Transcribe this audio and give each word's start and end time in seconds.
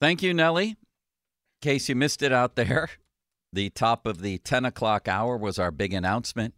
Thank 0.00 0.22
you, 0.22 0.32
Nellie. 0.32 0.70
In 0.70 0.76
case 1.60 1.88
you 1.88 1.96
missed 1.96 2.22
it 2.22 2.32
out 2.32 2.54
there, 2.54 2.88
the 3.52 3.70
top 3.70 4.06
of 4.06 4.20
the 4.20 4.38
10 4.38 4.64
o'clock 4.64 5.08
hour 5.08 5.36
was 5.36 5.58
our 5.58 5.70
big 5.70 5.92
announcement, 5.92 6.54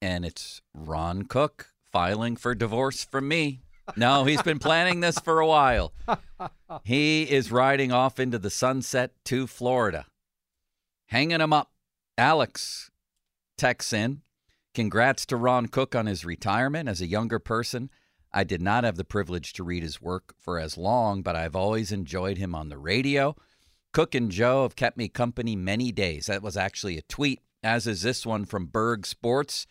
and 0.00 0.24
it's 0.24 0.62
Ron 0.74 1.24
Cook 1.24 1.72
filing 1.92 2.36
for 2.36 2.54
divorce 2.54 3.04
from 3.04 3.28
me. 3.28 3.60
No, 3.96 4.24
he's 4.24 4.42
been 4.42 4.58
planning 4.58 5.00
this 5.00 5.18
for 5.18 5.40
a 5.40 5.46
while. 5.46 5.92
He 6.84 7.22
is 7.22 7.50
riding 7.50 7.92
off 7.92 8.20
into 8.20 8.38
the 8.38 8.50
sunset 8.50 9.12
to 9.24 9.46
Florida, 9.46 10.04
hanging 11.06 11.40
him 11.40 11.52
up. 11.52 11.72
Alex 12.18 12.90
texts 13.56 13.92
in. 13.92 14.20
Congrats 14.74 15.24
to 15.26 15.36
Ron 15.36 15.66
Cook 15.68 15.94
on 15.94 16.04
his 16.04 16.26
retirement 16.26 16.88
as 16.88 17.00
a 17.00 17.06
younger 17.06 17.38
person. 17.38 17.90
I 18.38 18.44
did 18.44 18.62
not 18.62 18.84
have 18.84 18.94
the 18.94 19.02
privilege 19.02 19.52
to 19.54 19.64
read 19.64 19.82
his 19.82 20.00
work 20.00 20.32
for 20.38 20.60
as 20.60 20.78
long, 20.78 21.22
but 21.22 21.34
I've 21.34 21.56
always 21.56 21.90
enjoyed 21.90 22.38
him 22.38 22.54
on 22.54 22.68
the 22.68 22.78
radio. 22.78 23.34
Cook 23.92 24.14
and 24.14 24.30
Joe 24.30 24.62
have 24.62 24.76
kept 24.76 24.96
me 24.96 25.08
company 25.08 25.56
many 25.56 25.90
days. 25.90 26.26
That 26.26 26.40
was 26.40 26.56
actually 26.56 26.96
a 26.96 27.02
tweet, 27.02 27.40
as 27.64 27.88
is 27.88 28.02
this 28.02 28.24
one 28.24 28.44
from 28.44 28.66
Berg 28.66 29.06
Sports. 29.06 29.66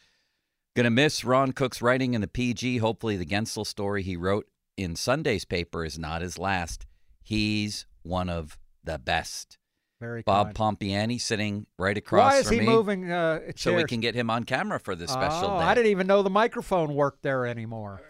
Gonna 0.76 0.90
miss 0.90 1.24
Ron 1.24 1.54
Cook's 1.54 1.82
writing 1.82 2.14
in 2.14 2.20
the 2.20 2.28
PG. 2.28 2.80
Hopefully, 2.80 3.16
the 3.16 3.26
Guentzel 3.26 3.66
story 3.66 4.04
he 4.04 4.18
wrote 4.18 4.48
in 4.76 4.98
Sunday's 4.98 5.46
paper 5.46 5.86
is 5.86 5.98
not 5.98 6.22
his 6.22 6.38
last. 6.38 6.86
He's 7.24 7.86
one 8.04 8.30
of 8.30 8.58
the 8.84 9.00
best. 9.00 9.58
Very 10.02 10.24
Bob 10.24 10.54
kind. 10.54 10.78
Pompeani 10.78 11.22
sitting 11.22 11.68
right 11.80 11.98
across 11.98 12.34
Why 12.34 12.40
is 12.40 12.48
from 12.48 12.56
he 12.56 12.60
me, 12.60 12.66
moving 12.66 13.10
uh, 13.10 13.40
so 13.56 13.74
we 13.74 13.86
can 13.86 14.02
get 14.02 14.14
him 14.14 14.30
on 14.30 14.44
camera 14.44 14.78
for 14.78 14.94
this 14.94 15.10
special 15.10 15.52
oh, 15.52 15.60
day. 15.60 15.66
I 15.68 15.74
didn't 15.74 15.92
even 15.92 16.06
know 16.06 16.22
the 16.22 16.30
microphone 16.30 16.96
worked 16.96 17.24
there 17.24 17.46
anymore. 17.48 18.02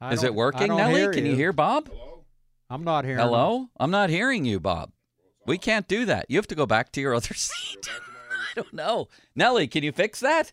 I 0.00 0.12
Is 0.14 0.22
it 0.24 0.34
working, 0.34 0.62
I 0.62 0.66
don't 0.68 0.76
Nellie? 0.78 1.14
Can 1.14 1.26
you 1.26 1.34
hear 1.36 1.52
Bob? 1.52 1.90
I'm 2.70 2.84
not 2.84 3.04
hearing. 3.04 3.18
him. 3.20 3.26
Hello? 3.26 3.68
I'm 3.78 3.90
not 3.90 4.10
hearing 4.10 4.44
you, 4.44 4.60
Bob. 4.60 4.92
We 5.46 5.58
can't 5.58 5.88
do 5.88 6.04
that. 6.06 6.26
You 6.28 6.38
have 6.38 6.46
to 6.48 6.54
go 6.54 6.66
back 6.66 6.92
to 6.92 7.00
your 7.00 7.14
other 7.14 7.34
seat. 7.34 7.88
I 7.88 8.54
don't 8.54 8.72
know. 8.72 9.08
Nellie, 9.34 9.66
can 9.68 9.82
you 9.82 9.92
fix 9.92 10.20
that? 10.20 10.52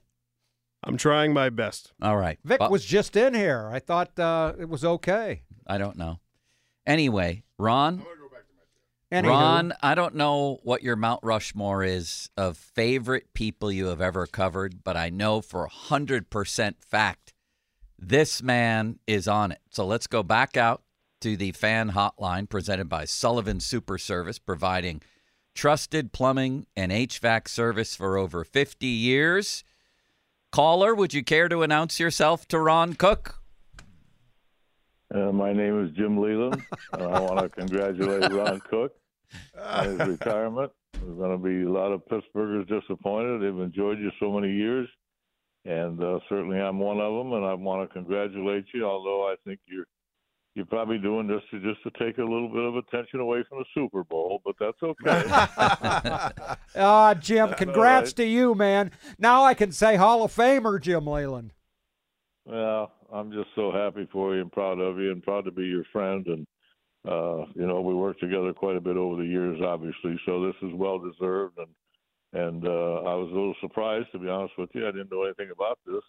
I'm 0.83 0.97
trying 0.97 1.33
my 1.33 1.49
best. 1.49 1.93
All 2.01 2.17
right. 2.17 2.39
Vic 2.43 2.59
Bob- 2.59 2.71
was 2.71 2.85
just 2.85 3.15
in 3.15 3.33
here. 3.33 3.69
I 3.71 3.79
thought 3.79 4.17
uh, 4.19 4.53
it 4.59 4.69
was 4.69 4.83
okay. 4.83 5.43
I 5.65 5.77
don't 5.77 5.97
know. 5.97 6.19
Anyway, 6.85 7.43
Ron. 7.57 8.03
Anywho. 9.11 9.29
Ron, 9.29 9.73
I 9.81 9.95
don't 9.95 10.15
know 10.15 10.59
what 10.63 10.83
your 10.83 10.97
Mount 10.97 11.21
Rushmore 11.23 11.81
is 11.83 12.29
of 12.35 12.57
favorite 12.57 13.33
people 13.33 13.71
you 13.71 13.85
have 13.87 14.01
ever 14.01 14.27
covered, 14.27 14.83
but 14.83 14.97
I 14.97 15.09
know 15.09 15.39
for 15.39 15.65
a 15.65 15.69
100% 15.69 16.75
fact 16.85 17.26
this 17.99 18.41
man 18.43 18.99
is 19.07 19.27
on 19.27 19.51
it. 19.51 19.59
So 19.71 19.85
let's 19.85 20.07
go 20.07 20.23
back 20.23 20.55
out 20.57 20.83
to 21.21 21.35
the 21.35 21.51
fan 21.51 21.91
hotline 21.91 22.47
presented 22.47 22.89
by 22.89 23.05
Sullivan 23.05 23.59
Super 23.59 23.97
Service, 23.97 24.39
providing 24.39 25.01
trusted 25.55 26.11
plumbing 26.11 26.67
and 26.75 26.91
HVAC 26.91 27.47
service 27.47 27.95
for 27.95 28.17
over 28.17 28.43
50 28.43 28.85
years. 28.85 29.63
Caller, 30.51 30.93
would 30.93 31.13
you 31.13 31.23
care 31.23 31.49
to 31.49 31.63
announce 31.63 31.99
yourself 31.99 32.47
to 32.49 32.59
Ron 32.59 32.93
Cook? 32.93 33.41
Uh, 35.13 35.31
my 35.31 35.53
name 35.53 35.83
is 35.83 35.91
Jim 35.95 36.17
Leyland, 36.17 36.61
and 36.93 37.03
I 37.03 37.19
want 37.19 37.39
to 37.39 37.49
congratulate 37.49 38.31
Ron 38.31 38.59
Cook 38.69 38.93
on 39.59 39.85
his 39.85 40.07
retirement. 40.07 40.71
There's 40.93 41.17
going 41.17 41.31
to 41.31 41.37
be 41.37 41.63
a 41.63 41.71
lot 41.71 41.91
of 41.91 42.01
Pittsburghers 42.07 42.67
disappointed. 42.67 43.41
They've 43.41 43.61
enjoyed 43.61 43.99
you 43.99 44.11
so 44.19 44.31
many 44.31 44.53
years, 44.53 44.87
and 45.67 46.01
uh, 46.01 46.19
certainly 46.29 46.59
I'm 46.59 46.79
one 46.79 46.99
of 46.99 47.13
them. 47.13 47.33
And 47.33 47.45
I 47.45 47.53
want 47.53 47.87
to 47.87 47.93
congratulate 47.93 48.65
you. 48.73 48.85
Although 48.85 49.27
I 49.27 49.35
think 49.45 49.59
you're 49.67 49.85
you're 50.55 50.65
probably 50.65 50.97
doing 50.97 51.27
this 51.27 51.41
to 51.51 51.59
just 51.59 51.83
to 51.83 51.91
take 52.03 52.17
a 52.17 52.23
little 52.23 52.49
bit 52.49 52.63
of 52.63 52.77
attention 52.77 53.19
away 53.19 53.43
from 53.47 53.59
the 53.59 53.65
Super 53.75 54.03
Bowl, 54.03 54.41
but 54.43 54.55
that's 54.59 54.81
okay. 54.81 55.23
Ah, 56.79 57.15
Jim, 57.15 57.53
congrats 57.53 58.09
right. 58.09 58.15
to 58.17 58.25
you, 58.25 58.53
man. 58.53 58.91
Now 59.17 59.43
I 59.43 59.53
can 59.55 59.71
say 59.71 59.95
Hall 59.95 60.23
of 60.23 60.35
Famer 60.35 60.79
Jim 60.79 61.05
Leyland. 61.05 61.53
Well, 62.45 62.91
I'm 63.11 63.31
just 63.31 63.49
so 63.55 63.71
happy 63.71 64.07
for 64.11 64.35
you 64.35 64.41
and 64.41 64.51
proud 64.51 64.79
of 64.79 64.99
you 64.99 65.11
and 65.11 65.23
proud 65.23 65.45
to 65.45 65.51
be 65.51 65.63
your 65.63 65.83
friend. 65.91 66.25
And, 66.27 66.47
uh, 67.07 67.45
you 67.55 67.65
know, 67.67 67.81
we 67.81 67.93
worked 67.93 68.21
together 68.21 68.53
quite 68.53 68.77
a 68.77 68.81
bit 68.81 68.95
over 68.95 69.21
the 69.21 69.27
years, 69.27 69.59
obviously. 69.61 70.19
So 70.25 70.45
this 70.45 70.55
is 70.61 70.73
well 70.73 70.99
deserved. 70.99 71.57
And, 71.57 71.67
and 72.33 72.65
uh, 72.65 72.69
I 73.03 73.15
was 73.15 73.29
a 73.31 73.35
little 73.35 73.55
surprised, 73.61 74.11
to 74.11 74.19
be 74.19 74.27
honest 74.29 74.53
with 74.57 74.69
you. 74.73 74.87
I 74.87 74.91
didn't 74.91 75.11
know 75.11 75.23
anything 75.23 75.49
about 75.51 75.79
this, 75.85 76.03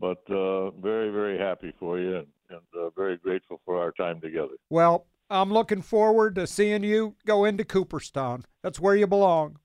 but 0.00 0.22
uh, 0.30 0.70
very, 0.72 1.10
very 1.10 1.38
happy 1.38 1.72
for 1.78 1.98
you 1.98 2.16
and, 2.16 2.26
and 2.50 2.60
uh, 2.78 2.90
very 2.96 3.16
grateful 3.16 3.60
for 3.64 3.80
our 3.80 3.92
time 3.92 4.20
together. 4.20 4.54
Well, 4.70 5.06
I'm 5.30 5.52
looking 5.52 5.82
forward 5.82 6.34
to 6.36 6.46
seeing 6.46 6.84
you 6.84 7.16
go 7.26 7.44
into 7.44 7.64
Cooperstown. 7.64 8.44
That's 8.62 8.78
where 8.78 8.94
you 8.94 9.06
belong. 9.06 9.58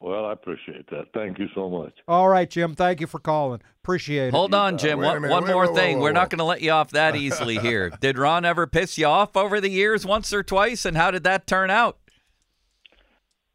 Well, 0.00 0.26
I 0.26 0.32
appreciate 0.32 0.90
that. 0.90 1.04
Thank 1.14 1.38
you 1.38 1.46
so 1.54 1.70
much. 1.70 1.94
All 2.08 2.28
right, 2.28 2.50
Jim. 2.50 2.74
Thank 2.74 3.00
you 3.00 3.06
for 3.06 3.18
calling. 3.18 3.62
Appreciate 3.82 4.28
it. 4.28 4.34
Hold 4.34 4.52
on, 4.52 4.76
Jim. 4.76 4.98
wait 4.98 5.06
One, 5.06 5.22
minute. 5.22 5.32
one 5.32 5.44
Wait, 5.44 5.52
more 5.52 5.64
whoa, 5.64 5.70
whoa, 5.70 5.76
thing. 5.76 5.96
whoa, 5.98 6.02
We're 6.04 6.12
not 6.12 6.28
going 6.28 6.38
to 6.40 6.44
let 6.44 6.60
you 6.60 6.72
off 6.72 6.90
that 6.90 7.16
easily 7.16 7.56
here. 7.58 7.88
Did 8.00 8.18
Ron 8.18 8.44
ever 8.44 8.66
piss 8.66 8.98
you 8.98 9.06
off 9.06 9.34
over 9.36 9.60
the 9.62 9.70
years 9.70 10.04
once 10.04 10.32
or 10.34 10.42
twice? 10.42 10.84
And 10.84 10.96
how 10.96 11.10
did 11.10 11.24
that 11.24 11.46
turn 11.46 11.70
out? 11.70 11.98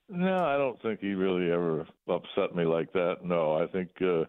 No, 0.09 0.43
I 0.43 0.57
don't 0.57 0.81
think 0.81 0.99
he 0.99 1.13
really 1.13 1.51
ever 1.51 1.85
upset 2.07 2.55
me 2.55 2.65
like 2.65 2.91
that. 2.93 3.17
No, 3.23 3.53
I 3.53 3.67
think 3.67 3.89
uh, 4.01 4.25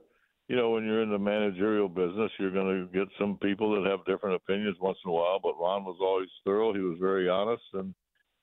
you 0.49 0.57
know 0.57 0.71
when 0.71 0.85
you're 0.85 1.03
in 1.03 1.11
the 1.11 1.19
managerial 1.19 1.89
business, 1.89 2.31
you're 2.39 2.53
going 2.53 2.87
to 2.87 2.99
get 2.99 3.09
some 3.19 3.39
people 3.39 3.75
that 3.75 3.91
have 3.91 4.05
different 4.05 4.37
opinions 4.37 4.77
once 4.81 4.99
in 5.05 5.11
a 5.11 5.15
while. 5.15 5.41
But 5.43 5.59
Ron 5.59 5.85
was 5.85 5.97
always 6.01 6.29
thorough. 6.45 6.75
He 6.75 6.81
was 6.81 6.99
very 7.01 7.31
honest, 7.31 7.63
and 7.73 7.95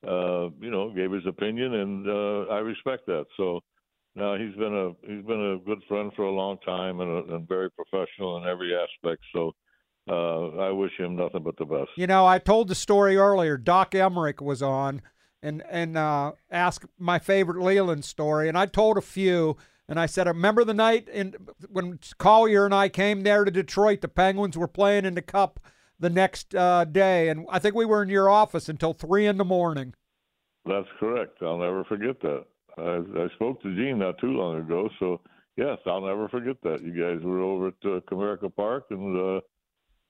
uh, 0.03 0.49
you 0.59 0.71
know 0.71 0.91
gave 0.93 1.11
his 1.11 1.27
opinion, 1.27 1.75
and 1.75 2.07
uh, 2.07 2.53
I 2.53 2.59
respect 2.59 3.05
that. 3.07 3.25
So. 3.37 3.61
No, 4.15 4.35
he's 4.35 4.55
been 4.55 4.73
a 4.73 5.07
he's 5.07 5.23
been 5.27 5.53
a 5.53 5.63
good 5.63 5.83
friend 5.87 6.11
for 6.15 6.23
a 6.23 6.31
long 6.31 6.57
time 6.65 7.01
and, 7.01 7.11
a, 7.29 7.35
and 7.35 7.47
very 7.47 7.69
professional 7.69 8.37
in 8.37 8.45
every 8.49 8.73
aspect. 8.75 9.21
So 9.31 9.53
uh, 10.09 10.57
I 10.57 10.71
wish 10.71 10.91
him 10.97 11.15
nothing 11.15 11.43
but 11.43 11.55
the 11.59 11.65
best. 11.65 11.89
You 11.97 12.07
know, 12.07 12.25
I 12.25 12.39
told 12.39 12.67
the 12.67 12.73
story 12.73 13.15
earlier. 13.15 13.57
Doc 13.57 13.91
Emrick 13.91 14.41
was 14.41 14.63
on 14.63 15.03
and 15.41 15.63
and 15.69 15.97
uh, 15.97 16.33
asked 16.51 16.85
my 16.97 17.19
favorite 17.19 17.61
Leyland 17.61 18.05
story, 18.05 18.47
and 18.47 18.57
I 18.57 18.65
told 18.65 18.97
a 18.97 19.01
few. 19.01 19.57
And 19.89 19.97
I 19.97 20.05
said, 20.05 20.27
remember 20.27 20.65
the 20.65 20.73
night 20.73 21.07
in 21.07 21.33
when 21.69 21.97
Collier 22.17 22.65
and 22.65 22.75
I 22.75 22.89
came 22.89 23.21
there 23.21 23.45
to 23.45 23.51
Detroit. 23.51 24.01
The 24.01 24.09
Penguins 24.09 24.57
were 24.57 24.67
playing 24.67 25.05
in 25.05 25.15
the 25.15 25.21
Cup 25.21 25.61
the 25.97 26.09
next 26.09 26.53
uh, 26.53 26.83
day, 26.83 27.29
and 27.29 27.45
I 27.49 27.59
think 27.59 27.73
we 27.73 27.85
were 27.85 28.03
in 28.03 28.09
your 28.09 28.29
office 28.29 28.67
until 28.67 28.91
three 28.91 29.25
in 29.25 29.37
the 29.37 29.45
morning. 29.45 29.93
That's 30.65 30.89
correct. 30.99 31.41
I'll 31.41 31.57
never 31.57 31.85
forget 31.85 32.19
that. 32.19 32.43
I, 32.77 33.23
I 33.23 33.27
spoke 33.35 33.61
to 33.63 33.73
Gene 33.75 33.99
not 33.99 34.17
too 34.19 34.31
long 34.31 34.57
ago, 34.57 34.89
so 34.99 35.21
yes, 35.55 35.77
I'll 35.85 36.05
never 36.05 36.27
forget 36.27 36.57
that. 36.63 36.83
You 36.83 36.91
guys 36.91 37.23
were 37.23 37.39
over 37.39 37.67
at 37.67 37.73
uh, 37.85 38.01
Comerica 38.11 38.53
Park 38.53 38.87
and, 38.89 39.37
uh, 39.37 39.41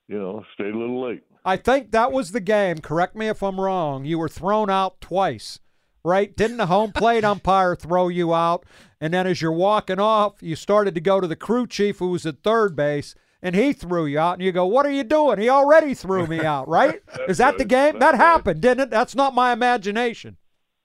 you 0.08 0.18
know, 0.18 0.44
stayed 0.54 0.74
a 0.74 0.78
little 0.78 1.02
late. 1.02 1.24
I 1.46 1.58
think 1.58 1.92
that 1.92 2.12
was 2.12 2.32
the 2.32 2.40
game. 2.40 2.80
Correct 2.80 3.16
me 3.16 3.28
if 3.28 3.42
I'm 3.42 3.60
wrong. 3.60 4.06
You 4.06 4.20
were 4.20 4.30
thrown 4.30 4.70
out 4.70 5.00
twice, 5.00 5.60
right? 6.04 6.36
Didn't 6.36 6.58
the 6.58 6.66
home 6.66 6.92
plate 6.92 7.24
umpire 7.24 7.76
throw 7.76 8.08
you 8.08 8.34
out? 8.34 8.66
And 9.00 9.14
then 9.14 9.28
as 9.28 9.42
you're 9.42 9.52
walking 9.52 10.00
off, 10.00 10.42
you 10.42 10.56
started 10.56 10.96
to 10.96 11.02
go 11.02 11.22
to 11.22 11.28
the 11.28 11.36
crew 11.36 11.68
chief 11.68 12.00
who 12.00 12.10
was 12.10 12.26
at 12.26 12.44
third 12.44 12.76
base, 12.76 13.16
and 13.42 13.56
he 13.56 13.72
threw 13.72 14.06
you 14.06 14.20
out, 14.20 14.34
and 14.34 14.42
you 14.42 14.52
go, 14.52 14.66
"What 14.66 14.86
are 14.86 14.92
you 14.92 15.04
doing? 15.04 15.40
He 15.40 15.48
already 15.48 15.94
threw 15.94 16.28
me 16.28 16.42
out." 16.42 16.68
Right? 16.68 17.02
Is 17.28 17.38
that 17.38 17.58
the 17.58 17.66
game? 17.66 18.00
That 18.00 18.16
happened, 18.16 18.62
didn't 18.62 18.86
it? 18.86 18.90
That's 18.90 19.16
not 19.16 19.36
my 19.36 19.54
imagination. 19.54 20.38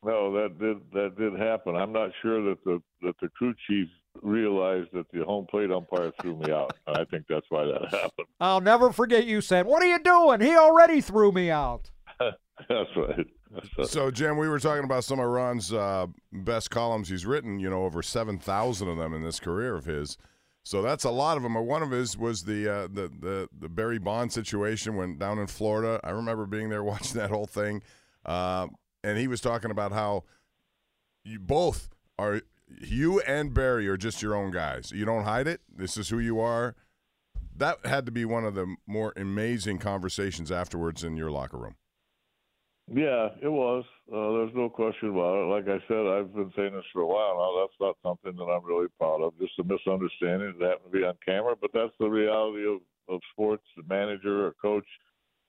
No, 0.04 0.32
that 0.34 0.58
did 0.58 0.78
that 0.92 1.16
did 1.16 1.38
happen. 1.40 1.76
I'm 1.76 1.92
not 1.92 2.10
sure 2.20 2.42
that 2.50 2.62
the 2.64 2.82
that 3.02 3.14
the 3.20 3.28
crew 3.28 3.54
chief 3.66 3.88
realized 4.20 4.90
that 4.92 5.10
the 5.12 5.24
home 5.24 5.46
plate 5.50 5.70
umpire 5.70 6.12
threw 6.20 6.36
me 6.36 6.52
out. 6.52 6.76
I 6.86 7.04
think 7.04 7.26
that's 7.28 7.46
why 7.48 7.64
that 7.64 7.88
happened. 7.90 8.28
I'll 8.40 8.60
never 8.60 8.92
forget 8.92 9.26
you 9.26 9.40
saying, 9.40 9.66
"What 9.66 9.82
are 9.82 9.86
you 9.86 9.98
doing? 9.98 10.40
He 10.40 10.54
already 10.56 11.00
threw 11.00 11.32
me 11.32 11.50
out." 11.50 11.90
that's 12.20 12.90
right. 12.96 13.26
That's 13.50 13.68
right. 13.78 13.86
So, 13.86 14.10
Jim, 14.10 14.36
we 14.36 14.48
were 14.48 14.58
talking 14.58 14.84
about 14.84 15.04
some 15.04 15.18
of 15.18 15.26
Ron's 15.26 15.72
uh, 15.72 16.06
best 16.32 16.70
columns 16.70 17.08
he's 17.08 17.26
written. 17.26 17.58
You 17.58 17.70
know, 17.70 17.84
over 17.84 18.02
seven 18.02 18.38
thousand 18.38 18.88
of 18.88 18.96
them 18.96 19.14
in 19.14 19.22
this 19.22 19.40
career 19.40 19.74
of 19.74 19.84
his. 19.84 20.18
So 20.64 20.80
that's 20.80 21.04
a 21.04 21.10
lot 21.10 21.36
of 21.36 21.42
them. 21.42 21.54
One 21.54 21.82
of 21.82 21.90
his 21.90 22.16
was 22.16 22.44
the 22.44 22.68
uh, 22.68 22.82
the 22.82 23.10
the 23.20 23.48
the 23.58 23.68
Barry 23.68 23.98
Bond 23.98 24.32
situation 24.32 24.96
when 24.96 25.18
down 25.18 25.38
in 25.38 25.46
Florida. 25.48 26.00
I 26.04 26.10
remember 26.10 26.46
being 26.46 26.68
there 26.68 26.84
watching 26.84 27.18
that 27.18 27.30
whole 27.30 27.46
thing, 27.46 27.82
uh, 28.24 28.68
and 29.02 29.18
he 29.18 29.26
was 29.26 29.40
talking 29.40 29.70
about 29.70 29.92
how 29.92 30.24
you 31.24 31.40
both 31.40 31.88
are 32.18 32.42
you 32.80 33.20
and 33.20 33.52
Barry 33.52 33.88
are 33.88 33.96
just 33.96 34.22
your 34.22 34.34
own 34.34 34.50
guys. 34.50 34.92
You 34.94 35.04
don't 35.04 35.24
hide 35.24 35.46
it. 35.46 35.60
This 35.74 35.96
is 35.96 36.08
who 36.08 36.18
you 36.18 36.40
are. 36.40 36.74
That 37.56 37.84
had 37.84 38.06
to 38.06 38.12
be 38.12 38.24
one 38.24 38.44
of 38.44 38.54
the 38.54 38.76
more 38.86 39.12
amazing 39.16 39.78
conversations 39.78 40.50
afterwards 40.50 41.04
in 41.04 41.16
your 41.16 41.30
locker 41.30 41.58
room. 41.58 41.76
Yeah, 42.88 43.28
it 43.40 43.48
was. 43.48 43.84
Uh, 44.12 44.32
there's 44.32 44.54
no 44.54 44.68
question 44.68 45.10
about 45.10 45.36
it. 45.36 45.46
Like 45.46 45.68
I 45.68 45.78
said, 45.86 46.06
I've 46.06 46.34
been 46.34 46.52
saying 46.56 46.72
this 46.72 46.84
for 46.92 47.02
a 47.02 47.06
while 47.06 47.36
now. 47.36 47.60
That's 47.62 47.80
not 47.80 47.96
something 48.02 48.36
that 48.36 48.52
I'm 48.52 48.64
really 48.64 48.88
proud 48.98 49.22
of. 49.22 49.38
Just 49.38 49.58
a 49.60 49.64
misunderstanding 49.64 50.54
that 50.58 50.68
happened 50.68 50.92
to 50.92 50.98
be 50.98 51.04
on 51.04 51.14
camera, 51.24 51.54
but 51.60 51.70
that's 51.72 51.94
the 52.00 52.08
reality 52.08 52.66
of 52.66 52.80
of 53.08 53.20
sports. 53.32 53.64
The 53.76 53.82
manager 53.88 54.46
or 54.46 54.52
coach, 54.60 54.86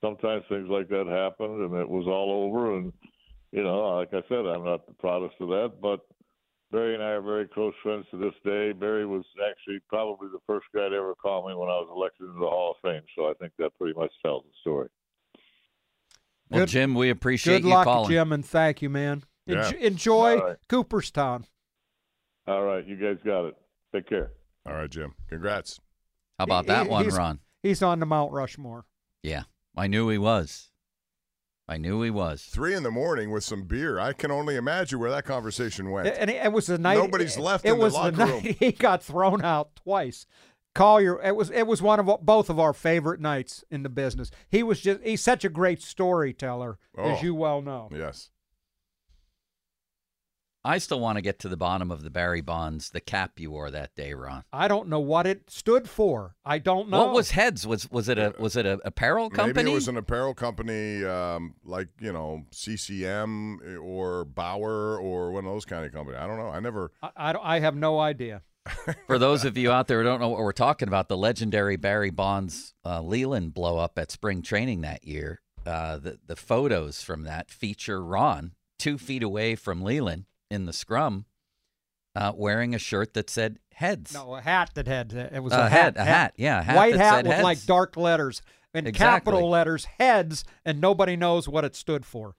sometimes 0.02 0.44
things 0.48 0.70
like 0.70 0.90
that 0.90 1.08
happen, 1.08 1.64
and 1.64 1.76
it 1.76 1.90
was 1.90 2.06
all 2.08 2.46
over. 2.46 2.78
And 2.78 2.94
you 3.52 3.64
know, 3.64 3.98
like 3.98 4.14
I 4.14 4.22
said, 4.30 4.46
I'm 4.46 4.66
not 4.66 4.86
the 4.86 4.94
proudest 4.94 5.36
of 5.40 5.50
that, 5.50 5.74
but 5.82 6.02
Barry 6.74 6.96
and 6.96 7.04
I 7.04 7.10
are 7.12 7.22
very 7.22 7.48
close 7.48 7.74
friends 7.84 8.06
to 8.12 8.18
this 8.18 8.34
day. 8.44 8.72
Barry 8.74 9.06
was 9.06 9.24
actually 9.50 9.78
probably 9.88 10.28
the 10.34 10.40
first 10.48 10.66
guy 10.76 10.90
to 10.90 10.96
ever 10.96 11.14
call 11.14 11.48
me 11.48 11.54
when 11.54 11.70
I 11.70 11.74
was 11.74 11.88
elected 11.96 12.26
into 12.28 12.40
the 12.40 12.48
Hall 12.50 12.72
of 12.72 12.78
Fame, 12.82 13.04
so 13.16 13.30
I 13.30 13.34
think 13.40 13.54
that 13.60 13.78
pretty 13.78 13.94
much 13.98 14.12
tells 14.26 14.44
the 14.44 14.50
story. 14.62 14.90
Well, 16.50 16.62
Good- 16.62 16.70
Jim, 16.70 16.96
we 16.96 17.12
appreciate 17.12 17.60
Good 17.62 17.68
you 17.70 17.74
luck, 17.76 17.84
calling. 17.86 18.10
Jim, 18.10 18.32
and 18.34 18.44
thank 18.44 18.82
you, 18.82 18.90
man. 18.90 19.24
Yeah. 19.46 19.72
Enj- 19.72 19.80
enjoy 19.82 20.40
All 20.40 20.48
right. 20.48 20.58
Cooperstown. 20.68 21.46
All 22.48 22.64
right, 22.64 22.86
you 22.88 22.96
guys 22.96 23.18
got 23.24 23.46
it. 23.46 23.56
Take 23.94 24.08
care. 24.10 24.32
All 24.66 24.74
right, 24.74 24.90
Jim. 24.90 25.14
Congrats. 25.30 25.80
How 26.40 26.46
about 26.46 26.66
He- 26.66 26.70
that 26.70 26.84
he- 26.88 26.90
one, 26.92 27.04
he's- 27.04 27.18
Ron? 27.18 27.40
He's 27.62 27.84
on 27.84 28.00
the 28.00 28.06
Mount 28.08 28.32
Rushmore. 28.34 28.86
Yeah, 29.22 29.44
I 29.78 29.86
knew 29.88 30.10
he 30.10 30.18
was. 30.18 30.72
I 31.74 31.78
knew 31.78 32.02
he 32.04 32.12
was. 32.12 32.44
Three 32.44 32.76
in 32.76 32.84
the 32.84 32.92
morning 32.92 33.32
with 33.32 33.44
some 33.44 33.64
beer. 33.64 33.98
I 34.00 34.14
can 34.14 34.30
only 34.30 34.56
imagine 34.56 35.00
where 35.00 35.10
that 35.10 35.26
conversation 35.26 35.90
went. 35.90 36.08
And 36.08 36.30
it, 36.30 36.46
it 36.46 36.52
was 36.52 36.68
the 36.68 36.78
night 36.78 36.98
Nobody's 37.00 37.38
left 37.38 37.66
It 37.66 37.72
in 37.72 37.78
the 37.80 37.84
was 37.84 37.94
locker 37.96 38.12
the 38.12 38.26
room. 38.26 38.44
night 38.44 38.58
he 38.60 38.72
got 38.72 39.02
thrown 39.02 39.44
out 39.44 39.76
twice. 39.76 40.28
Collier, 40.76 41.20
it 41.24 41.36
was 41.36 41.50
it 41.52 41.66
was 41.68 41.82
one 41.82 42.00
of 42.00 42.08
both 42.26 42.50
of 42.50 42.60
our 42.60 42.74
favorite 42.74 43.20
nights 43.20 43.64
in 43.72 43.82
the 43.84 43.90
business. 43.90 44.30
He 44.50 44.62
was 44.64 44.82
just 44.82 45.02
he's 45.04 45.22
such 45.22 45.44
a 45.46 45.50
great 45.50 45.82
storyteller, 45.82 46.78
Oh. 46.98 47.12
as 47.12 47.22
you 47.24 47.34
well 47.36 47.62
know. 47.62 47.90
Yes. 47.92 48.30
I 50.66 50.78
still 50.78 51.02
want 51.02 51.18
to 51.18 51.22
get 51.22 51.40
to 51.40 51.50
the 51.50 51.58
bottom 51.58 51.92
of 51.92 52.04
the 52.04 52.10
Barry 52.10 52.40
Bonds, 52.40 52.90
the 52.92 53.02
cap 53.02 53.38
you 53.38 53.52
wore 53.52 53.70
that 53.72 53.96
day, 53.96 54.14
Ron. 54.14 54.44
I 54.54 54.70
don't 54.70 54.88
know 54.88 55.00
what 55.00 55.28
it 55.28 55.50
stood 55.50 55.90
for. 55.90 56.36
I 56.46 56.60
don't 56.60 56.90
know. 56.90 57.06
What 57.06 57.14
was 57.14 57.32
Heads? 57.32 57.68
Was 57.68 57.92
was 57.92 58.08
it 58.08 58.18
a 58.18 58.34
was 58.40 58.56
it 58.56 58.66
a 58.66 58.80
apparel 58.86 59.30
company? 59.30 59.66
Maybe 59.66 59.72
it 59.72 59.76
was 59.76 59.90
an 59.90 59.98
apparel 59.98 60.34
company 60.34 61.04
um, 61.04 61.56
like, 61.66 61.90
you 62.00 62.14
know, 62.14 62.46
CCM 62.52 63.60
or 63.82 64.24
Bauer 64.24 64.98
or 64.98 65.32
one 65.32 65.46
of 65.46 65.52
those 65.52 65.66
kind 65.66 65.86
of 65.86 65.92
companies. 65.92 66.20
I 66.22 66.28
don't 66.28 66.38
know. 66.38 66.48
I 66.48 66.62
never. 66.62 66.92
I, 67.02 67.10
I, 67.18 67.56
I 67.56 67.60
have 67.60 67.76
no 67.76 68.00
idea. 68.00 68.44
For 69.08 69.20
those 69.20 69.44
of 69.44 69.58
you 69.58 69.72
out 69.72 69.88
there 69.88 70.02
who 70.02 70.06
don't 70.06 70.22
know 70.22 70.30
what 70.30 70.40
we're 70.40 70.54
talking 70.54 70.88
about, 70.88 71.10
the 71.10 71.18
legendary 71.18 71.76
Barry 71.76 72.12
Bonds 72.12 72.74
uh, 72.86 73.02
Leyland 73.02 73.54
blow 73.54 73.78
up 73.78 74.00
at 74.00 74.12
spring 74.12 74.42
training 74.42 74.82
that 74.82 75.06
year. 75.06 75.42
Uh, 75.66 75.98
the 75.98 76.20
the 76.26 76.36
photos 76.38 77.02
from 77.02 77.24
that 77.24 77.50
feature 77.50 78.04
Ron 78.04 78.54
two 78.80 78.98
feet 78.98 79.24
away 79.24 79.56
from 79.56 79.82
Leyland 79.82 80.26
in 80.54 80.66
the 80.66 80.74
scrum, 80.74 81.26
uh, 82.16 82.32
wearing 82.36 82.74
a 82.76 82.80
shirt 82.80 83.14
that 83.16 83.30
said 83.30 83.60
Heads. 83.74 84.14
No, 84.14 84.36
a 84.36 84.42
hat 84.42 84.70
that 84.76 84.88
had 84.88 85.12
it 85.14 85.42
was 85.42 85.52
A 85.52 85.62
a 85.66 85.70
hat, 85.70 85.96
a 85.98 86.04
hat, 86.04 86.34
yeah, 86.38 86.60
a 86.60 86.64
hat 86.64 86.76
white 86.76 86.96
hat 86.96 87.24
with 87.24 87.32
heads. 87.34 87.44
like 87.44 87.66
dark 87.66 87.98
letters 87.98 88.42
and 88.74 88.88
Exactly. 88.88 89.32
capital 89.32 89.50
letters 89.50 89.86
heads, 90.00 90.44
and 90.64 90.80
nobody 90.80 91.16
knows 91.16 91.48
what 91.50 91.66
it 91.66 91.76
stood 91.76 92.06
for. 92.06 92.36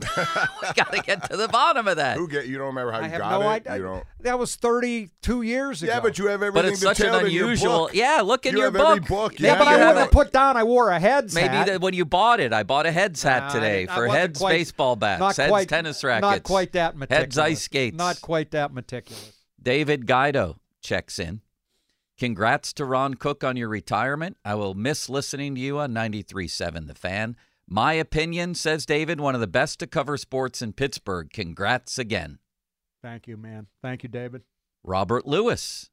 we 0.00 0.72
got 0.74 0.92
to 0.92 1.02
get 1.04 1.30
to 1.30 1.36
the 1.36 1.46
bottom 1.48 1.86
of 1.86 1.96
that. 1.96 2.16
Who 2.16 2.26
get 2.26 2.46
you 2.46 2.58
don't 2.58 2.68
remember 2.68 2.90
how 2.92 2.98
I 2.98 3.04
you 3.04 3.10
have 3.10 3.20
got 3.20 3.30
no 3.40 3.42
it? 3.42 3.46
idea. 3.66 3.76
You 3.76 3.82
don't. 3.82 4.04
That 4.20 4.38
was 4.38 4.56
thirty-two 4.56 5.42
years 5.42 5.82
ago. 5.82 5.92
Yeah, 5.92 6.00
but 6.00 6.18
you 6.18 6.26
have 6.26 6.42
everything 6.42 6.70
But 6.70 6.72
it's 6.72 6.80
such 6.80 6.98
an 7.00 7.06
detailed 7.06 7.26
in 7.26 7.32
your 7.32 7.44
unusual. 7.44 7.90
Yeah, 7.92 8.22
look 8.24 8.44
in 8.46 8.52
You 8.52 8.62
your 8.62 8.72
have 8.72 8.76
every 8.76 9.00
book. 9.00 9.08
book. 9.08 9.38
You 9.40 9.46
Yeah, 9.46 9.58
but 9.58 9.68
I 9.68 9.72
wouldn't 9.72 9.88
have 9.88 9.96
have 9.98 10.10
put 10.10 10.32
down. 10.32 10.56
I 10.56 10.64
wore 10.64 10.90
a 10.90 10.98
heads 10.98 11.34
Maybe 11.34 11.48
hat. 11.48 11.66
that 11.68 11.80
when 11.80 11.94
you 11.94 12.04
bought 12.04 12.40
it, 12.40 12.52
I 12.52 12.62
bought 12.64 12.86
a 12.86 12.90
Heads 12.92 13.22
hat 13.22 13.44
Nah, 13.44 13.52
today 13.52 13.80
didn't- 13.80 13.90
I 13.90 13.94
for 13.94 14.06
wasn't 14.08 14.20
Heads 14.20 14.38
quite- 14.40 14.52
baseball 14.52 14.96
bats, 14.96 15.20
not 15.20 15.36
Heads 15.36 15.48
quite, 15.50 15.68
tennis 15.68 16.02
rackets, 16.04 16.22
Not 16.22 16.42
quite 16.42 16.72
that 16.72 16.96
meticulous. 16.96 17.22
Heads 17.22 17.38
ice 17.38 17.62
skates. 17.62 17.96
Not 17.96 18.20
quite 18.20 18.50
that 18.52 18.72
meticulous. 18.72 19.32
David 19.62 20.06
Guido 20.06 20.58
checks 20.80 21.18
in. 21.20 21.42
Congrats 22.18 22.72
to 22.74 22.84
Ron 22.84 23.14
Cook 23.14 23.42
on 23.44 23.56
your 23.56 23.68
retirement. 23.68 24.36
I 24.44 24.54
will 24.56 24.74
miss 24.74 25.08
listening 25.08 25.54
to 25.54 25.60
you 25.60 25.78
on 25.78 25.92
93.7 25.92 26.86
The 26.86 26.94
Fan. 26.94 27.36
My 27.72 27.94
opinion, 27.94 28.54
says 28.54 28.84
David, 28.84 29.18
one 29.18 29.34
of 29.34 29.40
the 29.40 29.46
best 29.46 29.78
to 29.78 29.86
cover 29.86 30.18
sports 30.18 30.60
in 30.60 30.74
Pittsburgh. 30.74 31.30
Congrats 31.32 31.98
again. 31.98 32.38
Thank 33.00 33.26
you, 33.26 33.38
man. 33.38 33.66
Thank 33.80 34.02
you, 34.02 34.10
David. 34.10 34.42
Robert 34.84 35.26
Lewis. 35.26 35.88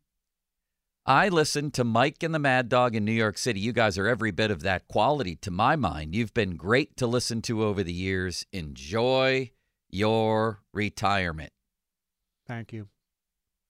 I 1.06 1.30
listened 1.30 1.74
to 1.76 1.86
Mike 1.86 2.22
and 2.22 2.36
the 2.36 2.40
Mad 2.40 2.68
Dog 2.68 2.98
in 2.98 3.06
New 3.06 3.14
York 3.14 3.38
City. 3.38 3.62
You 3.62 3.72
guys 3.72 3.98
are 3.98 4.08
every 4.08 4.32
bit 4.32 4.52
of 4.52 4.62
that 4.64 4.90
quality 4.90 5.38
to 5.38 5.52
my 5.52 5.78
mind. 5.78 6.14
You've 6.14 6.34
been 6.34 6.58
great 6.58 6.98
to 6.98 7.08
listen 7.08 7.42
to 7.44 7.64
over 7.64 7.82
the 7.82 7.94
years. 7.94 8.46
Enjoy 8.52 9.52
your 9.90 10.62
retirement. 10.74 11.54
Thank 12.46 12.74
you, 12.74 12.90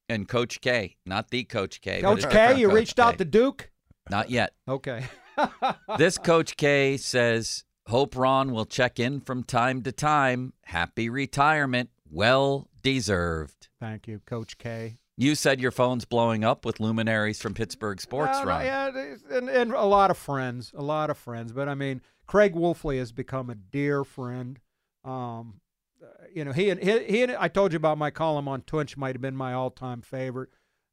And 0.10 0.28
Coach 0.28 0.62
K, 0.62 0.96
not 1.06 1.30
the 1.30 1.44
Coach 1.44 1.80
K. 1.80 2.02
Coach 2.02 2.28
K. 2.28 2.60
You 2.60 2.70
Coach 2.70 2.76
reached 2.76 2.98
out 2.98 3.20
to 3.20 3.26
Duke. 3.26 3.70
Not 4.10 4.32
yet. 4.32 4.54
Okay. 4.68 5.06
This 5.98 6.18
Coach 6.18 6.58
K 6.58 6.98
says, 6.98 7.64
Hope 7.90 8.16
Ron 8.16 8.52
will 8.52 8.68
check 8.68 9.00
in 9.00 9.20
from 9.20 9.44
time 9.44 9.82
to 9.82 9.92
time. 9.92 10.54
Happy 10.66 11.10
retirement. 11.10 11.90
Well 12.08 12.70
deserved. 12.84 13.68
Thank 13.80 14.08
you, 14.08 14.22
Coach 14.28 14.60
K. 14.60 15.00
You 15.18 15.34
said 15.34 15.60
your 15.60 15.72
phone's 15.72 16.06
blowing 16.06 16.44
up 16.44 16.66
with 16.66 16.80
luminaries 16.80 17.42
from 17.42 17.56
Pittsburgh 17.56 18.00
sports, 18.00 18.38
no, 18.40 18.46
Ron. 18.46 18.64
yeah, 18.64 18.92
and, 19.32 19.50
and 19.50 19.74
a 19.74 19.86
lot 19.86 20.12
of 20.12 20.20
friends, 20.20 20.72
a 20.76 20.84
lot 20.84 21.10
of 21.10 21.18
friends. 21.18 21.52
But 21.52 21.68
I 21.68 21.74
mean, 21.74 22.02
Craig 22.28 22.54
Wolfley 22.54 23.00
has 23.00 23.12
become 23.12 23.50
a 23.50 23.56
dear 23.56 24.04
friend. 24.04 24.60
Um, 25.04 25.60
uh, 26.00 26.26
you 26.32 26.46
know, 26.46 26.52
he 26.52 26.70
and 26.70 26.80
he, 26.80 27.06
he 27.06 27.24
and 27.24 27.32
I 27.32 27.48
told 27.48 27.74
you 27.74 27.78
about 27.78 27.98
my 27.98 28.12
column 28.12 28.48
on 28.48 28.62
Tunch 28.62 28.98
might 28.98 29.16
have 29.16 29.22
been 29.22 29.36
my 29.36 29.54
all-time 29.54 30.04
favorite. 30.04 30.50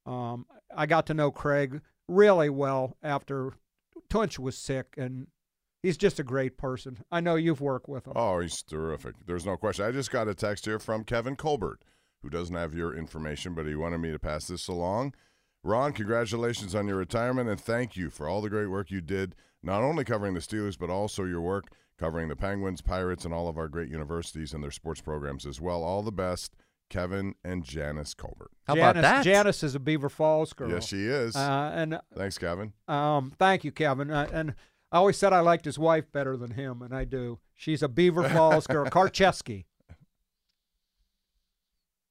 Um, 0.06 0.46
I 0.74 0.86
got 0.86 1.06
to 1.08 1.14
know 1.14 1.30
Craig 1.30 1.82
really 2.08 2.48
well 2.48 2.96
after 3.02 3.52
Tunch 4.08 4.38
was 4.38 4.56
sick, 4.56 4.94
and 4.96 5.26
he's 5.82 5.96
just 5.96 6.20
a 6.20 6.24
great 6.24 6.56
person. 6.56 6.98
I 7.10 7.20
know 7.20 7.36
you've 7.36 7.60
worked 7.60 7.88
with 7.88 8.06
him. 8.06 8.14
Oh, 8.16 8.40
he's 8.40 8.62
terrific. 8.62 9.14
There's 9.26 9.46
no 9.46 9.56
question. 9.56 9.84
I 9.84 9.92
just 9.92 10.10
got 10.10 10.28
a 10.28 10.34
text 10.34 10.64
here 10.64 10.78
from 10.78 11.04
Kevin 11.04 11.36
Colbert, 11.36 11.80
who 12.22 12.30
doesn't 12.30 12.54
have 12.54 12.74
your 12.74 12.94
information, 12.94 13.54
but 13.54 13.66
he 13.66 13.74
wanted 13.74 13.98
me 13.98 14.12
to 14.12 14.18
pass 14.18 14.46
this 14.46 14.68
along. 14.68 15.14
Ron, 15.62 15.92
congratulations 15.92 16.74
on 16.74 16.86
your 16.86 16.96
retirement 16.96 17.48
and 17.48 17.60
thank 17.60 17.96
you 17.96 18.08
for 18.08 18.28
all 18.28 18.40
the 18.40 18.50
great 18.50 18.68
work 18.68 18.90
you 18.90 19.00
did, 19.00 19.34
not 19.62 19.82
only 19.82 20.04
covering 20.04 20.34
the 20.34 20.40
Steelers, 20.40 20.78
but 20.78 20.90
also 20.90 21.24
your 21.24 21.40
work 21.40 21.66
covering 21.98 22.28
the 22.28 22.36
Penguins, 22.36 22.80
Pirates, 22.80 23.24
and 23.24 23.32
all 23.32 23.48
of 23.48 23.58
our 23.58 23.68
great 23.68 23.88
universities 23.88 24.52
and 24.52 24.62
their 24.62 24.70
sports 24.70 25.00
programs 25.00 25.46
as 25.46 25.60
well. 25.60 25.82
All 25.82 26.02
the 26.02 26.12
best, 26.12 26.54
Kevin 26.90 27.34
and 27.44 27.64
Janice 27.64 28.14
Colbert. 28.14 28.50
How 28.66 28.74
Janice, 28.74 28.90
about 28.90 29.02
that? 29.02 29.24
Janice 29.24 29.62
is 29.62 29.74
a 29.74 29.80
Beaver 29.80 30.08
Falls 30.08 30.52
girl. 30.52 30.70
Yes, 30.70 30.86
she 30.86 31.06
is. 31.06 31.34
Uh, 31.34 31.72
and 31.74 32.00
Thanks, 32.14 32.38
Kevin. 32.38 32.72
Um, 32.86 33.32
thank 33.38 33.64
you, 33.64 33.72
Kevin. 33.72 34.10
Uh, 34.10 34.28
and 34.32 34.54
I 34.92 34.98
always 34.98 35.16
said 35.16 35.32
I 35.32 35.40
liked 35.40 35.64
his 35.64 35.78
wife 35.78 36.10
better 36.12 36.36
than 36.36 36.52
him, 36.52 36.80
and 36.82 36.94
I 36.94 37.04
do. 37.04 37.40
She's 37.54 37.82
a 37.82 37.88
Beaver 37.88 38.28
Falls 38.28 38.66
girl, 38.66 38.86
Karcheski. 38.90 39.64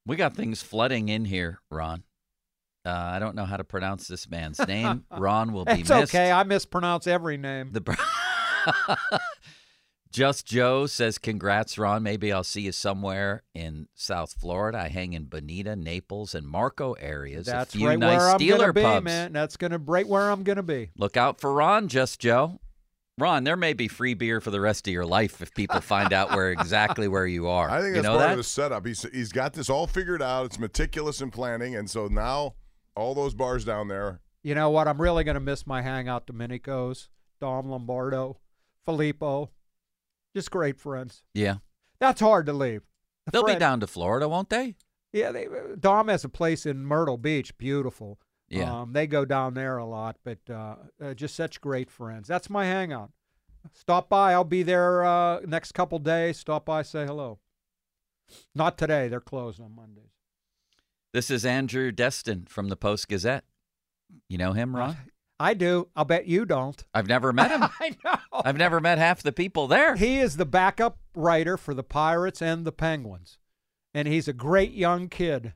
We 0.06 0.16
got 0.16 0.36
things 0.36 0.62
flooding 0.62 1.10
in 1.10 1.26
here, 1.26 1.62
Ron. 1.72 2.04
Uh, 2.86 2.90
I 2.92 3.18
don't 3.18 3.36
know 3.36 3.46
how 3.46 3.58
to 3.58 3.64
pronounce 3.64 4.08
this 4.08 4.30
man's 4.30 4.60
name. 4.68 5.06
Ron 5.18 5.52
will 5.54 5.66
be 5.66 5.72
It's 5.82 5.90
missed. 5.90 6.14
okay. 6.14 6.32
I 6.32 6.44
mispronounce 6.44 7.08
every 7.08 7.38
name. 7.38 7.72
The 7.72 7.82
Just 10.16 10.46
Joe 10.46 10.86
says, 10.86 11.18
"Congrats, 11.18 11.78
Ron. 11.78 12.02
Maybe 12.02 12.32
I'll 12.32 12.46
see 12.46 12.62
you 12.62 12.72
somewhere 12.72 13.44
in 13.54 13.90
South 13.96 14.32
Florida. 14.40 14.78
I 14.80 14.88
hang 14.88 15.12
in 15.12 15.26
Bonita, 15.26 15.76
Naples, 15.76 16.34
and 16.34 16.48
Marco 16.48 16.94
areas. 16.94 17.48
That's 17.48 17.76
a 17.76 17.78
few 17.78 17.88
right 17.90 18.00
nice 18.00 18.18
where 18.20 18.30
I'm 18.30 18.40
Steeler 18.40 18.60
gonna 18.60 18.74
be, 18.74 18.82
pubs. 18.82 19.04
man. 19.04 19.34
That's 19.34 19.58
gonna 19.58 19.78
right 19.78 20.08
where 20.08 20.32
I'm 20.32 20.44
gonna 20.44 20.64
be. 20.64 20.92
Look 20.98 21.18
out 21.18 21.42
for 21.42 21.52
Ron, 21.52 21.90
Just 21.90 22.22
Joe. 22.22 22.62
Ron, 23.18 23.44
there 23.44 23.58
may 23.58 23.74
be 23.74 23.90
free 23.90 24.14
beer 24.14 24.40
for 24.40 24.52
the 24.52 24.62
rest 24.62 24.88
of 24.88 24.94
your 24.94 25.06
life 25.06 25.42
if 25.42 25.54
people 25.54 25.82
find 25.82 26.14
out 26.14 26.32
where 26.32 26.50
exactly 26.54 27.10
where 27.10 27.28
you 27.28 27.50
are. 27.50 27.70
I 27.70 27.82
think 27.82 27.98
you 27.98 28.02
know 28.02 28.12
part 28.12 28.20
that? 28.22 28.32
of 28.32 28.38
the 28.38 28.44
setup. 28.46 28.86
He's 28.86 29.02
he's 29.12 29.34
got 29.34 29.52
this 29.52 29.70
all 29.70 29.86
figured 29.86 30.22
out. 30.22 30.46
It's 30.46 30.60
meticulous 30.60 31.20
in 31.20 31.30
planning, 31.30 31.76
and 31.76 31.90
so 31.90 32.08
now 32.08 32.56
all 32.96 33.14
those 33.16 33.34
bars 33.34 33.66
down 33.66 33.90
there. 33.90 34.22
You 34.44 34.56
know 34.56 34.70
what? 34.70 34.88
I'm 34.88 35.02
really 35.02 35.26
gonna 35.26 35.42
miss 35.42 35.68
my 35.68 35.82
hangout 35.82 36.26
Domenico's, 36.26 37.10
Dom 37.42 37.68
Lombardo, 37.70 38.38
Filippo. 38.86 39.50
Just 40.36 40.52
great 40.52 40.78
friends. 40.80 41.24
yeah, 41.34 41.56
That's 42.00 42.20
hard 42.20 42.46
to 42.48 42.54
leave. 42.54 42.82
They'll 43.32 43.46
be 43.46 43.56
down 43.56 43.80
to 43.80 43.88
Florida, 43.88 44.28
won't 44.28 44.50
they? 44.50 44.76
Yeah, 45.14 45.32
they, 45.32 45.48
Dom 45.80 46.10
has 46.10 46.26
a 46.26 46.30
place 46.30 46.66
in 46.66 46.86
Myrtle 46.86 47.18
Beach, 47.18 47.58
beautiful. 47.58 48.20
Yeah. 48.50 48.82
Um, 48.82 48.94
they 48.94 49.08
go 49.08 49.24
down 49.26 49.54
there 49.54 49.78
a 49.78 49.86
lot, 49.86 50.18
but 50.24 50.40
uh, 50.50 50.76
uh, 51.02 51.14
just 51.14 51.36
such 51.36 51.62
great 51.62 51.90
friends. 51.90 52.28
That's 52.28 52.50
my 52.50 52.66
hangout. 52.66 53.12
Stop 53.74 54.10
by. 54.10 54.34
I'll 54.34 54.44
be 54.44 54.62
there 54.62 55.04
uh, 55.06 55.40
next 55.46 55.72
couple 55.72 55.98
days. 56.00 56.38
Stop 56.38 56.66
by, 56.66 56.82
say 56.84 57.06
hello. 57.06 57.40
Not 58.54 58.78
today. 58.78 59.08
They're 59.08 59.20
closed 59.22 59.60
on 59.62 59.74
Mondays. 59.74 60.12
This 61.14 61.32
is 61.32 61.46
Andrew 61.46 61.92
Destin 61.92 62.46
from 62.48 62.68
the 62.68 62.76
Post 62.76 63.08
Gazette. 63.08 63.46
You 64.30 64.38
know 64.38 64.52
him, 64.52 64.76
Ron? 64.76 64.98
I 65.40 65.54
do. 65.54 65.90
I'll 65.96 66.06
bet 66.06 66.28
you 66.28 66.46
don't. 66.46 66.84
I've 66.94 67.08
never 67.08 67.34
met 67.34 67.52
him. 67.52 67.64
I 67.80 67.96
know. 68.04 68.16
I've 68.32 68.58
never 68.58 68.80
met 68.80 68.98
half 68.98 69.22
the 69.22 69.32
people 69.32 69.68
there. 69.68 69.96
He 69.96 70.20
is 70.20 70.38
the 70.38 70.46
backup 70.46 70.98
writer 71.14 71.58
for 71.58 71.74
the 71.74 71.84
Pirates 71.84 72.42
and 72.42 72.66
the 72.66 72.72
Penguins, 72.72 73.38
and 73.94 74.08
he's 74.08 74.28
a 74.28 74.34
great 74.34 74.72
young 74.72 75.10
kid. 75.10 75.54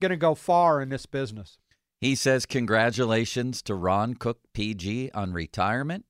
Going 0.00 0.10
to 0.10 0.16
go 0.16 0.34
far 0.34 0.80
in 0.80 0.88
this 0.88 1.06
business. 1.06 1.58
He 2.00 2.14
says, 2.14 2.46
Congratulations 2.46 3.60
to 3.62 3.74
Ron 3.74 4.14
Cook 4.14 4.40
PG 4.54 5.10
on 5.12 5.32
retirement. 5.32 6.06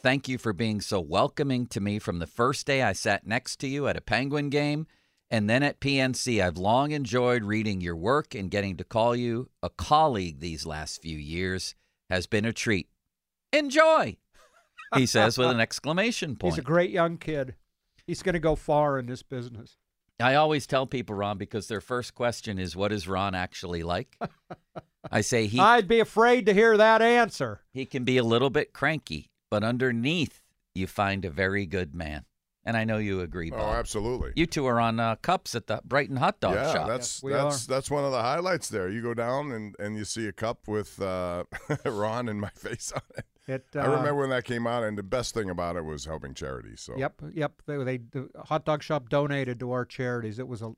Thank 0.00 0.28
you 0.28 0.38
for 0.38 0.52
being 0.52 0.80
so 0.80 1.00
welcoming 1.00 1.66
to 1.68 1.80
me 1.80 1.98
from 1.98 2.18
the 2.18 2.26
first 2.26 2.66
day 2.66 2.82
I 2.82 2.92
sat 2.92 3.26
next 3.26 3.56
to 3.60 3.68
you 3.68 3.88
at 3.88 3.96
a 3.96 4.00
Penguin 4.00 4.48
game 4.48 4.86
and 5.30 5.48
then 5.48 5.62
at 5.62 5.80
PNC. 5.80 6.42
I've 6.42 6.56
long 6.56 6.90
enjoyed 6.90 7.44
reading 7.44 7.80
your 7.80 7.96
work 7.96 8.34
and 8.34 8.50
getting 8.50 8.76
to 8.76 8.84
call 8.84 9.14
you 9.14 9.50
a 9.62 9.70
colleague 9.70 10.40
these 10.40 10.66
last 10.66 11.02
few 11.02 11.18
years 11.18 11.74
has 12.10 12.26
been 12.26 12.44
a 12.44 12.52
treat. 12.52 12.88
Enjoy, 13.52 14.16
he 14.94 15.06
says 15.06 15.38
with 15.38 15.50
an 15.50 15.60
exclamation 15.60 16.36
point. 16.36 16.54
He's 16.54 16.58
a 16.58 16.62
great 16.62 16.90
young 16.90 17.16
kid. 17.16 17.54
He's 18.06 18.22
going 18.22 18.34
to 18.34 18.38
go 18.38 18.56
far 18.56 18.98
in 18.98 19.06
this 19.06 19.22
business. 19.22 19.76
I 20.20 20.34
always 20.34 20.66
tell 20.66 20.86
people, 20.86 21.14
Ron, 21.14 21.38
because 21.38 21.68
their 21.68 21.80
first 21.80 22.14
question 22.14 22.58
is, 22.58 22.74
What 22.74 22.92
is 22.92 23.06
Ron 23.06 23.34
actually 23.34 23.82
like? 23.82 24.18
I 25.12 25.20
say 25.20 25.46
he 25.46 25.60
I'd 25.60 25.88
be 25.88 26.00
afraid 26.00 26.46
to 26.46 26.54
hear 26.54 26.76
that 26.76 27.00
answer. 27.00 27.60
He 27.72 27.86
can 27.86 28.04
be 28.04 28.18
a 28.18 28.24
little 28.24 28.50
bit 28.50 28.72
cranky, 28.72 29.30
but 29.50 29.62
underneath, 29.62 30.42
you 30.74 30.86
find 30.86 31.24
a 31.24 31.30
very 31.30 31.66
good 31.66 31.94
man. 31.94 32.24
And 32.68 32.76
I 32.76 32.84
know 32.84 32.98
you 32.98 33.22
agree, 33.22 33.48
Bob. 33.48 33.60
Oh, 33.60 33.72
absolutely. 33.72 34.32
You 34.36 34.44
two 34.44 34.66
are 34.66 34.78
on 34.78 35.00
uh, 35.00 35.16
cups 35.22 35.54
at 35.54 35.68
the 35.68 35.80
Brighton 35.86 36.18
hot 36.18 36.38
dog 36.38 36.52
yeah, 36.52 36.70
shop. 36.70 36.86
that's 36.86 37.22
we 37.22 37.32
that's 37.32 37.64
that's 37.64 37.90
one 37.90 38.04
of 38.04 38.12
the 38.12 38.20
highlights 38.20 38.68
there. 38.68 38.90
You 38.90 39.00
go 39.00 39.14
down 39.14 39.52
and, 39.52 39.74
and 39.78 39.96
you 39.96 40.04
see 40.04 40.26
a 40.26 40.32
cup 40.32 40.68
with 40.68 41.00
uh, 41.00 41.44
Ron 41.86 42.28
and 42.28 42.38
my 42.38 42.50
face 42.54 42.92
on 42.92 43.00
it. 43.16 43.24
It, 43.46 43.64
I 43.74 43.86
uh, 43.86 43.90
remember 43.92 44.16
when 44.16 44.28
that 44.28 44.44
came 44.44 44.66
out, 44.66 44.84
and 44.84 44.98
the 44.98 45.02
best 45.02 45.32
thing 45.32 45.48
about 45.48 45.76
it 45.76 45.84
was 45.86 46.04
helping 46.04 46.34
charities. 46.34 46.82
So 46.82 46.92
Yep, 46.94 47.22
yep. 47.32 47.62
They, 47.64 47.82
they 47.82 47.96
the 47.96 48.28
hot 48.44 48.66
dog 48.66 48.82
shop 48.82 49.08
donated 49.08 49.58
to 49.60 49.72
our 49.72 49.86
charities. 49.86 50.38
It 50.38 50.46
was 50.46 50.60
a 50.60 50.72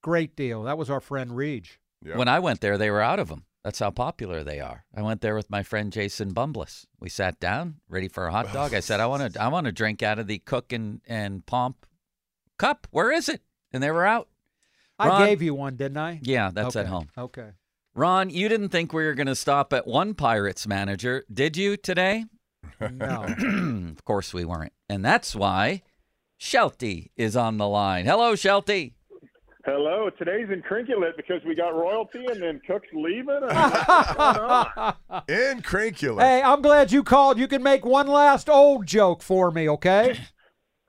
great 0.00 0.36
deal. 0.36 0.62
That 0.62 0.78
was 0.78 0.90
our 0.90 1.00
friend 1.00 1.34
Reed. 1.34 1.66
yeah. 2.04 2.16
When 2.18 2.28
I 2.28 2.38
went 2.38 2.60
there, 2.60 2.78
they 2.78 2.88
were 2.88 3.02
out 3.02 3.18
of 3.18 3.26
them. 3.26 3.46
That's 3.64 3.78
how 3.78 3.90
popular 3.90 4.42
they 4.42 4.58
are. 4.58 4.84
I 4.94 5.02
went 5.02 5.20
there 5.20 5.36
with 5.36 5.50
my 5.50 5.62
friend 5.62 5.92
Jason 5.92 6.34
Bumbless. 6.34 6.86
We 6.98 7.08
sat 7.08 7.38
down, 7.38 7.76
ready 7.88 8.08
for 8.08 8.26
a 8.26 8.32
hot 8.32 8.52
dog. 8.52 8.74
I 8.74 8.80
said, 8.80 8.98
"I 8.98 9.06
want 9.06 9.34
to, 9.34 9.42
I 9.42 9.48
want 9.48 9.66
to 9.66 9.72
drink 9.72 10.02
out 10.02 10.18
of 10.18 10.26
the 10.26 10.38
Cook 10.38 10.72
and 10.72 11.00
and 11.06 11.46
Pomp 11.46 11.86
cup. 12.58 12.88
Where 12.90 13.12
is 13.12 13.28
it?" 13.28 13.42
And 13.72 13.82
they 13.82 13.90
were 13.90 14.06
out. 14.06 14.28
I 14.98 15.26
gave 15.26 15.42
you 15.42 15.54
one, 15.54 15.76
didn't 15.76 15.98
I? 15.98 16.20
Yeah, 16.22 16.50
that's 16.52 16.76
at 16.76 16.86
home. 16.86 17.08
Okay. 17.16 17.50
Ron, 17.94 18.30
you 18.30 18.48
didn't 18.48 18.70
think 18.70 18.92
we 18.92 19.04
were 19.04 19.14
going 19.14 19.26
to 19.26 19.34
stop 19.34 19.72
at 19.72 19.86
one 19.86 20.14
Pirates 20.14 20.66
manager, 20.66 21.24
did 21.32 21.56
you 21.56 21.76
today? 21.76 22.24
No. 22.80 23.24
of 23.90 24.04
course 24.04 24.32
we 24.32 24.44
weren't. 24.44 24.72
And 24.88 25.04
that's 25.04 25.34
why 25.34 25.82
Shelty 26.38 27.10
is 27.16 27.36
on 27.36 27.58
the 27.58 27.68
line. 27.68 28.06
Hello, 28.06 28.34
Shelty. 28.34 28.94
Hello. 29.64 30.10
Today's 30.18 30.48
incrinculate 30.48 31.16
because 31.16 31.40
we 31.46 31.54
got 31.54 31.68
royalty 31.74 32.24
and 32.26 32.42
then 32.42 32.60
Cook's 32.66 32.88
leaving. 32.92 33.28
I 33.48 33.64
mean, 33.68 33.72
what's 33.86 34.12
going 34.14 34.94
on? 35.08 35.22
Incrinculate. 35.28 36.20
hey, 36.20 36.42
I'm 36.42 36.62
glad 36.62 36.90
you 36.90 37.04
called. 37.04 37.38
You 37.38 37.46
can 37.46 37.62
make 37.62 37.84
one 37.84 38.08
last 38.08 38.48
old 38.48 38.86
joke 38.86 39.22
for 39.22 39.50
me, 39.50 39.68
okay? 39.68 40.18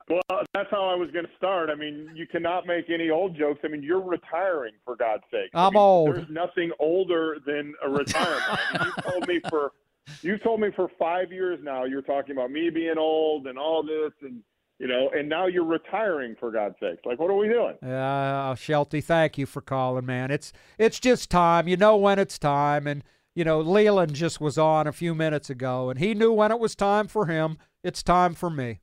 Well, 0.06 0.44
that's 0.52 0.70
how 0.70 0.84
I 0.86 0.94
was 0.96 1.10
going 1.12 1.24
to 1.24 1.30
start. 1.38 1.70
I 1.70 1.74
mean, 1.74 2.10
you 2.14 2.26
cannot 2.26 2.66
make 2.66 2.90
any 2.90 3.08
old 3.08 3.38
jokes. 3.38 3.60
I 3.64 3.68
mean, 3.68 3.82
you're 3.82 4.02
retiring 4.02 4.74
for 4.84 4.96
God's 4.96 5.22
sake. 5.30 5.48
I 5.54 5.66
I'm 5.66 5.72
mean, 5.72 5.80
old. 5.80 6.14
There's 6.14 6.28
nothing 6.28 6.72
older 6.78 7.38
than 7.46 7.72
a 7.82 7.88
retirement. 7.88 8.42
I 8.46 8.78
mean, 8.84 8.92
you 8.96 9.02
told 9.10 9.26
me 9.26 9.40
for 9.48 9.72
you 10.20 10.36
told 10.36 10.60
me 10.60 10.68
for 10.76 10.90
five 10.98 11.32
years 11.32 11.58
now. 11.62 11.84
You're 11.84 12.02
talking 12.02 12.32
about 12.36 12.50
me 12.50 12.68
being 12.68 12.98
old 12.98 13.46
and 13.46 13.58
all 13.58 13.82
this, 13.82 14.12
and 14.20 14.42
you 14.78 14.88
know, 14.88 15.10
and 15.14 15.28
now 15.28 15.46
you're 15.46 15.64
retiring 15.64 16.34
for 16.38 16.50
God's 16.50 16.74
sake. 16.80 16.98
Like, 17.04 17.18
what 17.18 17.30
are 17.30 17.36
we 17.36 17.48
doing? 17.48 17.76
Uh, 17.82 18.54
Shelty, 18.54 19.00
thank 19.00 19.38
you 19.38 19.46
for 19.46 19.60
calling, 19.60 20.06
man. 20.06 20.30
It's 20.30 20.52
it's 20.78 20.98
just 20.98 21.30
time. 21.30 21.68
You 21.68 21.76
know 21.76 21.96
when 21.96 22.18
it's 22.18 22.38
time, 22.38 22.86
and 22.86 23.04
you 23.34 23.44
know 23.44 23.60
Leyland 23.60 24.14
just 24.14 24.40
was 24.40 24.58
on 24.58 24.86
a 24.86 24.92
few 24.92 25.14
minutes 25.14 25.48
ago, 25.48 25.90
and 25.90 25.98
he 25.98 26.14
knew 26.14 26.32
when 26.32 26.50
it 26.50 26.58
was 26.58 26.74
time 26.74 27.06
for 27.06 27.26
him. 27.26 27.58
It's 27.82 28.02
time 28.02 28.34
for 28.34 28.50
me. 28.50 28.80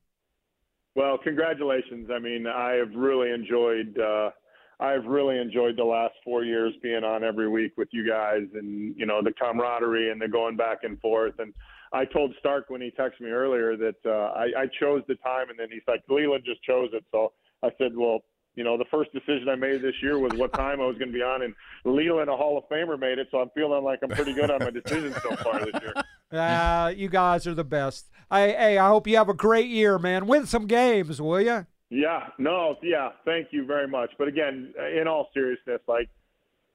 Well, 0.95 1.17
congratulations. 1.17 2.09
I 2.13 2.19
mean, 2.19 2.45
I 2.47 2.73
have 2.73 2.93
really 2.95 3.31
enjoyed. 3.31 3.97
Uh, 3.97 4.31
I've 4.79 5.05
really 5.05 5.37
enjoyed 5.37 5.77
the 5.77 5.83
last 5.83 6.13
four 6.23 6.43
years 6.43 6.73
being 6.81 7.03
on 7.03 7.23
every 7.23 7.47
week 7.47 7.73
with 7.77 7.89
you 7.91 8.07
guys, 8.07 8.43
and 8.53 8.95
you 8.97 9.05
know 9.05 9.21
the 9.21 9.33
camaraderie 9.33 10.09
and 10.09 10.21
the 10.21 10.27
going 10.29 10.55
back 10.55 10.79
and 10.83 10.99
forth. 11.01 11.35
And 11.39 11.53
I 11.93 12.05
told 12.05 12.33
Stark 12.39 12.69
when 12.69 12.81
he 12.81 12.91
texted 12.91 13.21
me 13.21 13.29
earlier 13.29 13.75
that 13.75 13.95
uh, 14.05 14.33
I, 14.33 14.63
I 14.63 14.65
chose 14.79 15.03
the 15.07 15.15
time, 15.15 15.49
and 15.49 15.59
then 15.59 15.67
he's 15.71 15.81
like, 15.87 16.01
Leyland 16.09 16.43
just 16.45 16.63
chose 16.63 16.89
it. 16.93 17.03
So 17.11 17.33
I 17.63 17.69
said, 17.77 17.91
well, 17.95 18.19
you 18.55 18.63
know, 18.63 18.77
the 18.77 18.85
first 18.91 19.11
decision 19.13 19.49
I 19.49 19.55
made 19.55 19.81
this 19.81 19.95
year 20.01 20.19
was 20.19 20.33
what 20.33 20.53
time 20.53 20.81
I 20.81 20.85
was 20.85 20.97
going 20.97 21.11
to 21.11 21.13
be 21.13 21.23
on, 21.23 21.41
and 21.41 21.53
Leyland, 21.85 22.29
a 22.29 22.35
Hall 22.35 22.57
of 22.57 22.63
Famer, 22.69 22.99
made 22.99 23.17
it. 23.17 23.27
So 23.31 23.39
I'm 23.39 23.49
feeling 23.55 23.83
like 23.83 23.99
I'm 24.03 24.09
pretty 24.09 24.33
good 24.33 24.51
on 24.51 24.59
my 24.59 24.69
decisions 24.69 25.15
so 25.21 25.35
far 25.37 25.65
this 25.65 25.81
year. 25.81 25.93
Uh, 26.31 26.89
you 26.95 27.09
guys 27.09 27.47
are 27.47 27.53
the 27.53 27.63
best. 27.63 28.09
I 28.29 28.47
hey, 28.47 28.77
I 28.77 28.87
hope 28.87 29.07
you 29.07 29.17
have 29.17 29.29
a 29.29 29.33
great 29.33 29.67
year, 29.67 29.97
man. 29.97 30.27
Win 30.27 30.45
some 30.45 30.67
games, 30.67 31.21
will 31.21 31.41
you? 31.41 31.65
Yeah, 31.89 32.27
no, 32.37 32.77
yeah, 32.81 33.09
thank 33.25 33.49
you 33.51 33.65
very 33.65 33.87
much. 33.87 34.11
But 34.17 34.29
again, 34.29 34.73
in 34.97 35.07
all 35.07 35.29
seriousness, 35.33 35.81
like 35.87 36.09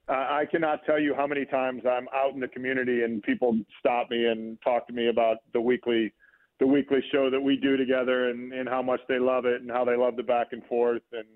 uh, 0.09 0.13
I 0.13 0.45
cannot 0.51 0.85
tell 0.85 1.01
you 1.01 1.15
how 1.15 1.27
many 1.27 1.45
times 1.45 1.83
I'm 1.89 2.07
out 2.15 2.35
in 2.35 2.41
the 2.41 2.49
community 2.49 3.03
and 3.03 3.23
people 3.23 3.59
stop 3.79 4.11
me 4.11 4.27
and 4.27 4.59
talk 4.63 4.87
to 4.87 4.93
me 4.93 5.09
about 5.09 5.39
the 5.53 5.61
weekly, 5.61 6.13
the 6.61 6.67
weekly 6.67 7.01
show 7.13 7.31
that 7.31 7.41
we 7.41 7.57
do 7.57 7.77
together 7.77 8.31
and, 8.31 8.53
and 8.53 8.69
how 8.69 8.83
much 8.83 9.01
they 9.09 9.19
love 9.19 9.47
it 9.47 9.61
and 9.63 9.71
how 9.71 9.85
they 9.85 9.97
love 9.97 10.17
the 10.17 10.23
back 10.23 10.49
and 10.53 10.65
forth 10.67 11.03
and 11.13 11.27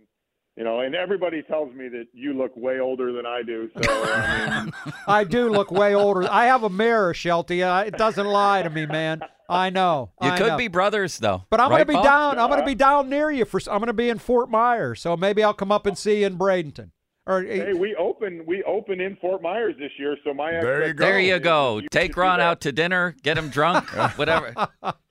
you 0.56 0.64
know, 0.64 0.80
and 0.80 0.94
everybody 0.94 1.42
tells 1.42 1.72
me 1.74 1.88
that 1.88 2.08
you 2.12 2.34
look 2.34 2.54
way 2.56 2.80
older 2.80 3.12
than 3.12 3.24
I 3.24 3.42
do. 3.42 3.70
So 3.74 3.80
I 3.88 4.64
mean, 4.64 4.72
I 5.06 5.24
do 5.24 5.48
look 5.48 5.70
way 5.70 5.94
older. 5.94 6.30
I 6.30 6.46
have 6.46 6.64
a 6.64 6.68
mirror, 6.68 7.14
Shelty. 7.14 7.62
Uh, 7.62 7.84
it 7.84 7.96
doesn't 7.96 8.26
lie 8.26 8.62
to 8.62 8.68
me, 8.68 8.84
man. 8.84 9.20
I 9.48 9.70
know. 9.70 10.10
You 10.20 10.30
I 10.30 10.36
could 10.36 10.48
know. 10.48 10.56
be 10.58 10.68
brothers, 10.68 11.18
though. 11.18 11.44
But 11.48 11.60
I'm 11.60 11.70
right, 11.70 11.78
going 11.78 11.86
to 11.86 11.92
be 11.92 11.94
Paul? 11.94 12.04
down. 12.04 12.38
I'm 12.38 12.50
going 12.50 12.60
to 12.60 12.66
be 12.66 12.74
down 12.74 13.08
near 13.08 13.30
you 13.30 13.44
for. 13.44 13.60
I'm 13.70 13.78
going 13.78 13.86
to 13.86 13.92
be 13.92 14.10
in 14.10 14.18
Fort 14.18 14.50
Myers, 14.50 15.00
so 15.00 15.16
maybe 15.16 15.42
I'll 15.42 15.54
come 15.54 15.72
up 15.72 15.86
and 15.86 15.96
see 15.96 16.20
you 16.20 16.26
in 16.26 16.36
Bradenton. 16.36 16.90
Or 17.30 17.42
hey, 17.44 17.74
we 17.74 17.94
open 17.94 18.44
we 18.44 18.64
open 18.64 19.00
in 19.00 19.14
Fort 19.20 19.40
Myers 19.40 19.76
this 19.78 19.92
year, 20.00 20.16
so 20.24 20.34
my 20.34 20.50
There 20.50 20.88
you 20.88 20.94
go. 20.94 21.04
There 21.04 21.20
you 21.20 21.38
go. 21.38 21.78
you 21.78 21.88
Take 21.88 22.16
Ron 22.16 22.40
out 22.40 22.60
to 22.62 22.72
dinner, 22.72 23.14
get 23.22 23.38
him 23.38 23.50
drunk, 23.50 23.88
whatever. 24.16 24.52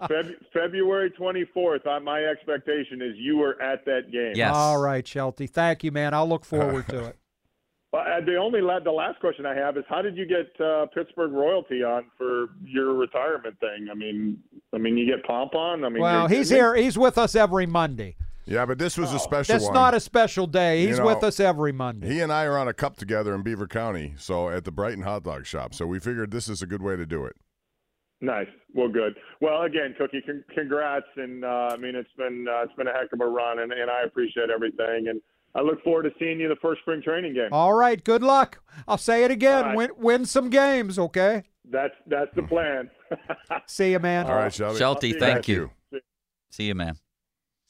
Feb- 0.01 0.35
February 0.51 1.11
24th. 1.17 1.87
Uh, 1.87 2.01
my 2.01 2.21
expectation 2.25 3.01
is 3.01 3.15
you 3.15 3.37
were 3.37 3.61
at 3.61 3.85
that 3.85 4.11
game. 4.11 4.33
Yes. 4.35 4.53
All 4.53 4.81
right, 4.81 5.07
Shelty. 5.07 5.47
Thank 5.47 5.85
you, 5.85 5.93
man. 5.93 6.13
I'll 6.13 6.27
look 6.27 6.43
forward 6.43 6.89
to 6.89 7.05
it. 7.05 7.15
Well, 7.91 8.03
uh, 8.03 8.23
the 8.23 8.35
only 8.35 8.61
la- 8.61 8.81
the 8.81 8.91
last 8.91 9.19
question 9.19 9.47
I 9.47 9.55
have 9.55 9.75
is 9.75 9.83
how 9.89 10.03
did 10.03 10.15
you 10.15 10.27
get 10.27 10.63
uh, 10.63 10.85
Pittsburgh 10.93 11.31
royalty 11.31 11.81
on 11.81 12.05
for 12.19 12.49
your 12.63 12.93
retirement 12.93 13.59
thing? 13.59 13.87
I 13.89 13.95
mean, 13.95 14.37
I 14.71 14.77
mean, 14.77 14.95
you 14.95 15.07
get 15.07 15.25
Pomp 15.25 15.55
on. 15.55 15.83
I 15.83 15.89
mean, 15.89 16.03
Well, 16.03 16.27
he's 16.27 16.51
here. 16.51 16.75
He's 16.75 16.99
with 16.99 17.17
us 17.17 17.33
every 17.33 17.65
Monday. 17.65 18.15
Yeah, 18.49 18.65
but 18.65 18.79
this 18.79 18.97
was 18.97 19.13
a 19.13 19.19
special 19.19 19.53
That's 19.53 19.65
one. 19.65 19.73
not 19.75 19.93
a 19.93 19.99
special 19.99 20.47
day. 20.47 20.81
You 20.81 20.87
He's 20.87 20.97
know, 20.97 21.05
with 21.05 21.23
us 21.23 21.39
every 21.39 21.71
Monday. 21.71 22.09
He 22.09 22.19
and 22.19 22.33
I 22.33 22.45
are 22.45 22.57
on 22.57 22.67
a 22.67 22.73
cup 22.73 22.97
together 22.97 23.35
in 23.35 23.43
Beaver 23.43 23.67
County, 23.67 24.15
so 24.17 24.49
at 24.49 24.65
the 24.65 24.71
Brighton 24.71 25.03
Hot 25.03 25.23
Dog 25.23 25.45
Shop. 25.45 25.75
So 25.75 25.85
we 25.85 25.99
figured 25.99 26.31
this 26.31 26.49
is 26.49 26.63
a 26.63 26.65
good 26.65 26.81
way 26.81 26.95
to 26.95 27.05
do 27.05 27.25
it. 27.25 27.35
Nice. 28.21 28.47
Well, 28.73 28.89
good. 28.89 29.15
Well, 29.39 29.61
again, 29.61 29.93
Cookie, 29.97 30.21
con- 30.25 30.43
congrats, 30.53 31.05
and 31.15 31.45
uh, 31.45 31.69
I 31.71 31.77
mean 31.77 31.95
it's 31.95 32.09
been 32.17 32.47
uh, 32.49 32.63
it's 32.63 32.73
been 32.73 32.87
a 32.87 32.91
heck 32.91 33.13
of 33.13 33.21
a 33.21 33.27
run, 33.27 33.59
and, 33.59 33.71
and 33.71 33.89
I 33.89 34.01
appreciate 34.01 34.49
everything, 34.49 35.07
and 35.09 35.21
I 35.55 35.61
look 35.61 35.83
forward 35.83 36.03
to 36.03 36.11
seeing 36.19 36.39
you 36.39 36.49
the 36.49 36.57
first 36.61 36.81
spring 36.81 37.01
training 37.03 37.35
game. 37.35 37.49
All 37.51 37.73
right. 37.73 38.03
Good 38.03 38.23
luck. 38.23 38.61
I'll 38.87 38.97
say 38.97 39.23
it 39.23 39.31
again. 39.31 39.59
All 39.59 39.63
right. 39.69 39.77
Win 39.77 39.89
win 39.97 40.25
some 40.25 40.49
games. 40.49 40.97
Okay. 40.97 41.43
That's 41.69 41.93
that's 42.07 42.31
the 42.35 42.43
plan. 42.43 42.89
See 43.67 43.91
you, 43.91 43.99
man. 43.99 44.25
All 44.25 44.35
right, 44.35 44.53
Shelby. 44.53 44.79
Shelty, 44.79 45.11
thank 45.11 45.21
Thank 45.21 45.47
you. 45.47 45.71
you. 45.91 45.99
See 46.49 46.65
you, 46.65 46.75
man. 46.75 46.97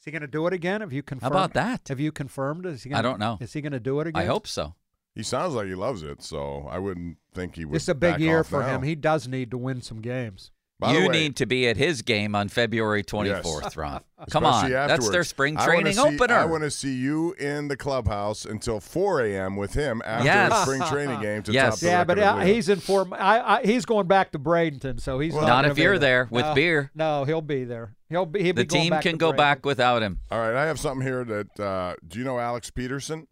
Is 0.00 0.06
he 0.06 0.10
going 0.12 0.22
to 0.22 0.26
do 0.26 0.46
it 0.46 0.54
again? 0.54 0.80
Have 0.80 0.94
you 0.94 1.02
confirmed? 1.02 1.32
about 1.32 1.52
that? 1.52 1.88
Have 1.88 2.00
you 2.00 2.10
confirmed? 2.10 2.64
Is 2.64 2.84
he 2.84 2.90
I 2.90 2.96
gonna, 2.96 3.02
don't 3.02 3.20
know. 3.20 3.36
Is 3.38 3.52
he 3.52 3.60
going 3.60 3.72
to 3.72 3.80
do 3.80 4.00
it 4.00 4.06
again? 4.06 4.22
I 4.22 4.24
hope 4.24 4.46
so. 4.46 4.74
He 5.14 5.22
sounds 5.22 5.52
like 5.52 5.66
he 5.66 5.74
loves 5.74 6.02
it, 6.02 6.22
so 6.22 6.66
I 6.70 6.78
wouldn't 6.78 7.18
think 7.34 7.56
he 7.56 7.66
would. 7.66 7.74
This 7.74 7.82
is 7.82 7.90
a 7.90 7.94
big 7.94 8.12
back 8.14 8.20
year 8.20 8.42
for 8.42 8.60
now. 8.60 8.76
him. 8.76 8.82
He 8.82 8.94
does 8.94 9.28
need 9.28 9.50
to 9.50 9.58
win 9.58 9.82
some 9.82 10.00
games. 10.00 10.52
By 10.80 10.94
you 10.94 11.08
way- 11.08 11.08
need 11.08 11.36
to 11.36 11.46
be 11.46 11.68
at 11.68 11.76
his 11.76 12.02
game 12.02 12.34
on 12.34 12.48
February 12.48 13.04
24th, 13.04 13.76
Ron. 13.76 14.00
Come 14.30 14.44
Especially 14.44 14.74
on. 14.74 14.88
That's 14.88 15.04
their 15.08 15.08
afterwards. 15.20 15.28
spring 15.28 15.56
I 15.56 15.64
training 15.66 15.92
see- 15.92 16.00
opener. 16.00 16.34
I 16.34 16.44
want 16.46 16.62
to 16.64 16.70
see 16.70 16.94
you 16.94 17.32
in 17.34 17.68
the 17.68 17.76
clubhouse 17.76 18.44
until 18.44 18.80
4 18.80 19.20
a.m. 19.26 19.56
with 19.56 19.74
him 19.74 20.02
after 20.04 20.24
Yes. 20.24 20.52
a 20.52 20.62
spring 20.62 20.82
training 20.90 21.20
game 21.22 21.42
to 21.44 21.52
Yes. 21.52 21.74
top 21.74 21.80
the 21.80 21.86
Yeah, 21.86 22.04
but 22.04 22.18
uh, 22.18 22.38
he's 22.38 22.68
in 22.68 22.80
form. 22.80 23.12
I, 23.12 23.58
I, 23.58 23.62
he's 23.64 23.84
going 23.84 24.06
back 24.08 24.32
to 24.32 24.38
Bradenton, 24.38 25.00
so 25.00 25.18
he's 25.20 25.32
Well, 25.32 25.42
not, 25.42 25.62
Not 25.62 25.70
if 25.70 25.78
you're 25.78 25.98
there 25.98 26.26
with 26.30 26.44
No, 26.46 26.54
beer. 26.54 26.90
No, 26.94 27.24
he'll 27.24 27.40
be 27.42 27.64
there. 27.64 27.94
He'll 28.08 28.26
be. 28.26 28.42
He'll 28.42 28.54
the 28.54 28.62
be 28.64 28.66
going 28.66 28.82
team 28.84 28.90
back 28.90 29.02
can 29.02 29.16
go 29.16 29.32
Bradenton. 29.32 29.36
back 29.36 29.64
without 29.66 30.02
him. 30.02 30.18
All 30.30 30.38
right, 30.38 30.54
I 30.56 30.66
have 30.66 30.80
something 30.80 31.06
here 31.06 31.24
that 31.24 31.60
uh, 31.60 31.94
do 32.06 32.18
you 32.18 32.24
know 32.24 32.38
Alex 32.38 32.70
Peterson 32.70 33.26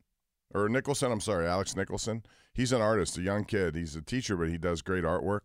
or 0.54 0.68
Nicholson? 0.68 1.10
I'm 1.10 1.20
sorry, 1.20 1.46
Alex 1.46 1.74
Nicholson. 1.74 2.22
He's 2.54 2.72
an 2.72 2.80
artist, 2.80 3.16
a 3.18 3.22
young 3.22 3.44
kid. 3.44 3.74
He's 3.74 3.94
a 3.96 4.02
teacher, 4.02 4.36
but 4.36 4.48
he 4.48 4.58
does 4.58 4.82
great 4.82 5.04
artwork. 5.04 5.40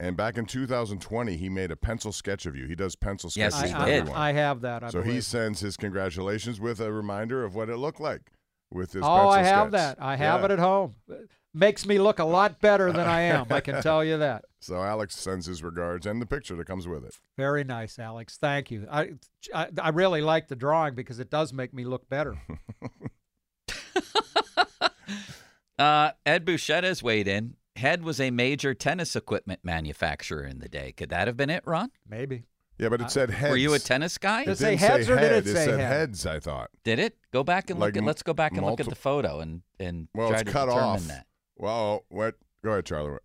And 0.00 0.16
back 0.16 0.36
in 0.36 0.44
2020, 0.46 1.36
he 1.36 1.48
made 1.48 1.70
a 1.70 1.76
pencil 1.76 2.10
sketch 2.12 2.46
of 2.46 2.56
you. 2.56 2.66
He 2.66 2.74
does 2.74 2.96
pencil 2.96 3.30
Yes, 3.36 3.54
sketches 3.54 3.70
he 3.70 3.76
for 3.76 3.82
I, 3.82 3.86
did. 3.86 3.94
everyone. 4.00 4.20
I, 4.20 4.28
I 4.28 4.32
have 4.32 4.60
that. 4.62 4.82
I 4.82 4.90
so 4.90 5.02
he 5.02 5.08
believe. 5.10 5.24
sends 5.24 5.60
his 5.60 5.76
congratulations 5.76 6.60
with 6.60 6.80
a 6.80 6.92
reminder 6.92 7.44
of 7.44 7.54
what 7.54 7.68
it 7.70 7.76
looked 7.76 8.00
like 8.00 8.32
with 8.72 8.92
his. 8.92 9.02
Oh, 9.04 9.06
pencil 9.06 9.28
I 9.30 9.42
have 9.44 9.68
sketch. 9.68 9.96
that. 9.96 10.02
I 10.02 10.16
have 10.16 10.40
Yeah. 10.40 10.44
it 10.46 10.50
at 10.50 10.58
home. 10.58 10.94
Makes 11.56 11.86
me 11.86 11.98
look 12.00 12.18
a 12.18 12.24
lot 12.24 12.60
better 12.60 12.90
than 12.92 13.06
I 13.06 13.20
am. 13.20 13.46
I 13.50 13.60
can 13.60 13.80
tell 13.82 14.04
you 14.04 14.18
that. 14.18 14.44
So 14.64 14.82
Alex 14.82 15.14
sends 15.16 15.44
his 15.44 15.62
regards 15.62 16.06
and 16.06 16.22
the 16.22 16.26
picture 16.26 16.56
that 16.56 16.66
comes 16.66 16.88
with 16.88 17.04
it. 17.04 17.18
Very 17.36 17.64
nice, 17.64 17.98
Alex. 17.98 18.38
Thank 18.38 18.70
you. 18.70 18.88
I, 18.90 19.10
I, 19.54 19.68
I 19.78 19.90
really 19.90 20.22
like 20.22 20.48
the 20.48 20.56
drawing 20.56 20.94
because 20.94 21.18
it 21.20 21.28
does 21.28 21.52
make 21.52 21.74
me 21.74 21.84
look 21.84 22.08
better. 22.08 22.38
Uh, 25.78 26.12
Ed 26.24 26.44
Bouchette 26.44 26.84
has 26.84 27.02
weighed 27.02 27.26
in. 27.26 27.56
Head 27.76 28.02
was 28.04 28.20
a 28.20 28.30
major 28.30 28.72
tennis 28.74 29.16
equipment 29.16 29.60
manufacturer 29.64 30.44
in 30.44 30.60
the 30.60 30.68
day. 30.68 30.92
Could 30.92 31.08
that 31.10 31.26
have 31.26 31.36
been 31.36 31.50
it, 31.50 31.62
Ron? 31.66 31.90
Maybe. 32.08 32.44
Yeah, 32.78 32.88
but 32.88 33.00
it 33.00 33.10
said 33.10 33.30
heads. 33.30 33.50
Were 33.50 33.56
you 33.56 33.74
a 33.74 33.78
tennis 33.78 34.18
guy? 34.18 34.44
Does 34.44 34.60
It 34.60 34.66
it 34.66 34.68
didn't 34.70 34.80
say 34.80 34.86
heads 34.86 35.10
or 35.10 35.14
did 35.16 35.22
head. 35.32 35.46
it 35.46 35.46
say 35.46 35.64
said 35.66 35.80
head? 35.80 35.88
heads? 35.92 36.26
I 36.26 36.40
thought. 36.40 36.70
Did 36.84 36.98
it? 36.98 37.16
Go 37.32 37.42
back 37.44 37.70
and 37.70 37.78
look 37.78 37.86
Like 37.88 37.96
at. 37.96 37.98
m- 37.98 38.04
Let's 38.06 38.22
go 38.22 38.32
back 38.34 38.52
and 38.56 38.64
look 38.66 38.80
at 38.80 38.88
the 38.88 38.94
photo 38.94 39.40
and 39.40 39.62
and 39.78 40.08
Well, 40.14 40.28
try 40.30 40.40
it's 40.40 40.46
to 40.48 40.52
cut 40.52 40.66
determine 40.66 40.84
off. 40.88 41.06
that. 41.08 41.26
Well, 41.56 42.04
what? 42.08 42.36
Go 42.64 42.70
ahead, 42.72 42.86
Charlie. 42.86 43.18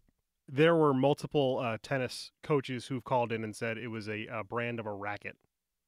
There 0.47 0.75
were 0.75 0.93
multiple 0.93 1.59
uh, 1.63 1.77
tennis 1.81 2.31
coaches 2.43 2.87
who've 2.87 3.03
called 3.03 3.31
in 3.31 3.43
and 3.43 3.55
said 3.55 3.77
it 3.77 3.87
was 3.89 4.07
a, 4.09 4.27
uh 4.27 4.43
brand 4.43 4.79
of 4.79 4.85
a 4.87 4.93
racket. 4.93 5.37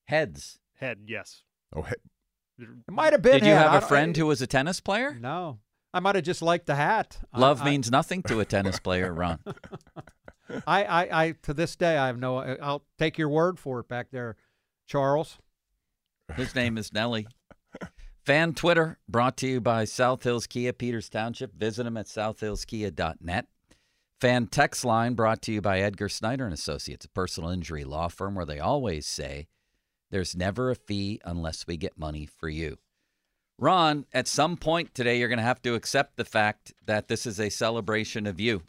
Heads. 0.05 0.59
Head, 0.79 1.01
yes. 1.07 1.43
Oh, 1.75 1.83
he- 1.83 1.95
It 2.63 2.67
might 2.91 3.13
have 3.13 3.21
been. 3.21 3.33
Did 3.39 3.45
you 3.45 3.53
head. 3.53 3.61
have 3.63 3.73
a 3.75 3.79
don't- 3.79 3.87
friend 3.89 4.17
who 4.17 4.25
was 4.27 4.41
a 4.41 4.47
tennis 4.47 4.79
player? 4.79 5.15
No, 5.19 5.59
I 5.93 5.99
might 5.99 6.15
have 6.15 6.23
just 6.23 6.41
liked 6.41 6.67
the 6.67 6.75
hat. 6.75 7.19
Love 7.35 7.61
I, 7.61 7.65
means 7.65 7.91
nothing 7.91 8.23
to 8.23 8.39
a 8.39 8.45
tennis 8.45 8.79
player, 8.79 9.13
Ron. 9.13 9.39
I, 10.67 10.83
I, 10.83 11.23
I, 11.23 11.31
to 11.43 11.53
this 11.53 11.75
day, 11.75 11.97
I 11.97 12.07
have 12.07 12.19
no. 12.19 12.37
I'll 12.37 12.83
take 12.97 13.17
your 13.17 13.29
word 13.29 13.59
for 13.59 13.79
it 13.79 13.87
back 13.87 14.11
there, 14.11 14.35
Charles. 14.85 15.37
His 16.35 16.55
name 16.55 16.77
is 16.77 16.93
Nelly. 16.93 17.27
Fan 18.25 18.53
Twitter 18.53 18.99
brought 19.09 19.35
to 19.37 19.47
you 19.47 19.59
by 19.59 19.85
South 19.85 20.23
Hills 20.23 20.47
Kia, 20.47 20.73
Peters 20.73 21.09
Township. 21.09 21.55
Visit 21.55 21.83
them 21.83 21.97
at 21.97 22.05
southhillskia.net. 22.05 23.47
Fan 24.19 24.45
text 24.47 24.85
line 24.85 25.15
brought 25.15 25.41
to 25.41 25.51
you 25.51 25.61
by 25.61 25.79
Edgar 25.79 26.07
Snyder 26.07 26.45
and 26.45 26.53
Associates, 26.53 27.05
a 27.05 27.09
personal 27.09 27.49
injury 27.49 27.83
law 27.83 28.07
firm 28.07 28.35
where 28.35 28.45
they 28.45 28.59
always 28.59 29.07
say 29.07 29.47
there's 30.11 30.35
never 30.35 30.69
a 30.69 30.75
fee 30.75 31.19
unless 31.25 31.65
we 31.65 31.77
get 31.77 31.97
money 31.97 32.27
for 32.27 32.47
you. 32.47 32.77
Ron, 33.61 34.07
at 34.11 34.27
some 34.27 34.57
point 34.57 34.95
today, 34.95 35.19
you're 35.19 35.27
going 35.29 35.37
to 35.37 35.43
have 35.43 35.61
to 35.61 35.75
accept 35.75 36.17
the 36.17 36.25
fact 36.25 36.73
that 36.87 37.07
this 37.07 37.27
is 37.27 37.39
a 37.39 37.49
celebration 37.51 38.25
of 38.25 38.39
you. 38.39 38.63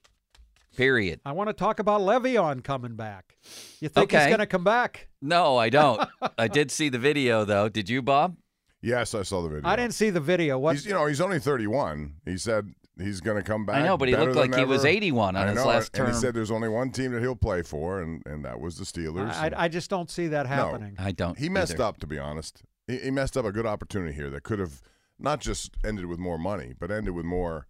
Period. 0.76 1.20
I 1.24 1.33
want 1.33 1.48
to 1.48 1.55
talk 1.55 1.78
about 1.78 2.02
Le'Veon 2.02 2.62
coming 2.62 2.94
back. 2.94 3.37
You 3.81 3.88
think 3.88 4.12
he's 4.12 4.26
going 4.26 4.38
to 4.38 4.46
come 4.46 4.64
back? 4.64 5.09
No, 5.22 5.57
I 5.57 5.70
don't. 5.70 6.07
I 6.38 6.46
did 6.46 6.70
see 6.70 6.90
the 6.90 6.98
video, 6.98 7.46
though. 7.46 7.70
Did 7.70 7.88
you, 7.88 8.02
Bob? 8.02 8.37
yes, 8.83 9.14
I 9.14 9.22
saw 9.22 9.40
the 9.42 9.48
video. 9.48 9.68
I 9.68 9.76
didn't 9.76 9.94
see 9.94 10.11
the 10.11 10.20
video. 10.20 10.59
What? 10.59 10.74
He's, 10.74 10.85
you 10.85 10.92
know, 10.92 11.07
he's 11.07 11.22
only 11.22 11.38
31. 11.38 12.16
He 12.26 12.37
said 12.37 12.74
he's 12.98 13.22
going 13.22 13.38
to 13.38 13.42
come 13.42 13.64
back. 13.64 13.76
I 13.76 13.87
know, 13.87 13.96
but 13.96 14.09
he 14.09 14.16
looked 14.16 14.37
like 14.37 14.50
than 14.50 14.61
he 14.61 14.66
was 14.66 14.85
81 14.85 15.37
on 15.37 15.42
I 15.42 15.46
his 15.46 15.57
know, 15.57 15.66
last 15.68 15.88
and 15.94 16.07
term. 16.07 16.07
he 16.09 16.20
said 16.20 16.35
there's 16.35 16.50
only 16.50 16.68
one 16.68 16.90
team 16.90 17.12
that 17.12 17.22
he'll 17.22 17.35
play 17.35 17.62
for, 17.62 18.02
and, 18.02 18.22
and 18.26 18.44
that 18.44 18.61
was 18.61 18.76
the 18.76 18.85
Steelers. 18.85 19.33
I, 19.33 19.46
I, 19.48 19.64
I 19.64 19.68
just 19.68 19.88
don't 19.88 20.11
see 20.11 20.26
that 20.28 20.46
happening. 20.46 20.96
I 20.98 21.12
don't. 21.12 21.38
he 21.38 21.48
messed 21.48 21.74
either. 21.74 21.85
up, 21.85 21.98
to 22.00 22.07
be 22.07 22.18
honest. 22.18 22.62
He, 22.87 22.99
he 22.99 23.11
messed 23.11 23.37
up 23.37 23.45
a 23.45 23.53
good 23.53 23.66
opportunity 23.66 24.12
here 24.12 24.31
that 24.31 24.42
could 24.42 24.59
have 24.59 24.83
not 25.18 25.40
just 25.40 25.77
ended 25.85 26.07
with 26.07 26.18
more 26.18 26.38
money, 26.38 26.75
but 26.79 26.90
ended 26.90 27.14
with 27.14 27.25
more. 27.25 27.66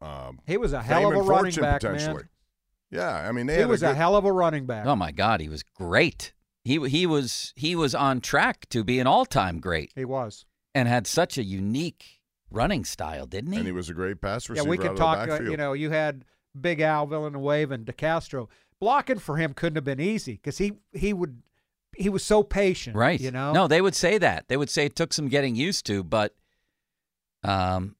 Um, 0.00 0.40
He 0.46 0.56
was 0.56 0.72
a 0.72 0.82
hell 0.82 1.08
of 1.10 1.16
a 1.16 1.22
running 1.22 1.54
back, 1.54 1.82
man. 1.82 2.28
Yeah, 2.90 3.28
I 3.28 3.32
mean 3.32 3.46
they 3.46 3.54
He 3.54 3.60
had 3.60 3.68
was 3.68 3.82
a, 3.82 3.90
a 3.90 3.94
hell 3.94 4.16
of 4.16 4.24
a 4.24 4.32
running 4.32 4.64
back. 4.66 4.86
Oh 4.86 4.96
my 4.96 5.12
God, 5.12 5.40
he 5.40 5.48
was 5.48 5.62
great. 5.62 6.32
He 6.64 6.78
he 6.88 7.06
was 7.06 7.52
he 7.56 7.74
was 7.74 7.94
on 7.94 8.20
track 8.20 8.66
to 8.70 8.84
be 8.84 8.98
an 9.00 9.06
all-time 9.06 9.60
great 9.60 9.92
He 9.94 10.04
was. 10.04 10.44
and 10.74 10.88
had 10.88 11.06
such 11.06 11.36
a 11.38 11.42
unique 11.42 12.20
running 12.50 12.84
style, 12.84 13.26
didn't 13.26 13.52
he? 13.52 13.58
and 13.58 13.66
he 13.66 13.72
was 13.72 13.90
a 13.90 13.94
great 13.94 14.20
pass 14.20 14.48
receiver. 14.48 14.64
Yeah, 14.66 14.70
we 14.70 14.78
could 14.78 14.92
of 14.92 14.96
talk. 14.96 15.28
Uh, 15.28 15.40
you 15.42 15.56
know, 15.56 15.72
you 15.72 15.90
had 15.90 16.24
Big 16.58 16.80
Al 16.80 17.06
Villanueva 17.06 17.36
and 17.36 17.44
Wave, 17.44 17.70
and 17.70 17.86
DeCastro. 17.86 18.48
Blocking 18.80 19.18
for 19.18 19.36
him 19.36 19.54
couldn't 19.54 19.76
have 19.76 19.84
been 19.84 20.00
easy 20.00 20.34
because 20.34 20.58
he 20.58 20.72
he 20.92 21.12
would 21.12 21.42
he 21.96 22.08
was 22.08 22.24
so 22.24 22.42
patient. 22.42 22.96
right. 22.96 23.20
You 23.20 23.30
know. 23.30 23.52
No, 23.52 23.66
they 23.68 23.80
would 23.80 23.94
say 23.94 24.18
that. 24.18 24.48
They 24.48 24.56
would 24.56 24.70
say 24.70 24.84
it 24.86 24.94
took 24.96 25.12
some 25.12 25.28
getting 25.28 25.54
used 25.56 25.84
to, 25.86 26.02
but 26.04 26.34
um, 27.44 27.96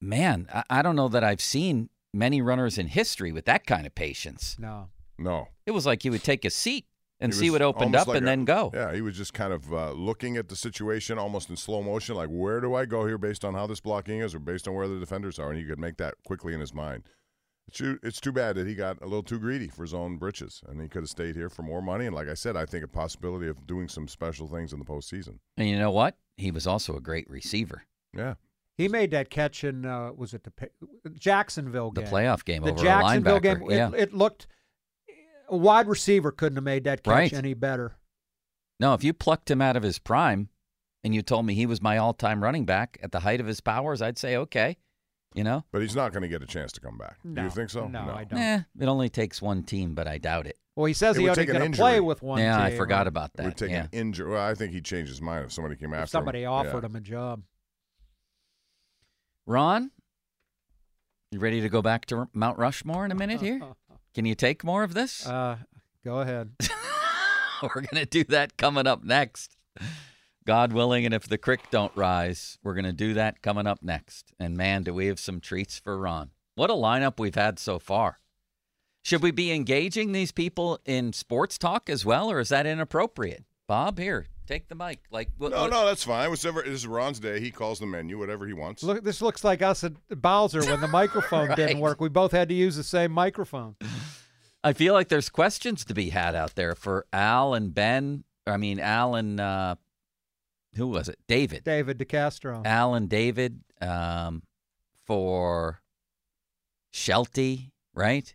man, 0.00 0.48
I, 0.52 0.64
I 0.70 0.82
don't 0.82 0.96
know 0.96 1.08
that 1.08 1.24
I've 1.24 1.40
seen 1.40 1.90
many 2.12 2.42
runners 2.42 2.78
in 2.78 2.88
history 2.88 3.32
with 3.32 3.44
that 3.46 3.66
kind 3.66 3.86
of 3.86 3.94
patience. 3.94 4.56
No. 4.58 4.88
no, 5.18 5.48
It 5.66 5.70
was 5.72 5.86
like 5.86 6.02
he 6.02 6.10
would 6.10 6.24
take 6.24 6.44
a 6.44 6.50
seat 6.50 6.86
and 7.20 7.32
He 7.32 7.38
see 7.38 7.50
what 7.50 7.60
opened 7.62 7.94
up 7.94 8.08
like 8.08 8.16
and 8.16 8.26
a- 8.26 8.30
then 8.30 8.44
go. 8.44 8.70
Yeah, 8.74 8.94
he 8.94 9.02
was 9.02 9.16
just 9.16 9.34
kind 9.34 9.52
of 9.52 9.72
uh, 9.72 9.92
looking 9.92 10.36
at 10.36 10.48
the 10.48 10.56
situation 10.56 11.18
almost 11.18 11.50
in 11.50 11.56
slow 11.56 11.82
motion, 11.82 12.16
like 12.16 12.28
where 12.30 12.60
do 12.60 12.74
I 12.74 12.86
go 12.86 13.06
here 13.06 13.18
based 13.18 13.44
on 13.44 13.54
how 13.54 13.66
this 13.66 13.80
blocking 13.80 14.20
is, 14.20 14.34
or 14.34 14.38
based 14.38 14.66
on 14.66 14.74
where 14.74 14.88
the 14.88 14.98
defenders 14.98 15.38
are, 15.38 15.50
and 15.50 15.58
he 15.58 15.64
could 15.66 15.78
make 15.78 15.98
that 15.98 16.14
quickly 16.26 16.54
in 16.54 16.60
his 16.60 16.72
mind. 16.74 17.04
It's 17.68 17.78
too, 17.78 17.98
it's 18.02 18.20
too 18.20 18.32
bad 18.32 18.56
that 18.56 18.66
he 18.66 18.74
got 18.74 19.00
a 19.00 19.04
little 19.04 19.22
too 19.22 19.38
greedy 19.38 19.68
for 19.68 19.82
his 19.82 19.94
own 19.94 20.16
britches, 20.16 20.60
and 20.66 20.80
he 20.80 20.88
could 20.88 21.02
have 21.02 21.08
stayed 21.10 21.36
here 21.36 21.48
for 21.48 21.62
more 21.62 21.80
money. 21.80 22.06
And 22.06 22.14
like 22.14 22.28
I 22.28 22.34
said, 22.34 22.56
I 22.56 22.66
think 22.66 22.84
a 22.84 22.88
possibility 22.88 23.46
of 23.48 23.64
doing 23.66 23.88
some 23.88 24.08
special 24.08 24.48
things 24.48 24.72
in 24.72 24.78
the 24.80 24.84
postseason. 24.84 25.38
And 25.56 25.68
you 25.68 25.78
know 25.78 25.92
what? 25.92 26.16
He 26.36 26.50
was 26.50 26.66
also 26.66 26.96
a 26.96 27.00
great 27.00 27.30
receiver. 27.30 27.84
Yeah, 28.16 28.34
He 28.76 28.88
made 28.88 29.12
that 29.12 29.30
catch 29.30 29.62
in 29.62 29.86
uh, 29.86 30.10
was 30.16 30.34
it 30.34 30.42
the 30.42 30.52
Jacksonville 31.16 31.92
game. 31.92 32.04
The 32.04 32.10
playoff 32.10 32.44
game 32.44 32.62
the 32.64 32.72
over 32.72 32.82
Jacksonville 32.82 33.36
a 33.36 33.40
linebacker. 33.40 33.60
game. 33.60 33.70
yeah. 33.70 33.88
It, 33.92 34.00
it 34.00 34.14
looked 34.14 34.48
a 35.48 35.56
wide 35.56 35.86
receiver 35.86 36.32
couldn't 36.32 36.56
have 36.56 36.64
made 36.64 36.84
that 36.84 37.02
catch 37.04 37.12
Right. 37.12 37.32
any 37.32 37.54
better. 37.54 37.96
No, 38.80 38.94
if 38.94 39.04
you 39.04 39.12
plucked 39.12 39.50
him 39.50 39.60
out 39.60 39.76
of 39.76 39.82
his 39.82 39.98
prime 39.98 40.48
and 41.04 41.14
you 41.14 41.22
told 41.22 41.46
me 41.46 41.54
he 41.54 41.66
was 41.66 41.82
my 41.82 41.98
all-time 41.98 42.42
running 42.42 42.64
back 42.64 42.98
at 43.02 43.12
the 43.12 43.20
height 43.20 43.40
of 43.40 43.46
his 43.46 43.60
powers, 43.60 44.00
I'd 44.02 44.18
say 44.18 44.36
okay. 44.36 44.76
You 45.34 45.44
know, 45.44 45.64
but 45.70 45.80
he's 45.80 45.94
not 45.94 46.12
going 46.12 46.22
to 46.22 46.28
get 46.28 46.42
a 46.42 46.46
chance 46.46 46.72
to 46.72 46.80
come 46.80 46.98
back. 46.98 47.18
Do 47.22 47.40
you 47.42 47.50
think 47.50 47.70
so? 47.70 47.86
no, 47.86 48.00
I 48.00 48.24
don't. 48.24 48.38
eh, 48.40 48.60
it 48.80 48.86
only 48.86 49.08
takes 49.08 49.40
one 49.40 49.62
team, 49.62 49.94
but 49.94 50.08
I 50.08 50.18
doubt 50.18 50.46
it. 50.48 50.58
Well, 50.74 50.86
he 50.86 50.92
says 50.92 51.16
It 51.16 51.20
he 51.20 51.24
would 51.28 51.30
only 51.38 51.46
take 51.46 51.54
an 51.54 51.60
going 51.60 51.72
to 51.72 51.78
play 51.78 52.00
with 52.00 52.20
one. 52.20 52.40
yeah, 52.40 52.60
I 52.60 52.76
forgot 52.76 53.06
or 53.06 53.10
about 53.10 53.30
It 53.38 53.42
would 53.42 53.52
that. 53.52 53.56
take 53.58 53.70
Yeah. 53.70 53.82
an 53.84 53.88
injury. 53.92 54.30
Well, 54.32 54.42
I 54.44 54.54
think 54.54 54.72
he'd 54.72 54.84
change 54.84 55.08
his 55.08 55.20
mind 55.20 55.44
if 55.44 55.52
somebody 55.52 55.76
came 55.76 55.92
after 55.94 56.02
If 56.04 56.08
somebody 56.10 56.42
him. 56.42 56.50
offered 56.50 56.82
Yeah. 56.82 56.86
him 56.88 56.96
a 56.96 57.00
job. 57.00 57.42
Ron, 59.46 59.90
you 61.30 61.38
ready 61.38 61.60
to 61.60 61.68
go 61.68 61.82
back 61.82 62.06
to 62.06 62.28
Mount 62.32 62.58
Rushmore 62.58 63.04
in 63.04 63.12
a 63.12 63.14
minute 63.16 63.40
here? 63.40 63.60
Can 64.14 64.24
you 64.24 64.34
take 64.34 64.64
more 64.64 64.82
of 64.82 64.94
this? 64.94 65.26
Uh, 65.26 65.58
go 66.04 66.20
ahead. 66.20 66.50
we're 67.62 67.68
going 67.82 68.04
to 68.04 68.06
do 68.06 68.24
that 68.24 68.56
coming 68.56 68.86
up 68.86 69.04
next. 69.04 69.56
God 70.46 70.72
willing, 70.72 71.04
and 71.04 71.14
if 71.14 71.28
the 71.28 71.38
creek 71.38 71.60
don't 71.70 71.94
rise, 71.96 72.58
we're 72.62 72.74
going 72.74 72.84
to 72.84 72.92
do 72.92 73.14
that 73.14 73.42
coming 73.42 73.66
up 73.66 73.80
next. 73.82 74.32
And 74.38 74.56
man, 74.56 74.82
do 74.82 74.94
we 74.94 75.06
have 75.06 75.20
some 75.20 75.40
treats 75.40 75.78
for 75.78 75.98
Ron. 75.98 76.30
What 76.54 76.70
a 76.70 76.74
lineup 76.74 77.18
we've 77.20 77.34
had 77.34 77.58
so 77.58 77.78
far. 77.78 78.18
Should 79.02 79.22
we 79.22 79.30
be 79.30 79.52
engaging 79.52 80.12
these 80.12 80.32
people 80.32 80.78
in 80.84 81.12
sports 81.12 81.56
talk 81.58 81.88
as 81.88 82.04
well, 82.04 82.30
or 82.30 82.40
is 82.40 82.50
that 82.50 82.66
inappropriate? 82.66 83.44
Bob, 83.66 83.98
here, 83.98 84.26
take 84.46 84.68
the 84.68 84.74
mic. 84.74 85.00
Like, 85.10 85.30
what, 85.38 85.52
No, 85.52 85.62
what- 85.62 85.70
no, 85.70 85.86
that's 85.86 86.04
fine. 86.04 86.28
Whatever. 86.28 86.62
This 86.62 86.72
is 86.74 86.86
Ron's 86.86 87.20
day. 87.20 87.40
He 87.40 87.50
calls 87.50 87.78
the 87.78 87.86
menu, 87.86 88.18
whatever 88.18 88.46
he 88.46 88.52
wants. 88.52 88.82
Look, 88.82 89.02
this 89.04 89.22
looks 89.22 89.44
like 89.44 89.62
us 89.62 89.84
at 89.84 89.92
Bowser 90.10 90.62
when 90.64 90.80
the 90.80 90.88
microphone 91.00 91.54
didn't 91.54 91.80
work. 91.80 92.00
We 92.00 92.08
both 92.08 92.32
had 92.32 92.48
to 92.48 92.54
use 92.54 92.76
the 92.76 92.82
same 92.84 93.12
microphone. 93.12 93.76
I 94.64 94.74
feel 94.74 94.92
like 94.92 95.08
there's 95.08 95.30
questions 95.30 95.84
to 95.86 95.94
be 95.94 96.10
had 96.10 96.34
out 96.34 96.54
there 96.56 96.74
for 96.74 97.06
Al 97.12 97.54
and 97.54 97.72
Ben. 97.74 98.24
I 98.46 98.58
mean, 98.58 98.78
Al 98.80 99.14
and 99.14 99.40
uh, 99.40 99.76
who 100.76 100.86
was 100.88 101.08
it? 101.08 101.18
David. 101.28 101.64
David 101.64 101.98
DeCastro. 101.98 102.64
Alan 102.66 103.06
David 103.06 103.60
um, 103.80 104.42
for 105.06 105.80
Shelty, 106.92 107.72
right? 107.94 108.34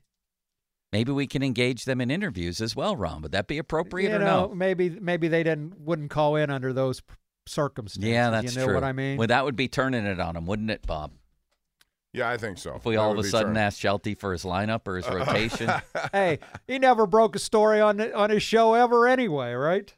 Maybe 0.91 1.11
we 1.11 1.27
can 1.27 1.43
engage 1.43 1.85
them 1.85 1.99
in 1.99 2.09
interviews 2.09 2.61
as 2.61 2.75
well, 2.75 2.95
Ron. 2.95 3.21
Would 3.21 3.33
that 3.33 3.47
be 3.47 3.57
appropriate 3.57 4.09
you 4.11 4.15
or 4.15 4.19
know, 4.19 4.47
no? 4.47 4.55
maybe 4.55 4.89
maybe 4.89 5.27
they 5.27 5.43
didn't 5.43 5.79
wouldn't 5.81 6.09
call 6.09 6.35
in 6.37 6.49
under 6.49 6.71
those 6.71 7.01
circumstances. 7.47 8.09
Yeah, 8.09 8.29
that's 8.29 8.53
you 8.55 8.59
know 8.61 8.65
true. 8.67 8.75
what 8.75 8.83
I 8.85 8.93
mean. 8.93 9.17
Well, 9.17 9.27
that 9.27 9.43
would 9.43 9.55
be 9.57 9.67
turning 9.67 10.05
it 10.05 10.19
on 10.19 10.35
him, 10.37 10.45
wouldn't 10.45 10.71
it, 10.71 10.85
Bob? 10.87 11.11
Yeah, 12.13 12.29
I 12.29 12.37
think 12.37 12.57
so. 12.57 12.75
If 12.75 12.85
we 12.85 12.95
That 12.95 13.01
all 13.01 13.11
of 13.11 13.17
a 13.17 13.23
sudden 13.27 13.55
turn- 13.55 13.57
asked 13.57 13.79
Shelty 13.79 14.15
for 14.15 14.31
his 14.31 14.43
lineup 14.43 14.87
or 14.87 14.95
his 14.95 15.07
rotation. 15.09 15.69
hey, 16.13 16.39
he 16.65 16.79
never 16.79 17.05
broke 17.05 17.35
a 17.35 17.39
story 17.39 17.81
on 17.81 17.99
on 18.13 18.29
his 18.29 18.41
show 18.43 18.73
ever 18.73 19.05
anyway, 19.05 19.51
right? 19.51 19.93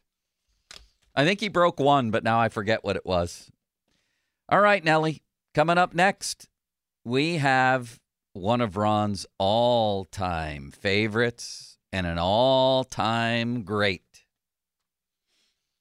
I 1.18 1.26
think 1.26 1.40
he 1.40 1.50
broke 1.50 1.80
one, 1.80 2.12
but 2.12 2.24
now 2.24 2.40
I 2.40 2.48
forget 2.48 2.84
what 2.84 2.96
it 2.96 3.04
was. 3.04 3.50
All 4.50 4.62
right, 4.62 4.84
Nellie. 4.84 5.24
Coming 5.56 5.80
up 5.80 5.96
next, 5.96 6.48
we 7.04 7.38
have 7.38 8.00
one 8.34 8.62
of 8.62 8.78
Ron's 8.78 9.26
all 9.40 10.06
time 10.06 10.70
favorites 10.70 11.80
and 11.92 12.06
an 12.06 12.20
all 12.20 12.84
time 12.84 13.64
great. 13.64 14.04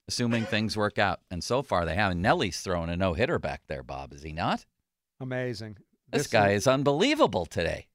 Assuming 0.09 0.45
things 0.45 0.75
work 0.75 0.99
out. 0.99 1.21
And 1.31 1.45
so 1.45 1.63
far 1.63 1.85
they 1.85 1.97
have. 1.97 2.17
Nellie's 2.17 2.61
throwing 2.61 2.89
a 2.89 2.97
no 2.97 3.13
hitter 3.13 3.39
back 3.39 3.61
there, 3.69 3.83
Bob, 3.83 4.15
is 4.15 4.23
he 4.23 4.33
not? 4.33 4.65
Amazing. 5.21 5.77
This, 6.11 6.29
guy 6.29 6.53
is 6.53 6.67
unbelievable 6.67 7.45
today. 7.45 7.89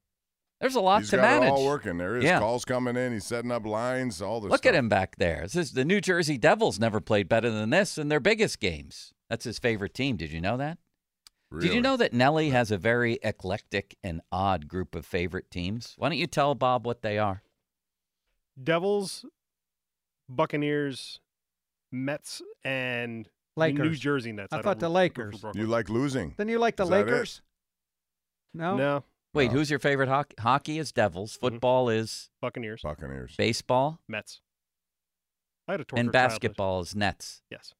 There's 0.62 0.76
a 0.76 0.80
lot 0.80 1.00
He's 1.00 1.10
to 1.10 1.16
got 1.16 1.22
manage. 1.22 1.48
it 1.48 1.52
all 1.52 1.66
working. 1.66 1.98
There 1.98 2.16
is 2.16 2.24
Yeah. 2.24 2.38
calls 2.38 2.64
coming 2.64 2.96
in. 2.96 3.12
He's 3.12 3.26
setting 3.26 3.50
up 3.50 3.66
lines. 3.66 4.22
All 4.22 4.40
this. 4.40 4.50
Look 4.50 4.60
stuff. 4.60 4.70
at 4.70 4.74
him 4.76 4.88
back 4.88 5.16
there. 5.16 5.42
This 5.42 5.56
is 5.56 5.72
the 5.72 5.84
New 5.84 6.00
Jersey 6.00 6.38
Devils 6.38 6.78
never 6.78 7.00
played 7.00 7.28
better 7.28 7.50
than 7.50 7.68
this 7.70 7.98
in 7.98 8.08
their 8.08 8.20
biggest 8.20 8.60
games. 8.60 9.12
That's 9.28 9.44
his 9.44 9.58
favorite 9.58 9.92
team. 9.92 10.16
Did 10.16 10.30
you 10.32 10.40
know 10.40 10.56
that? 10.56 10.78
Did 11.60 11.74
you 11.74 11.82
know 11.82 11.98
that 11.98 12.14
Nelly 12.14 12.48
has 12.50 12.70
a 12.70 12.78
very 12.78 13.18
eclectic 13.22 13.96
and 14.02 14.22
odd 14.30 14.68
group 14.68 14.94
of 14.94 15.04
favorite 15.04 15.50
teams? 15.50 15.94
Why 15.98 16.08
don't 16.08 16.16
you 16.18 16.26
tell 16.26 16.54
Bob 16.54 16.86
what 16.86 17.02
they 17.02 17.18
are? 17.18 17.42
Devils, 18.62 19.24
Buccaneers, 20.28 21.20
Mets, 21.90 22.40
and 22.64 23.28
the 23.56 23.72
New 23.72 23.94
Jersey 23.94 24.32
Nets. 24.32 24.52
I 24.52 24.56
don't 24.56 24.62
thought 24.62 24.78
the 24.80 24.86
root- 24.88 25.16
root 25.18 25.38
for 25.40 25.46
Lakers. 25.48 25.56
You 25.56 25.66
like 25.66 25.88
losing? 25.90 26.34
Then 26.36 26.48
you 26.48 26.58
like 26.58 26.76
the 26.76 26.84
Is 26.84 26.88
that 26.90 27.00
it? 27.00 27.04
Lakers? 27.06 27.42
No. 28.54 28.76
No, 28.76 29.04
Wait, 29.34 29.46
No. 29.50 29.58
who's 29.58 29.70
your 29.70 29.78
favorite 29.78 30.08
hockey? 30.08 30.34
Hockey 30.38 30.78
is 30.78 30.92
Devils. 30.92 31.36
Football 31.36 31.88
is 31.88 32.28
Buccaneers, 32.40 32.82
Buccaneers. 32.82 33.34
baseball, 33.36 34.00
Mets. 34.08 34.40
I 35.68 35.72
had 35.72 35.80
a 35.80 35.84
tortured 35.84 36.00
and 36.00 36.12
childhood. 36.12 36.30
basketball 36.30 36.80
is 36.80 36.94
Nets. 36.94 37.42
Yes. 37.50 37.74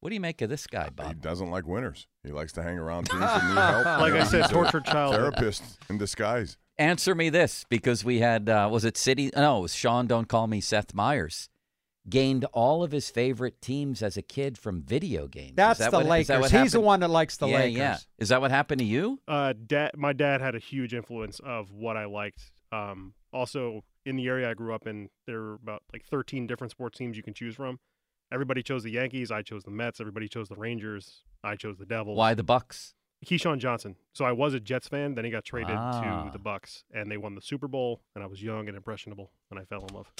What 0.00 0.10
do 0.10 0.14
you 0.14 0.20
make 0.20 0.40
of 0.42 0.48
this 0.50 0.66
guy, 0.68 0.90
Bob? 0.90 1.08
He 1.08 1.14
doesn't 1.14 1.50
like 1.50 1.66
winners. 1.66 2.06
He 2.22 2.30
likes 2.30 2.52
to 2.52 2.62
hang 2.62 2.78
around 2.78 3.04
teams 3.10 3.20
that 3.20 3.44
need 3.48 3.54
help. 3.58 4.00
Like 4.00 4.12
I 4.12 4.22
said, 4.24 4.42
He's 4.42 4.50
a 4.50 4.54
tortured 4.54 4.84
childhood. 4.84 5.34
Therapist 5.34 5.78
in 5.90 5.98
disguise. 5.98 6.56
Answer 6.76 7.16
me 7.16 7.28
this, 7.30 7.64
because 7.68 8.04
we 8.04 8.20
had 8.20 8.48
uh, 8.48 8.68
was 8.70 8.84
it 8.84 8.96
City? 8.96 9.32
No, 9.34 9.58
it 9.58 9.62
was 9.62 9.74
Sean. 9.74 10.06
Don't 10.06 10.28
call 10.28 10.46
me 10.46 10.60
Seth 10.60 10.94
Meyers. 10.94 11.48
Gained 12.08 12.44
all 12.52 12.82
of 12.82 12.92
his 12.92 13.10
favorite 13.10 13.60
teams 13.60 14.02
as 14.02 14.16
a 14.16 14.22
kid 14.22 14.56
from 14.56 14.82
video 14.82 15.26
games. 15.26 15.50
Is 15.50 15.56
That's 15.56 15.78
that 15.80 15.90
the 15.90 15.98
what- 15.98 16.20
is 16.20 16.26
that 16.28 16.36
Lakers. 16.40 16.52
what 16.52 16.62
He's 16.62 16.72
the 16.72 16.80
one 16.80 17.00
that 17.00 17.10
likes 17.10 17.36
the 17.36 17.48
yeah, 17.48 17.56
Lakers. 17.58 17.76
Yeah. 17.76 17.98
Is 18.18 18.28
that 18.30 18.40
what 18.40 18.50
happened 18.50 18.78
to 18.80 18.84
you? 18.84 19.20
Uh, 19.28 19.52
dad, 19.66 19.92
my 19.96 20.12
dad 20.12 20.40
had 20.40 20.54
a 20.54 20.58
huge 20.58 20.94
influence 20.94 21.40
of 21.40 21.70
what 21.72 21.96
I 21.96 22.04
liked. 22.06 22.50
Um, 22.72 23.14
also, 23.32 23.84
in 24.06 24.16
the 24.16 24.26
area 24.26 24.48
I 24.50 24.54
grew 24.54 24.74
up 24.74 24.86
in, 24.86 25.10
there 25.26 25.40
were 25.40 25.54
about 25.54 25.82
like 25.92 26.04
13 26.06 26.46
different 26.46 26.70
sports 26.70 26.96
teams 26.98 27.16
you 27.16 27.22
can 27.22 27.34
choose 27.34 27.54
from. 27.56 27.78
Everybody 28.32 28.62
chose 28.62 28.82
the 28.82 28.90
Yankees. 28.92 29.30
I 29.30 29.42
chose 29.42 29.64
the 29.64 29.70
Mets. 29.70 30.00
Everybody 30.00 30.28
chose 30.28 30.48
the 30.48 30.54
Rangers. 30.56 31.22
I 31.42 31.56
chose 31.56 31.76
the 31.78 31.86
Devils. 31.86 32.16
Why 32.16 32.34
the 32.34 32.42
Bucks? 32.42 32.94
Keyshawn 33.26 33.58
Johnson. 33.58 33.96
So 34.12 34.24
I 34.24 34.32
was 34.32 34.54
a 34.54 34.60
Jets 34.60 34.86
fan. 34.88 35.14
Then 35.14 35.24
he 35.24 35.30
got 35.30 35.44
traded 35.44 35.74
Ah. 35.76 36.24
to 36.24 36.30
the 36.30 36.38
Bucks, 36.38 36.84
and 36.92 37.10
they 37.10 37.16
won 37.16 37.34
the 37.34 37.40
Super 37.40 37.66
Bowl. 37.68 38.02
And 38.14 38.22
I 38.22 38.26
was 38.26 38.42
young 38.42 38.68
and 38.68 38.76
impressionable, 38.76 39.32
and 39.50 39.58
I 39.58 39.64
fell 39.64 39.84
in 39.88 39.94
love. 39.94 40.12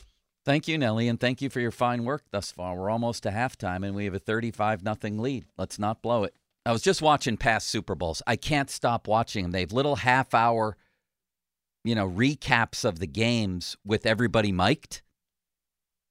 Thank 0.48 0.66
you, 0.66 0.78
Nellie, 0.78 1.08
and 1.08 1.20
thank 1.20 1.42
you 1.42 1.50
for 1.50 1.60
your 1.60 1.70
fine 1.70 2.04
work 2.04 2.22
thus 2.30 2.50
far. 2.50 2.74
We're 2.74 2.88
almost 2.88 3.24
to 3.24 3.30
halftime, 3.30 3.84
and 3.84 3.94
we 3.94 4.06
have 4.06 4.14
a 4.14 4.18
35 4.18 4.82
nothing 4.82 5.18
lead. 5.18 5.44
Let's 5.58 5.78
not 5.78 6.00
blow 6.00 6.24
it. 6.24 6.34
I 6.64 6.72
was 6.72 6.80
just 6.80 7.02
watching 7.02 7.36
past 7.36 7.68
Super 7.68 7.94
Bowls. 7.94 8.22
I 8.26 8.36
can't 8.36 8.70
stop 8.70 9.06
watching 9.06 9.42
them. 9.42 9.52
They 9.52 9.60
have 9.60 9.74
little 9.74 9.96
half 9.96 10.32
hour, 10.32 10.78
you 11.84 11.94
know, 11.94 12.08
recaps 12.08 12.82
of 12.86 12.98
the 12.98 13.06
games 13.06 13.76
with 13.84 14.06
everybody 14.06 14.50
mic'd 14.50 15.02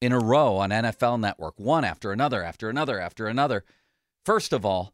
in 0.01 0.11
a 0.11 0.19
row 0.19 0.57
on 0.57 0.69
NFL 0.69 1.19
Network, 1.19 1.55
one 1.59 1.83
after 1.83 2.11
another, 2.11 2.43
after 2.43 2.69
another, 2.69 2.99
after 2.99 3.25
another. 3.25 3.63
First 4.23 4.53
of 4.53 4.63
all, 4.63 4.93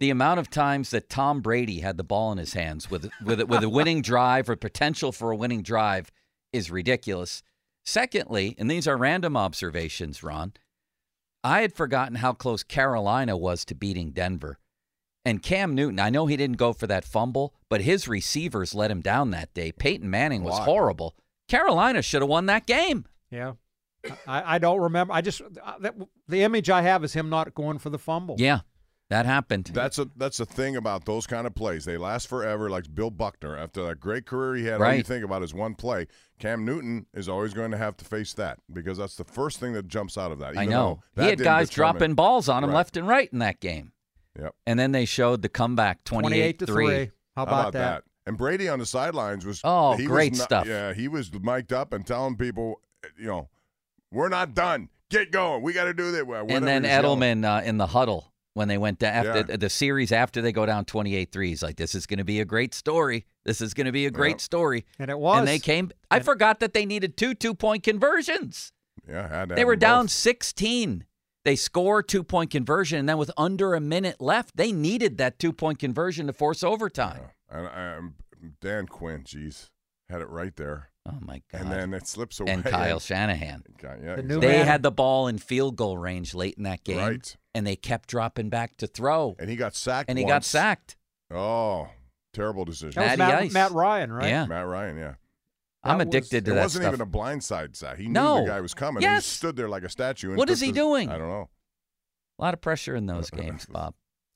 the 0.00 0.10
amount 0.10 0.38
of 0.38 0.50
times 0.50 0.90
that 0.90 1.08
Tom 1.08 1.40
Brady 1.40 1.80
had 1.80 1.96
the 1.96 2.04
ball 2.04 2.30
in 2.30 2.36
his 2.36 2.52
hands 2.52 2.90
with 2.90 3.10
with 3.24 3.40
with 3.44 3.62
a 3.62 3.70
winning 3.70 4.02
drive 4.02 4.50
or 4.50 4.56
potential 4.56 5.12
for 5.12 5.30
a 5.30 5.36
winning 5.36 5.62
drive 5.62 6.12
is 6.52 6.70
ridiculous. 6.70 7.42
Secondly, 7.84 8.54
and 8.58 8.70
these 8.70 8.86
are 8.86 8.96
random 8.96 9.36
observations, 9.36 10.22
Ron, 10.22 10.52
I 11.44 11.62
had 11.62 11.74
forgotten 11.74 12.16
how 12.16 12.32
close 12.32 12.62
Carolina 12.62 13.36
was 13.36 13.64
to 13.66 13.74
beating 13.74 14.10
Denver. 14.10 14.58
And 15.24 15.42
Cam 15.42 15.74
Newton, 15.74 16.00
I 16.00 16.10
know 16.10 16.26
he 16.26 16.36
didn't 16.36 16.56
go 16.56 16.72
for 16.72 16.86
that 16.88 17.04
fumble, 17.04 17.54
but 17.68 17.82
his 17.82 18.08
receivers 18.08 18.74
let 18.74 18.90
him 18.90 19.00
down 19.00 19.30
that 19.30 19.54
day. 19.54 19.72
Peyton 19.72 20.10
Manning 20.10 20.42
was 20.42 20.58
horrible. 20.58 21.16
Carolina 21.48 22.02
should 22.02 22.22
have 22.22 22.28
won 22.28 22.46
that 22.46 22.66
game. 22.66 23.06
Yeah. 23.30 23.52
I, 24.26 24.54
I 24.54 24.58
don't 24.58 24.80
remember. 24.80 25.12
I 25.12 25.20
just 25.20 25.42
uh, 25.42 25.78
that, 25.80 25.94
the 26.26 26.42
image 26.42 26.70
I 26.70 26.82
have 26.82 27.04
is 27.04 27.12
him 27.12 27.30
not 27.30 27.54
going 27.54 27.78
for 27.78 27.90
the 27.90 27.98
fumble. 27.98 28.36
Yeah, 28.38 28.60
that 29.12 29.26
happened. 29.26 29.70
That's 29.74 29.98
a 29.98 30.08
that's 30.16 30.38
the 30.38 30.46
thing 30.46 30.76
about 30.76 31.04
those 31.04 31.26
kind 31.26 31.46
of 31.46 31.54
plays. 31.54 31.84
They 31.84 31.98
last 31.98 32.28
forever, 32.28 32.70
like 32.70 32.92
Bill 32.94 33.10
Buckner. 33.10 33.56
After 33.56 33.86
that 33.86 34.00
great 34.00 34.24
career 34.26 34.54
he 34.56 34.64
had, 34.64 34.80
all 34.80 34.94
you 34.94 35.02
think 35.02 35.22
about 35.24 35.42
is 35.42 35.52
one 35.52 35.74
play. 35.74 36.06
Cam 36.38 36.64
Newton 36.64 37.06
is 37.14 37.28
always 37.28 37.52
going 37.54 37.70
to 37.72 37.76
have 37.76 37.96
to 37.98 38.04
face 38.04 38.32
that 38.34 38.58
because 38.72 38.98
that's 38.98 39.14
the 39.16 39.24
first 39.24 39.60
thing 39.60 39.74
that 39.74 39.86
jumps 39.86 40.16
out 40.16 40.32
of 40.32 40.38
that. 40.38 40.56
I 40.56 40.64
know. 40.64 41.02
though 41.14 41.24
He 41.24 41.28
had 41.30 41.38
guys 41.38 41.68
determine- 41.68 41.92
dropping 41.92 42.14
balls 42.14 42.48
on 42.48 42.64
him 42.64 42.70
Right. 42.70 42.76
left 42.76 42.96
and 42.96 43.06
right 43.06 43.28
in 43.32 43.38
that 43.40 43.60
game. 43.60 43.92
Yep. 44.40 44.54
And 44.66 44.78
then 44.80 44.92
they 44.92 45.04
showed 45.04 45.42
the 45.42 45.48
comeback 45.50 46.04
28 46.04 46.28
28 46.28 46.58
to 46.60 46.66
3. 46.66 47.10
How 47.36 47.42
about, 47.42 47.72
that? 47.74 48.04
And 48.26 48.38
Brady 48.38 48.68
on 48.68 48.78
the 48.78 48.86
sidelines 48.86 49.44
was 49.44 49.60
Oh, 49.62 49.92
he 49.94 50.04
was 50.04 50.08
great 50.10 50.32
not- 50.38 50.42
stuff. 50.42 50.66
Yeah, 50.66 50.94
he 50.94 51.06
was 51.06 51.30
mic'd 51.32 51.72
up 51.72 51.92
and 51.92 52.06
telling 52.06 52.36
people, 52.36 52.80
you 53.18 53.26
know, 53.26 53.50
we're 54.10 54.30
not 54.30 54.54
done. 54.54 54.88
Get 55.10 55.30
going. 55.32 55.62
We 55.62 55.74
got 55.74 55.84
to 55.84 55.92
do 55.94 56.10
that. 56.12 56.26
And 56.48 56.66
then 56.66 56.84
Edelman 56.84 57.44
uh, 57.44 57.62
in 57.62 57.76
the 57.76 57.88
huddle 57.88 58.31
when 58.54 58.68
they 58.68 58.76
went 58.78 58.98
down 58.98 59.14
after 59.26 59.44
Yeah. 59.50 59.56
the 59.56 59.70
series 59.70 60.12
after 60.12 60.42
they 60.42 60.52
go 60.52 60.66
down 60.66 60.84
28-3. 60.84 61.48
He's 61.48 61.62
like, 61.62 61.76
this 61.76 61.94
is 61.94 62.06
going 62.06 62.18
to 62.18 62.24
be 62.24 62.40
a 62.40 62.44
great 62.44 62.74
story. 62.74 63.24
This 63.44 63.60
is 63.60 63.72
going 63.74 63.86
to 63.86 63.92
be 63.92 64.06
a 64.06 64.10
great 64.10 64.32
Yep. 64.34 64.40
story. 64.40 64.84
And 64.98 65.10
it 65.10 65.18
was. 65.18 65.38
And 65.38 65.48
they 65.48 65.58
came. 65.58 65.90
I 66.10 66.20
forgot 66.20 66.60
that 66.60 66.74
they 66.74 66.84
needed 66.86 67.16
two 67.16 67.34
two-point 67.34 67.82
conversions. 67.82 68.72
Yeah, 69.08 69.28
had 69.28 69.48
to 69.48 69.54
They 69.54 69.64
were 69.64 69.76
down 69.76 70.04
both. 70.04 70.10
16. 70.12 71.06
They 71.44 71.56
score 71.56 72.02
two-point 72.04 72.50
conversion, 72.52 73.00
and 73.00 73.08
then 73.08 73.18
with 73.18 73.32
under 73.36 73.74
a 73.74 73.80
minute 73.80 74.20
left, 74.20 74.56
they 74.56 74.70
needed 74.70 75.18
that 75.18 75.40
two-point 75.40 75.80
conversion 75.80 76.28
to 76.28 76.32
force 76.32 76.62
overtime. 76.62 77.22
And 77.50 77.66
um, 77.66 78.14
Dan 78.60 78.86
Quinn, 78.86 79.24
jeez, 79.24 79.70
had 80.08 80.20
it 80.20 80.28
right 80.28 80.54
there. 80.54 80.90
Oh 81.04 81.18
my 81.20 81.42
god! 81.50 81.62
And 81.62 81.72
then 81.72 81.94
it 81.94 82.06
slips 82.06 82.38
away. 82.38 82.52
and 82.52 82.64
Kyle 82.64 83.00
Shanahan. 83.00 83.64
Okay, 83.74 83.88
yeah, 84.04 84.14
The 84.16 84.20
exactly. 84.22 84.38
They 84.46 84.56
man- 84.58 84.66
had 84.68 84.82
the 84.84 84.92
ball 84.92 85.26
in 85.26 85.38
field 85.38 85.74
goal 85.74 85.98
range 85.98 86.32
late 86.32 86.54
in 86.56 86.62
that 86.62 86.84
game, 86.84 86.98
Right. 86.98 87.36
And 87.54 87.66
they 87.66 87.76
kept 87.76 88.08
dropping 88.08 88.48
back 88.48 88.76
to 88.78 88.86
throw, 88.86 89.36
and 89.38 89.48
he 89.50 89.56
got 89.56 89.74
sacked. 89.74 90.08
and 90.10 90.18
he 90.18 90.24
got 90.24 90.44
sacked. 90.44 90.96
Oh, 91.30 91.88
terrible 92.32 92.64
decision. 92.64 93.00
That 93.02 93.10
was 93.12 93.18
Matt, 93.18 93.42
Ice. 93.42 93.52
Matt 93.52 93.72
Ryan, 93.72 94.12
right? 94.12 94.28
Yeah, 94.28 94.46
Matt 94.46 94.66
Ryan, 94.66 94.96
yeah. 94.96 95.14
I'm 95.84 95.98
That 95.98 96.06
was- 96.08 96.14
addicted 96.14 96.44
to 96.44 96.50
that. 96.52 96.58
it 96.58 96.62
wasn't 96.62 96.82
stuff. 96.84 96.94
even 96.94 97.00
a 97.06 97.10
blindside 97.10 97.74
sack. 97.74 97.98
He 97.98 98.04
knew 98.04 98.12
No. 98.12 98.40
the 98.42 98.46
guy 98.50 98.60
was 98.60 98.72
coming. 98.74 99.02
Yes. 99.02 99.08
And 99.10 99.16
he 99.24 99.28
stood 99.28 99.56
there 99.56 99.68
like 99.68 99.82
a 99.82 99.88
statue. 99.88 100.28
And 100.28 100.36
What 100.38 100.48
he 100.48 100.54
the- 100.54 100.72
doing? 100.72 101.08
I 101.10 101.18
don't 101.18 101.28
know. 101.28 101.48
A 102.38 102.42
lot 102.42 102.54
of 102.54 102.60
pressure 102.60 102.94
in 102.94 103.06
those 103.06 103.30
games, 103.30 103.66
Bob. 103.66 103.94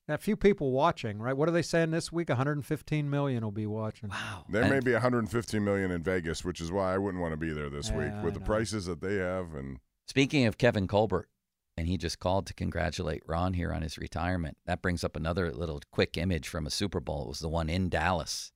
A 0.09 0.18
few 0.18 0.37
people 0.37 0.70
watching, 0.72 1.18
right? 1.18 1.37
What 1.37 1.48
are 1.48 1.52
they 1.52 1.62
saying 1.62 1.90
this 1.90 2.12
week? 2.12 2.29
115 2.29 3.11
million 3.11 3.42
will 3.44 3.50
be 3.52 3.66
watching. 3.66 4.09
Wow. 4.11 4.44
There 4.48 4.62
And 4.62 4.70
may 4.72 4.79
be 4.81 4.92
115 4.92 5.64
million 5.64 5.90
in 5.90 6.02
Vegas, 6.02 6.44
which 6.44 6.61
is 6.61 6.70
why 6.72 6.94
I 6.94 6.98
wouldn't 6.98 7.20
want 7.20 7.33
to 7.33 7.37
be 7.37 7.50
there 7.52 7.68
this 7.70 7.90
Yeah, 7.90 7.96
week 8.14 8.24
with 8.24 8.35
the 8.35 8.40
prices 8.40 8.87
that 8.87 9.00
they 9.00 9.16
have. 9.16 9.55
And 9.55 9.79
Speaking 10.07 10.46
of 10.46 10.59
Kevin 10.59 10.87
Colbert, 10.87 11.29
and 11.77 11.87
he 11.87 11.97
just 11.97 12.19
called 12.19 12.47
to 12.47 12.55
congratulate 12.55 13.23
Ron 13.27 13.53
here 13.53 13.73
on 13.73 13.83
his 13.83 13.99
retirement. 13.99 14.57
That 14.67 14.83
brings 14.83 15.05
up 15.05 15.17
another 15.17 15.53
little 15.53 15.81
quick 15.91 16.17
image 16.17 16.49
from 16.49 16.67
a 16.67 16.71
Super 16.71 17.01
Bowl. 17.01 17.25
It 17.25 17.29
was 17.29 17.41
the 17.41 17.49
one 17.49 17.69
in 17.69 17.89
Dallas. 17.89 18.53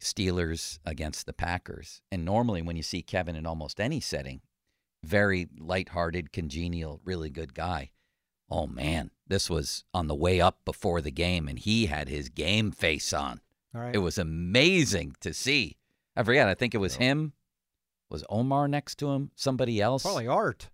Steelers 0.00 0.78
against 0.84 1.26
the 1.26 1.32
Packers. 1.32 2.02
And 2.10 2.24
normally 2.24 2.62
when 2.62 2.76
you 2.76 2.82
see 2.82 3.02
Kevin 3.02 3.36
in 3.36 3.46
almost 3.46 3.80
any 3.80 4.00
setting, 4.00 4.40
very 5.04 5.48
lighthearted, 5.58 6.32
congenial, 6.32 7.00
really 7.04 7.30
good 7.30 7.54
guy. 7.54 7.90
Oh 8.50 8.66
man, 8.66 9.10
this 9.26 9.50
was 9.50 9.84
on 9.92 10.06
the 10.06 10.14
way 10.14 10.40
up 10.40 10.64
before 10.64 11.00
the 11.00 11.10
game 11.10 11.48
and 11.48 11.58
he 11.58 11.86
had 11.86 12.08
his 12.08 12.28
game 12.28 12.70
face 12.70 13.12
on. 13.12 13.40
All 13.74 13.82
right. 13.82 13.94
It 13.94 13.98
was 13.98 14.18
amazing 14.18 15.14
to 15.20 15.34
see. 15.34 15.76
I 16.16 16.22
forget, 16.22 16.48
I 16.48 16.54
think 16.54 16.74
it 16.74 16.78
was 16.78 16.96
him 16.96 17.34
Was 18.10 18.24
Omar 18.28 18.66
next 18.66 18.96
to 18.96 19.10
him? 19.10 19.30
Somebody 19.34 19.80
else? 19.80 20.02
Probably 20.02 20.26
Art. 20.26 20.68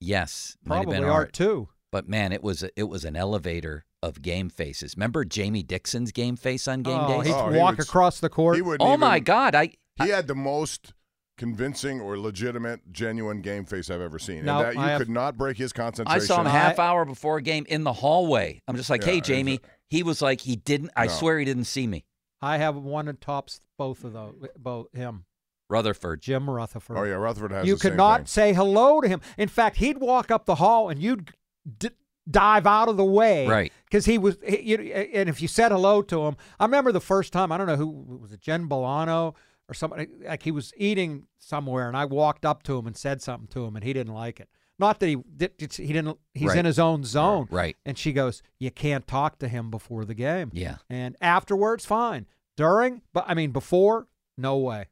Yes, 0.00 0.56
might 0.64 0.76
have 0.76 0.84
Probably 0.84 1.00
been 1.00 1.08
Art 1.08 1.32
too. 1.32 1.68
But 1.90 2.08
man, 2.08 2.32
it 2.32 2.42
was 2.42 2.64
it 2.76 2.84
was 2.84 3.04
an 3.04 3.16
elevator 3.16 3.84
of 4.02 4.22
game 4.22 4.48
faces. 4.50 4.94
Remember 4.96 5.24
Jamie 5.24 5.62
Dixon's 5.62 6.12
game 6.12 6.36
face 6.36 6.68
on 6.68 6.82
game 6.82 6.98
Oh, 7.00 7.18
days? 7.22 7.26
he'd 7.28 7.32
oh, 7.34 7.50
walk 7.58 7.78
across 7.78 8.20
the 8.20 8.28
court. 8.28 8.56
He 8.56 8.62
wouldn't 8.62 8.88
Oh 8.88 8.96
my 8.96 9.18
God! 9.20 9.54
I 9.54 9.72
He 10.02 10.10
had 10.10 10.26
the 10.28 10.34
most 10.34 10.92
convincing 11.36 12.00
or 12.00 12.18
legitimate, 12.18 12.80
genuine 12.92 13.40
game 13.40 13.64
face 13.64 13.90
I've 13.90 14.00
ever 14.00 14.18
seen. 14.18 14.44
No, 14.44 14.58
and 14.58 14.66
that 14.66 14.74
you 14.74 14.80
have- 14.80 14.98
could 15.00 15.08
not 15.08 15.36
break 15.36 15.56
his 15.56 15.72
concentration. 15.72 16.20
I 16.22 16.24
saw 16.24 16.40
him 16.40 16.46
half 16.46 16.78
hour 16.78 17.04
before 17.04 17.38
a 17.38 17.42
game 17.42 17.64
in 17.68 17.84
the 17.84 17.92
hallway. 17.92 18.60
I'm 18.68 18.76
just 18.76 18.90
like, 18.90 19.02
Yeah, 19.02 19.12
hey, 19.12 19.18
it's 19.18 19.28
Jamie. 19.28 19.60
He 19.88 20.02
was 20.02 20.20
like, 20.20 20.40
he 20.42 20.56
didn't. 20.56 20.90
I 20.96 21.06
No. 21.06 21.12
swear 21.12 21.38
he 21.38 21.44
didn't 21.44 21.64
see 21.64 21.86
me. 21.86 22.04
I 22.42 22.58
have 22.58 22.76
one 22.76 23.06
that 23.06 23.20
tops 23.20 23.60
both 23.78 24.04
of 24.04 24.12
those. 24.12 24.34
Both 24.56 24.88
him, 24.92 25.24
Rutherford. 25.68 26.20
Jim 26.22 26.48
Rutherford. 26.48 26.96
Oh 26.96 27.02
yeah, 27.04 27.14
Rutherford 27.14 27.52
has 27.52 27.66
you 27.66 27.74
the 27.74 27.80
could 27.80 27.90
same 27.92 27.96
not 27.96 28.20
thing. 28.20 28.26
say 28.26 28.52
hello 28.54 29.00
to 29.00 29.08
him. 29.08 29.20
In 29.36 29.48
fact, 29.48 29.76
he'd 29.76 29.98
walk 29.98 30.30
up 30.30 30.46
the 30.46 30.56
hall 30.56 30.88
and 30.88 31.00
you'd 31.00 31.32
d- 31.78 31.90
dive 32.30 32.66
out 32.66 32.88
of 32.88 32.96
the 32.96 33.04
way, 33.04 33.46
Right. 33.46 33.72
Because 33.84 34.04
he 34.06 34.18
was, 34.18 34.36
he, 34.46 34.60
you, 34.60 34.76
and 34.78 35.28
if 35.28 35.40
you 35.42 35.48
said 35.48 35.72
hello 35.72 36.02
to 36.02 36.26
him, 36.26 36.36
I 36.60 36.64
remember 36.64 36.92
the 36.92 37.00
first 37.00 37.32
time. 37.32 37.50
I 37.52 37.56
don't 37.58 37.66
know 37.66 37.76
who 37.76 38.18
was 38.20 38.32
it, 38.32 38.40
Jen 38.40 38.66
Bullano 38.66 39.34
or 39.68 39.74
somebody. 39.74 40.08
Like 40.24 40.42
he 40.42 40.50
was 40.50 40.72
eating 40.76 41.26
somewhere, 41.38 41.88
and 41.88 41.96
I 41.96 42.04
walked 42.06 42.44
up 42.44 42.62
to 42.64 42.78
him 42.78 42.86
and 42.86 42.96
said 42.96 43.22
something 43.22 43.48
to 43.48 43.64
him, 43.64 43.76
and 43.76 43.84
he 43.84 43.92
didn't 43.92 44.12
like 44.14 44.40
it. 44.40 44.48
Not 44.78 45.00
that 45.00 45.06
he 45.08 45.16
did, 45.16 45.52
he 45.58 45.92
didn't. 45.92 46.18
He's 46.34 46.50
Right. 46.50 46.58
in 46.58 46.64
his 46.64 46.78
own 46.78 47.02
zone, 47.04 47.48
Right. 47.50 47.76
And 47.84 47.98
she 47.98 48.12
goes, 48.12 48.42
"You 48.60 48.70
can't 48.70 49.06
talk 49.08 49.38
to 49.40 49.48
him 49.48 49.70
before 49.70 50.04
the 50.04 50.14
game." 50.14 50.50
Yeah. 50.54 50.76
And 50.88 51.16
afterwards, 51.20 51.84
fine. 51.84 52.26
During, 52.56 53.02
but 53.12 53.24
I 53.26 53.34
mean, 53.34 53.50
before, 53.52 54.06
no 54.36 54.56
way. 54.58 54.86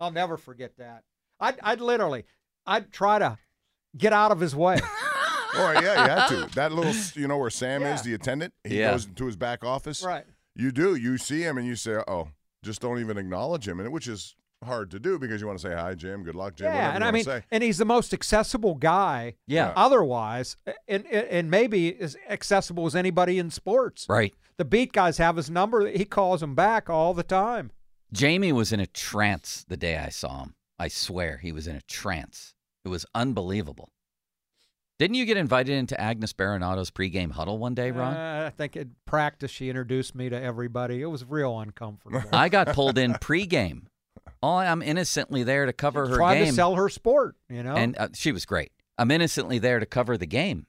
I'll 0.00 0.10
never 0.10 0.36
forget 0.36 0.72
that. 0.78 1.02
I'd, 1.38 1.58
I'd 1.62 1.80
literally, 1.80 2.24
I'd 2.66 2.90
try 2.92 3.18
to 3.18 3.38
get 3.96 4.12
out 4.12 4.32
of 4.32 4.40
his 4.40 4.54
way. 4.56 4.78
Oh 5.52 5.72
yeah, 5.72 5.80
you 6.04 6.08
had 6.10 6.26
to. 6.28 6.54
That 6.54 6.70
little, 6.70 6.94
you 7.20 7.26
know, 7.26 7.36
where 7.36 7.50
Sam 7.50 7.82
is, 7.82 8.02
the 8.02 8.14
attendant. 8.14 8.54
He 8.62 8.78
Yeah. 8.78 8.92
goes 8.92 9.06
to 9.06 9.26
his 9.26 9.34
back 9.36 9.64
office. 9.64 10.04
right. 10.04 10.24
You 10.54 10.70
do. 10.70 10.94
You 10.94 11.18
see 11.18 11.40
him 11.42 11.58
and 11.58 11.66
you 11.66 11.74
say, 11.74 11.96
"Oh, 12.06 12.28
just 12.62 12.80
don't 12.80 13.00
even 13.00 13.18
acknowledge 13.18 13.66
him," 13.66 13.80
and 13.80 13.92
which 13.92 14.06
is 14.06 14.36
hard 14.64 14.92
to 14.92 15.00
do 15.00 15.18
because 15.18 15.40
you 15.40 15.48
want 15.48 15.58
to 15.58 15.68
say 15.68 15.74
hi, 15.74 15.94
Jim. 15.96 16.22
Good 16.22 16.36
luck, 16.36 16.54
Jim. 16.54 16.68
Yeah, 16.72 16.92
and 16.94 17.02
you 17.02 17.08
I 17.08 17.10
mean, 17.10 17.24
say. 17.24 17.42
and 17.50 17.64
he's 17.64 17.78
the 17.78 17.84
most 17.84 18.14
accessible 18.14 18.76
guy. 18.76 19.34
Yeah. 19.48 19.72
Otherwise, 19.74 20.56
and 20.86 21.04
and- 21.06 21.26
and 21.26 21.50
maybe 21.50 21.98
as 22.00 22.16
accessible 22.28 22.86
as 22.86 22.94
anybody 22.94 23.40
in 23.40 23.50
sports. 23.50 24.06
Right. 24.08 24.32
The 24.56 24.64
beat 24.64 24.92
guys 24.92 25.18
have 25.18 25.34
his 25.34 25.50
number. 25.50 25.84
He 25.88 26.04
calls 26.04 26.42
them 26.42 26.54
back 26.54 26.88
all 26.88 27.12
the 27.12 27.24
time. 27.24 27.72
Jamie 28.12 28.52
was 28.52 28.72
in 28.72 28.80
a 28.80 28.86
trance 28.86 29.64
the 29.68 29.76
day 29.76 29.96
I 29.96 30.08
saw 30.08 30.42
him. 30.42 30.54
I 30.78 30.88
swear 30.88 31.38
he 31.38 31.52
was 31.52 31.66
in 31.66 31.76
a 31.76 31.80
trance. 31.82 32.54
It 32.84 32.88
was 32.88 33.06
unbelievable. 33.14 33.90
Didn't 34.98 35.14
you 35.16 35.24
get 35.24 35.36
invited 35.38 35.72
into 35.78 35.98
Agnes 35.98 36.32
Berenato's 36.34 36.90
pregame 36.90 37.30
huddle 37.32 37.58
one 37.58 37.74
day, 37.74 37.90
Ron? 37.90 38.14
Uh, 38.14 38.44
I 38.46 38.50
think 38.50 38.76
in 38.76 38.94
practice 39.06 39.50
she 39.50 39.68
introduced 39.70 40.14
me 40.14 40.28
to 40.28 40.40
everybody. 40.40 41.00
It 41.00 41.06
was 41.06 41.24
real 41.24 41.58
uncomfortable. 41.58 42.22
I 42.32 42.48
got 42.50 42.68
pulled 42.74 42.98
in 42.98 43.12
pregame. 43.20 43.84
All 44.42 44.58
I'm 44.58 44.82
innocently 44.82 45.42
there 45.42 45.66
to 45.66 45.72
cover 45.72 46.06
her 46.06 46.16
Trying 46.16 46.38
game. 46.44 46.48
to 46.48 46.52
sell 46.54 46.74
her 46.74 46.88
sport, 46.88 47.36
you 47.48 47.62
know. 47.62 47.74
And 47.76 47.96
uh, 47.96 48.08
she 48.14 48.32
was 48.32 48.44
great. 48.44 48.72
I'm 48.98 49.10
innocently 49.10 49.58
there 49.58 49.78
to 49.78 49.86
cover 49.86 50.18
the 50.18 50.26
game. 50.26 50.66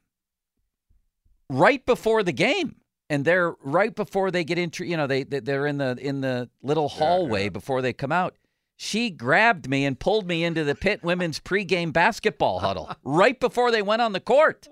Right 1.50 1.86
before 1.86 2.24
the 2.24 2.32
game. 2.34 2.76
And 3.12 3.26
they're 3.26 3.56
right 3.62 3.94
before 3.94 4.32
they 4.32 4.46
get 4.46 4.58
into, 4.58 4.86
you 4.86 4.96
know, 4.96 5.06
they 5.06 5.24
they- 5.24 5.42
they're 5.42 5.68
in 5.68 5.78
the 5.80 5.98
in 6.00 6.22
the 6.22 6.50
little 6.64 6.88
hallway 6.88 7.50
before 7.50 7.82
they 7.82 7.92
come 7.92 8.12
out. 8.12 8.36
She 8.78 9.10
grabbed 9.10 9.70
me 9.70 9.86
and 9.86 10.00
pulled 10.00 10.26
me 10.28 10.44
into 10.46 10.64
the 10.64 10.76
pit 10.76 11.04
women's 11.04 11.40
pregame 11.40 11.92
basketball 11.92 12.60
huddle 12.60 12.90
right 13.04 13.38
before 13.40 13.70
they 13.70 13.82
went 13.82 14.02
on 14.02 14.14
the 14.14 14.22
court. 14.22 14.70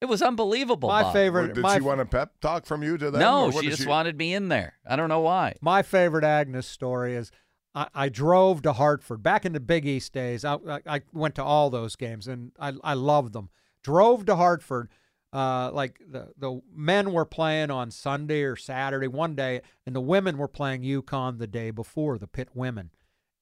It 0.00 0.06
was 0.06 0.22
unbelievable. 0.22 0.88
My 0.88 1.02
Bob. 1.02 1.12
favorite- 1.12 1.54
Did 1.54 1.62
my 1.62 1.74
she 1.74 1.80
f- 1.80 1.82
want 1.82 2.00
a 2.00 2.04
pep 2.06 2.38
talk 2.40 2.66
from 2.66 2.84
you 2.84 2.96
to 2.98 3.10
them? 3.10 3.20
No, 3.20 3.46
or 3.46 3.50
what 3.50 3.64
she 3.64 3.70
just 3.70 3.86
wanted 3.86 4.16
me 4.16 4.32
in 4.32 4.48
there. 4.48 4.74
I 4.86 4.94
don't 4.94 5.08
know 5.08 5.20
why. 5.20 5.56
My 5.60 5.82
favorite 5.82 6.22
Agnes 6.24 6.68
story 6.68 7.16
is 7.16 7.32
I, 7.74 7.88
I 7.94 8.08
drove 8.08 8.62
to 8.62 8.74
Hartford 8.74 9.24
back 9.24 9.44
in 9.44 9.52
the 9.54 9.60
Big 9.60 9.84
East 9.86 10.12
days. 10.12 10.44
I, 10.44 10.54
I, 10.54 10.80
I 10.86 11.00
went 11.12 11.34
to 11.34 11.42
all 11.44 11.68
those 11.68 11.96
games 11.96 12.28
and 12.28 12.52
I, 12.60 12.74
I 12.84 12.94
loved 12.94 13.32
them. 13.32 13.50
Drove 13.82 14.24
to 14.26 14.36
Hartford. 14.36 14.88
Uh, 15.32 15.70
like 15.72 16.00
the 16.10 16.28
the 16.38 16.60
men 16.74 17.12
were 17.12 17.26
playing 17.26 17.70
on 17.70 17.90
Sunday 17.90 18.42
or 18.42 18.56
Saturday 18.56 19.08
one 19.08 19.34
day, 19.34 19.60
and 19.84 19.94
the 19.94 20.00
women 20.00 20.38
were 20.38 20.48
playing 20.48 20.82
UConn 20.82 21.38
the 21.38 21.46
day 21.46 21.70
before. 21.70 22.16
The 22.16 22.26
Pitt 22.26 22.48
women, 22.54 22.90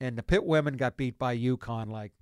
and 0.00 0.18
the 0.18 0.22
Pitt 0.24 0.44
women 0.44 0.76
got 0.76 0.96
beat 0.96 1.16
by 1.18 1.36
UConn 1.38 1.88
like 1.90 2.12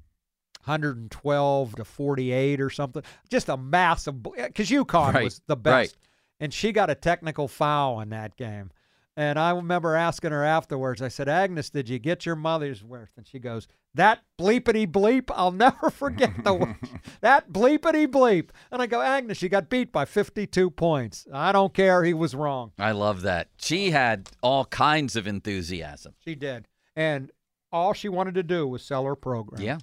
112 0.65 1.77
to 1.77 1.85
48 1.85 2.61
or 2.61 2.71
something. 2.71 3.03
Just 3.29 3.49
a 3.49 3.57
massive 3.57 4.23
because 4.23 4.69
UConn 4.71 5.15
Right, 5.15 5.25
was 5.25 5.41
the 5.47 5.57
right. 5.57 5.63
best, 5.63 5.97
and 6.41 6.53
she 6.53 6.73
got 6.73 6.91
a 6.91 6.95
technical 6.95 7.49
foul 7.49 8.01
in 8.01 8.11
that 8.11 8.37
game. 8.37 8.71
And 9.17 9.39
I 9.39 9.51
remember 9.51 9.95
asking 9.95 10.33
her 10.33 10.43
afterwards. 10.45 11.01
I 11.01 11.09
said, 11.09 11.29
"Agnes, 11.29 11.71
did 11.71 11.89
you 11.89 12.01
get 12.01 12.27
your 12.27 12.35
mother's 12.35 12.83
worth?" 12.83 13.11
And 13.17 13.27
she 13.27 13.39
goes, 13.39 13.69
"That 13.95 14.21
bleepity 14.41 14.91
bleep, 14.91 15.31
I'll 15.33 15.53
never 15.53 15.89
forget 15.91 16.43
the 16.43 16.55
word. 16.55 16.77
that 17.21 17.53
bleepity 17.53 18.09
bleep." 18.09 18.51
And 18.73 18.83
I 18.83 18.87
go, 18.87 19.01
"Agnes, 19.01 19.41
you 19.41 19.49
got 19.49 19.71
beat 19.71 19.93
by 19.93 20.05
52 20.05 20.71
points. 20.71 21.27
I 21.33 21.53
don't 21.53 21.73
care. 21.73 22.03
He 22.03 22.13
was 22.13 22.35
wrong. 22.35 22.73
I 22.79 22.91
love 22.91 23.23
that. 23.23 23.51
She 23.57 23.91
had 23.91 24.31
all 24.43 24.65
kinds 24.65 25.15
of 25.15 25.29
enthusiasm. 25.29 26.15
She 26.25 26.35
did, 26.35 26.67
and 26.97 27.31
all 27.71 27.93
she 27.93 28.09
wanted 28.09 28.35
to 28.35 28.43
do 28.43 28.67
was 28.67 28.83
sell 28.85 29.05
her 29.05 29.15
program." 29.15 29.63
Yeah. 29.63 29.79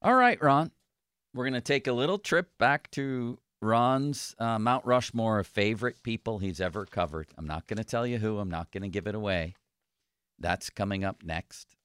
All 0.00 0.14
right, 0.14 0.40
Ron. 0.40 0.70
We're 1.34 1.44
going 1.44 1.54
to 1.54 1.60
take 1.60 1.88
a 1.88 1.92
little 1.92 2.18
trip 2.18 2.56
back 2.58 2.90
to 2.92 3.38
Ron's 3.60 4.34
uh, 4.38 4.58
Mount 4.58 4.84
Rushmore 4.84 5.40
of 5.40 5.46
favorite 5.46 6.02
people 6.02 6.38
he's 6.38 6.60
ever 6.60 6.86
covered. 6.86 7.28
I'm 7.36 7.46
not 7.46 7.66
going 7.66 7.78
to 7.78 7.84
tell 7.84 8.06
you 8.06 8.18
who, 8.18 8.38
I'm 8.38 8.50
not 8.50 8.70
going 8.70 8.82
to 8.82 8.88
give 8.88 9.06
it 9.06 9.14
away. 9.14 9.54
That's 10.38 10.70
coming 10.70 11.04
up 11.04 11.22
next. 11.24 11.76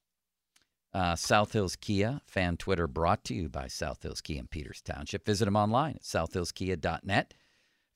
Uh, 0.94 1.16
South 1.16 1.54
Hills 1.54 1.76
Kia 1.76 2.22
fan 2.28 2.56
Twitter 2.56 2.86
brought 2.86 3.24
to 3.26 3.34
you 3.34 3.50
by 3.50 3.68
South 3.68 4.04
Hills 4.04 4.22
Kia 4.22 4.40
in 4.40 4.48
Peters 4.48 4.82
Township. 4.82 5.26
Visit 5.26 5.46
them 5.46 5.56
online 5.56 5.96
at 5.96 6.04
southhillskia.net. 6.04 7.34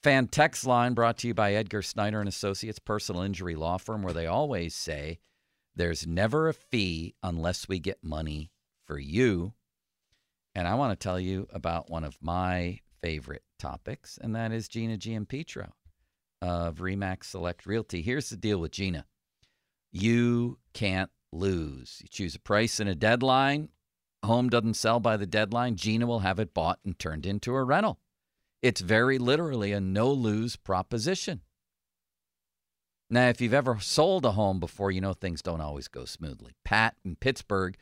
Fan 0.02 0.28
text 0.28 0.66
line 0.66 0.94
brought 0.96 1.18
to 1.20 1.28
you 1.28 1.36
by 1.36 1.54
Edgar 1.54 1.84
Snyder 1.84 2.20
and 2.20 2.30
Associates 2.30 2.80
Personal 2.80 3.22
Injury 3.22 3.56
Law 3.56 3.78
Firm, 3.78 4.02
where 4.02 4.14
they 4.14 4.26
always 4.26 4.74
say 4.74 5.20
there's 5.76 6.08
never 6.08 6.48
a 6.48 6.54
fee 6.54 7.14
unless 7.22 7.68
we 7.68 7.78
get 7.78 8.04
money 8.04 8.52
for 8.86 8.98
you. 8.98 9.54
And 10.56 10.68
I 10.68 10.74
want 10.74 11.00
to 11.00 11.04
tell 11.04 11.20
you 11.20 11.48
about 11.52 11.92
one 11.92 12.04
of 12.04 12.18
my 12.20 12.80
favorite 13.00 13.44
topics, 13.58 14.18
and 14.22 14.36
that 14.36 14.52
is 14.52 14.68
Gina 14.68 14.98
Giampetro 14.98 15.72
of 16.42 16.78
Remax 16.78 17.26
Select 17.26 17.66
Realty. 17.66 18.02
Here's 18.02 18.30
the 18.30 18.38
deal 18.38 18.60
with 18.60 18.72
Gina 18.72 19.06
you 19.92 20.60
can't 20.74 21.12
lose. 21.32 22.00
You 22.02 22.10
choose 22.10 22.36
a 22.36 22.40
price 22.40 22.80
and 22.80 22.90
a 22.90 22.96
deadline. 22.96 23.70
Home 24.24 24.50
doesn't 24.50 24.76
sell 24.76 25.00
by 25.00 25.18
the 25.18 25.26
deadline. 25.26 25.76
Gina 25.76 26.06
will 26.06 26.20
have 26.20 26.40
it 26.40 26.54
bought 26.54 26.80
and 26.86 26.98
turned 26.98 27.26
into 27.26 27.54
a 27.54 27.64
rental. 27.64 28.00
It's 28.62 28.82
very 28.82 29.18
literally 29.18 29.72
a 29.72 29.80
no 29.80 30.12
lose 30.12 30.56
proposition. 30.56 31.42
Now, 33.10 33.30
if 33.30 33.40
you've 33.40 33.54
ever 33.54 33.80
sold 33.80 34.26
a 34.26 34.32
home 34.32 34.60
before, 34.60 34.92
you 34.92 35.00
know 35.00 35.14
things 35.14 35.42
don't 35.42 35.62
always 35.62 35.88
go 35.88 36.04
smoothly. 36.04 36.54
Pat 36.66 36.96
in 37.06 37.16
Pittsburgh 37.16 37.78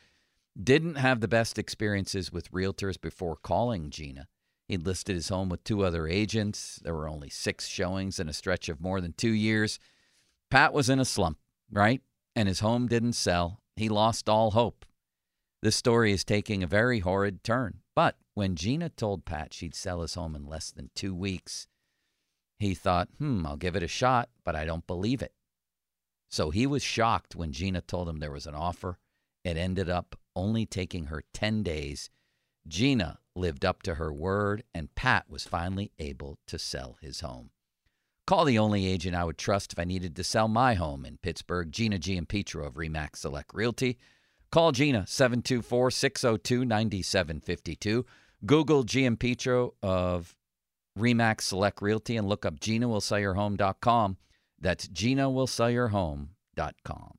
didn't 0.62 0.96
have 0.96 1.20
the 1.20 1.28
best 1.28 1.58
experiences 1.58 2.32
with 2.32 2.52
realtors 2.52 3.00
before 3.00 3.36
calling 3.36 3.90
Gina. 3.90 4.28
He'd 4.68 4.84
listed 4.84 5.14
his 5.14 5.28
home 5.28 5.48
with 5.48 5.62
two 5.62 5.84
other 5.84 6.08
agents. 6.08 6.80
There 6.82 6.94
were 6.94 7.08
only 7.08 7.30
six 7.30 7.68
showings 7.68 8.18
in 8.18 8.28
a 8.28 8.32
stretch 8.32 8.68
of 8.68 8.80
more 8.80 9.00
than 9.00 9.12
two 9.12 9.30
years. 9.30 9.78
Pat 10.50 10.72
was 10.72 10.90
in 10.90 10.98
a 10.98 11.04
slump, 11.04 11.38
right? 11.70 12.02
And 12.34 12.48
his 12.48 12.60
home 12.60 12.88
didn't 12.88 13.12
sell. 13.12 13.60
He 13.76 13.88
lost 13.88 14.28
all 14.28 14.52
hope. 14.52 14.84
This 15.62 15.76
story 15.76 16.12
is 16.12 16.24
taking 16.24 16.62
a 16.62 16.68
very 16.68 17.00
horrid 17.00 17.44
turn. 17.44 17.80
But 17.94 18.16
when 18.34 18.56
Gina 18.56 18.90
told 18.90 19.24
Pat 19.24 19.54
she'd 19.54 19.74
sell 19.74 20.02
his 20.02 20.14
home 20.14 20.34
in 20.34 20.46
less 20.46 20.70
than 20.70 20.90
two 20.94 21.14
weeks, 21.14 21.66
he 22.58 22.74
thought, 22.74 23.08
hmm, 23.18 23.46
I'll 23.46 23.56
give 23.56 23.76
it 23.76 23.82
a 23.82 23.88
shot, 23.88 24.28
but 24.44 24.56
I 24.56 24.64
don't 24.64 24.86
believe 24.86 25.22
it. 25.22 25.32
So 26.28 26.50
he 26.50 26.66
was 26.66 26.82
shocked 26.82 27.36
when 27.36 27.52
Gina 27.52 27.80
told 27.80 28.08
him 28.08 28.18
there 28.18 28.32
was 28.32 28.46
an 28.46 28.54
offer. 28.54 28.98
It 29.44 29.56
ended 29.56 29.88
up 29.88 30.18
only 30.34 30.66
taking 30.66 31.06
her 31.06 31.22
10 31.32 31.62
days. 31.62 32.10
Gina 32.66 33.20
lived 33.36 33.64
up 33.64 33.82
to 33.82 33.94
her 33.94 34.12
word, 34.12 34.62
and 34.74 34.94
Pat 34.94 35.26
was 35.28 35.44
finally 35.44 35.92
able 35.98 36.38
to 36.46 36.58
sell 36.58 36.96
his 37.00 37.20
home. 37.20 37.50
Call 38.26 38.44
the 38.44 38.58
only 38.58 38.86
agent 38.86 39.14
I 39.14 39.24
would 39.24 39.38
trust 39.38 39.72
if 39.72 39.78
I 39.78 39.84
needed 39.84 40.16
to 40.16 40.24
sell 40.24 40.48
my 40.48 40.74
home 40.74 41.04
in 41.04 41.18
Pittsburgh, 41.18 41.70
Gina 41.70 41.98
Giampetro 41.98 42.66
of 42.66 42.74
Remax 42.74 43.18
Select 43.18 43.54
Realty. 43.54 43.98
Call 44.50 44.72
Gina 44.72 45.06
724 45.06 45.92
602 45.92 46.64
9752. 46.64 48.04
Google 48.44 48.84
Giampetro 48.84 49.74
of 49.82 50.36
Remax 50.98 51.42
Select 51.42 51.80
Realty 51.80 52.16
and 52.16 52.28
look 52.28 52.44
up 52.44 52.58
GinaWillSellYourHome.com. 52.58 54.16
That's 54.58 54.88
GinaWillSellYourHome.com. 54.88 57.18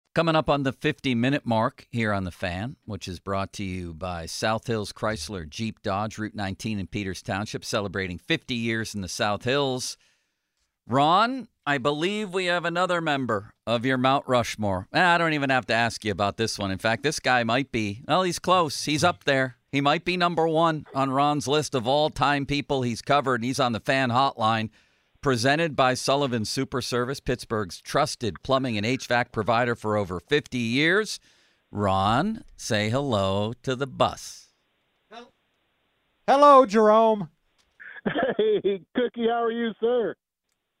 Coming 0.13 0.35
up 0.35 0.49
on 0.49 0.63
the 0.63 0.73
50 0.73 1.15
minute 1.15 1.45
mark 1.45 1.87
here 1.89 2.11
on 2.11 2.25
The 2.25 2.31
Fan, 2.31 2.75
which 2.83 3.07
is 3.07 3.21
brought 3.21 3.53
to 3.53 3.63
you 3.63 3.93
by 3.93 4.25
South 4.25 4.67
Hills 4.67 4.91
Chrysler 4.91 5.49
Jeep 5.49 5.81
Dodge, 5.81 6.17
Route 6.17 6.35
19 6.35 6.79
in 6.79 6.87
Peters 6.87 7.21
Township, 7.21 7.63
celebrating 7.63 8.17
50 8.17 8.53
years 8.53 8.93
in 8.93 8.99
the 8.99 9.07
South 9.07 9.45
Hills. 9.45 9.95
Ron, 10.85 11.47
I 11.65 11.77
believe 11.77 12.33
we 12.33 12.47
have 12.47 12.65
another 12.65 12.99
member 12.99 13.53
of 13.65 13.85
your 13.85 13.97
Mount 13.97 14.27
Rushmore. 14.27 14.89
Eh, 14.91 15.01
I 15.01 15.17
don't 15.17 15.31
even 15.31 15.49
have 15.49 15.67
to 15.67 15.73
ask 15.73 16.03
you 16.03 16.11
about 16.11 16.35
this 16.35 16.59
one. 16.59 16.71
In 16.71 16.77
fact, 16.77 17.03
this 17.03 17.21
guy 17.21 17.45
might 17.45 17.71
be, 17.71 18.03
well, 18.05 18.23
he's 18.23 18.39
close. 18.39 18.83
He's 18.83 19.05
up 19.05 19.23
there. 19.23 19.55
He 19.71 19.79
might 19.79 20.03
be 20.03 20.17
number 20.17 20.45
one 20.45 20.87
on 20.93 21.11
Ron's 21.11 21.47
list 21.47 21.73
of 21.73 21.87
all 21.87 22.09
time 22.09 22.45
people 22.45 22.81
he's 22.81 23.01
covered, 23.01 23.35
and 23.35 23.45
he's 23.45 23.61
on 23.61 23.71
the 23.71 23.79
fan 23.79 24.09
hotline. 24.09 24.71
Presented 25.21 25.75
by 25.75 25.93
Sullivan 25.93 26.45
Super 26.45 26.81
Service, 26.81 27.19
Pittsburgh's 27.19 27.79
trusted 27.79 28.41
plumbing 28.41 28.75
and 28.75 28.83
HVAC 28.83 29.31
provider 29.31 29.75
for 29.75 29.95
over 29.95 30.19
50 30.19 30.57
years. 30.57 31.19
Ron, 31.71 32.43
say 32.57 32.89
hello 32.89 33.53
to 33.61 33.75
the 33.75 33.85
bus. 33.85 34.47
Hello, 36.27 36.65
Jerome. 36.65 37.29
Hey, 38.37 38.81
Cookie, 38.95 39.27
how 39.27 39.43
are 39.43 39.51
you, 39.51 39.73
sir? 39.79 40.15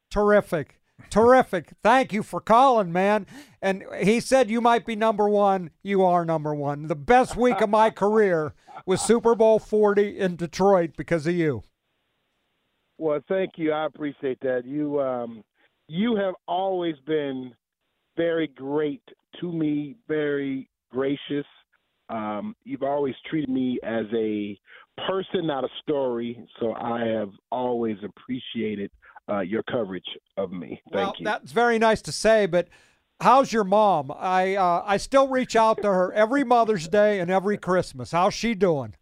Terrific. 0.09 0.79
Terrific. 1.11 1.73
Thank 1.83 2.11
you 2.11 2.23
for 2.23 2.41
calling, 2.41 2.91
man. 2.91 3.27
And 3.61 3.83
he 4.01 4.19
said 4.19 4.49
you 4.49 4.59
might 4.59 4.87
be 4.87 4.95
number 4.95 5.29
one. 5.29 5.69
You 5.83 6.03
are 6.03 6.25
number 6.25 6.55
one. 6.55 6.87
The 6.87 6.95
best 6.95 7.35
week 7.35 7.61
of 7.61 7.69
my 7.69 7.91
career 7.91 8.55
was 8.87 9.01
Super 9.01 9.35
Bowl 9.35 9.59
40 9.59 10.17
in 10.17 10.35
Detroit 10.35 10.93
because 10.97 11.27
of 11.27 11.35
you. 11.35 11.61
Well, 13.01 13.19
thank 13.27 13.53
you. 13.55 13.71
I 13.71 13.87
appreciate 13.87 14.39
that. 14.41 14.63
You 14.63 15.01
um, 15.01 15.43
you 15.87 16.15
have 16.17 16.35
always 16.47 16.93
been 17.07 17.51
very 18.15 18.45
great 18.45 19.01
to 19.39 19.51
me, 19.51 19.95
very 20.07 20.69
gracious. 20.91 21.47
Um, 22.11 22.55
you've 22.63 22.83
always 22.83 23.15
treated 23.27 23.49
me 23.49 23.79
as 23.81 24.05
a 24.13 24.55
person, 25.07 25.47
not 25.47 25.63
a 25.63 25.69
story. 25.81 26.47
So 26.59 26.75
I 26.75 27.03
have 27.05 27.31
always 27.51 27.97
appreciated 28.03 28.91
uh, 29.27 29.39
your 29.39 29.63
coverage 29.63 30.05
of 30.37 30.51
me. 30.51 30.79
Thank 30.91 30.93
well, 30.93 31.15
you. 31.17 31.25
That's 31.25 31.51
very 31.53 31.79
nice 31.79 32.03
to 32.03 32.11
say, 32.11 32.45
but 32.45 32.67
how's 33.19 33.51
your 33.51 33.63
mom? 33.63 34.11
I 34.15 34.53
uh, 34.53 34.83
I 34.85 34.97
still 34.97 35.27
reach 35.27 35.55
out 35.55 35.81
to 35.81 35.87
her 35.87 36.13
every 36.13 36.43
Mother's 36.43 36.87
Day 36.87 37.19
and 37.19 37.31
every 37.31 37.57
Christmas. 37.57 38.11
How's 38.11 38.35
she 38.35 38.53
doing? 38.53 38.93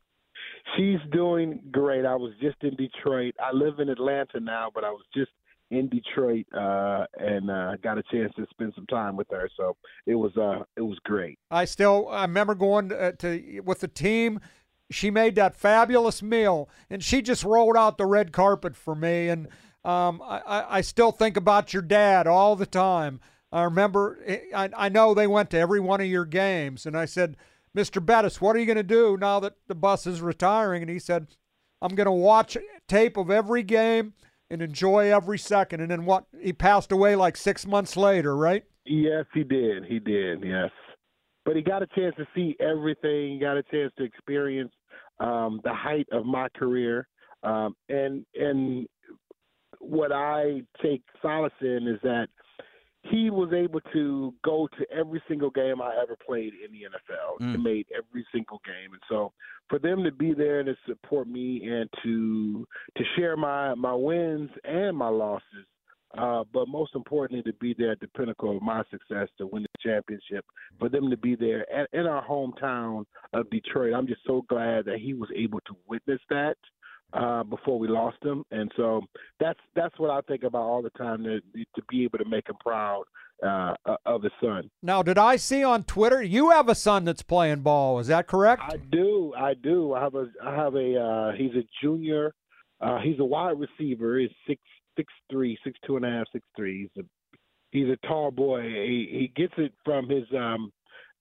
She's 0.78 1.00
doing 1.12 1.62
great. 1.72 2.06
I 2.06 2.16
was 2.16 2.34
just 2.42 2.58
in 2.62 2.76
Detroit. 2.76 3.36
I 3.40 3.52
live 3.54 3.80
in 3.80 3.90
Atlanta 3.90 4.40
now, 4.40 4.70
but 4.74 4.84
I 4.84 4.92
was 4.92 5.04
just 5.14 5.32
in 5.72 5.88
Detroit 5.90 6.46
uh, 6.54 7.06
and 7.18 7.50
uh, 7.50 7.76
got 7.84 7.98
a 7.98 8.04
chance 8.12 8.34
to 8.36 8.46
spend 8.50 8.74
some 8.76 8.88
time 8.88 9.16
with 9.16 9.28
her. 9.30 9.50
So 9.56 9.76
it 10.06 10.16
was 10.16 10.36
uh, 10.38 10.64
it 10.76 10.82
was 10.82 10.98
great. 11.04 11.38
I 11.52 11.66
still 11.66 12.08
I 12.10 12.24
remember 12.24 12.56
going 12.56 12.90
to, 12.90 13.14
to 13.14 13.60
with 13.62 13.82
the 13.82 13.88
team. 13.88 14.40
She 14.92 15.12
made 15.12 15.36
that 15.36 15.56
fabulous 15.56 16.24
meal, 16.24 16.68
and 16.90 17.04
she 17.04 17.22
just 17.22 17.44
rolled 17.44 17.78
out 17.78 18.00
the 18.00 18.08
red 18.08 18.32
carpet 18.32 18.76
for 18.76 18.96
me. 18.96 19.30
And 19.30 19.48
um, 19.86 20.20
I, 20.24 20.66
I 20.68 20.82
still 20.82 21.12
think 21.12 21.38
about 21.38 21.74
your 21.74 21.84
dad 21.84 22.26
all 22.26 22.56
the 22.56 22.66
time. 22.66 23.20
I 23.52 23.64
remember, 23.64 24.20
I, 24.54 24.70
I 24.76 24.90
know 24.90 25.14
they 25.14 25.28
went 25.28 25.52
to 25.52 25.60
every 25.60 25.80
one 25.80 26.02
of 26.02 26.08
your 26.08 26.26
games, 26.26 26.86
and 26.88 26.98
I 26.98 27.06
said, 27.06 27.38
Mr. 27.78 28.04
Bettis, 28.04 28.42
what 28.42 28.56
are 28.56 28.60
you 28.60 28.66
going 28.66 28.78
to 28.78 28.84
do 28.84 29.18
now 29.18 29.40
that 29.40 29.56
the 29.68 29.76
bus 29.76 30.08
is 30.08 30.22
retiring? 30.22 30.82
And 30.82 30.90
he 30.90 31.00
said, 31.00 31.28
I'm 31.82 31.96
going 31.96 32.06
to 32.06 32.12
watch 32.12 32.58
tape 32.88 33.18
of 33.18 33.30
every 33.30 33.64
game 33.64 34.14
and 34.50 34.62
enjoy 34.62 35.14
every 35.14 35.38
second. 35.38 35.82
And 35.82 35.92
then 35.92 36.06
what? 36.06 36.26
He 36.42 36.54
passed 36.54 36.92
away 36.92 37.16
like 37.16 37.38
six 37.38 37.66
months 37.66 37.96
later, 37.96 38.36
right? 38.36 38.64
Yes, 38.86 39.26
he 39.34 39.44
did. 39.44 39.86
He 39.86 40.00
did. 40.00 40.44
Yes, 40.44 40.72
but 41.46 41.56
he 41.56 41.62
got 41.62 41.84
a 41.84 41.88
chance 41.88 42.16
to 42.18 42.26
see 42.36 42.56
everything. 42.60 43.34
He 43.34 43.40
got 43.40 43.58
a 43.58 43.64
chance 43.64 43.94
to 43.98 44.04
experience 44.04 44.72
um, 45.20 45.62
the 45.64 45.74
height 45.74 46.08
of 46.12 46.26
my 46.26 46.48
career, 46.58 47.08
um, 47.44 47.76
and 47.88 48.26
and 48.36 48.88
what 49.80 50.12
I 50.12 50.62
take 50.82 51.04
solace 51.22 51.54
in 51.62 51.88
is 51.88 52.00
that 52.04 52.28
he 53.10 53.30
was 53.30 53.52
able 53.54 53.82
to 53.94 54.34
go 54.44 54.68
to 54.78 54.86
every 54.92 55.22
single 55.28 55.50
game 55.50 55.82
I 55.82 55.96
ever 56.02 56.16
played 56.26 56.54
in 56.54 56.72
the 56.72 56.80
NFL. 56.84 57.42
Mm. 57.42 57.52
He 57.52 57.58
made 57.62 57.88
every 57.96 58.26
single 58.32 58.62
game, 58.66 58.94
and 58.94 59.02
so 59.10 59.32
for 59.70 59.80
them 59.80 60.04
to 60.04 60.12
be 60.12 60.34
there 60.34 60.60
and 60.60 60.68
to 60.68 60.76
support 60.88 61.28
me 61.28 61.68
and 61.68 61.90
to 62.04 62.68
to 62.98 63.04
share 63.16 63.38
my 63.38 63.76
my 63.76 63.94
wins 63.94 64.50
and 64.64 64.98
my 64.98 65.10
losses, 65.10 65.66
uh, 66.18 66.44
but 66.54 66.68
most 66.68 66.96
importantly 66.96 67.44
to 67.44 67.58
be 67.60 67.76
there 67.78 67.92
at 67.92 68.00
the 68.00 68.08
pinnacle 68.10 68.56
of 68.56 68.62
my 68.62 68.84
success 68.90 69.28
to 69.38 69.48
win 69.48 69.64
the 69.64 69.90
championship. 69.90 70.46
For 70.80 70.90
them 70.90 71.10
to 71.10 71.18
be 71.18 71.36
there 71.36 71.72
at, 71.72 71.90
in 71.94 72.06
our 72.06 72.26
hometown 72.26 73.06
of 73.34 73.50
Detroit, 73.50 73.94
I'm 73.94 74.08
just 74.08 74.22
so 74.26 74.44
glad 74.50 74.86
that 74.86 75.00
he 75.00 75.14
was 75.14 75.30
able 75.36 75.60
to 75.62 75.76
witness 75.88 76.22
that 76.30 76.58
uh, 77.14 77.44
before 77.44 77.80
we 77.80 77.88
lost 77.88 78.18
him, 78.24 78.44
and 78.52 78.72
so 78.76 79.02
that's 79.40 79.60
that's 79.76 79.98
what 79.98 80.10
I 80.10 80.22
think 80.22 80.44
about 80.44 80.62
all 80.62 80.82
the 80.82 80.92
time 80.92 81.24
to 81.24 81.40
to 81.40 81.82
be 81.90 82.04
able 82.04 82.20
to 82.20 82.26
make 82.26 82.48
him 82.48 82.56
proud 82.62 83.04
uh, 83.44 83.74
of 84.06 84.24
his 84.24 84.32
son. 84.42 84.70
Now, 84.82 85.02
did 85.02 85.18
I 85.18 85.38
see 85.38 85.64
on 85.64 85.84
Twitter 85.84 86.22
you 86.22 86.52
have 86.52 86.70
a 86.70 86.76
son 86.76 87.06
that's 87.06 87.22
playing 87.22 87.62
ball? 87.62 88.00
Is 88.00 88.08
that 88.08 88.28
correct? 88.28 88.62
I 88.66 88.78
do, 88.92 89.34
I 89.38 89.54
do. 89.54 89.94
I 89.94 90.02
have 90.02 90.16
a 90.16 90.28
I 90.44 90.56
have 90.56 90.76
a 90.76 90.96
uh, 91.00 91.32
he's 91.38 91.56
a 91.56 91.66
junior. 91.82 92.34
Uh, 92.82 93.00
he's 93.00 93.20
a 93.20 93.26
wide 93.26 93.58
receiver. 93.60 94.20
He's 94.20 94.30
six 94.48 94.62
six 94.96 95.12
three, 95.32 95.58
six 95.64 95.80
two 95.86 95.96
and 95.96 96.06
a 96.06 96.10
half, 96.10 96.28
six 96.32 96.46
three. 96.56 96.90
He's 96.94 97.04
a 97.04 97.08
he's 97.72 97.88
a 97.88 98.08
tall 98.08 98.32
boy. 98.32 98.62
He 98.62 99.08
he 99.12 99.32
gets 99.36 99.54
it 99.58 99.74
from 99.84 100.10
his 100.10 100.26
um 100.38 100.72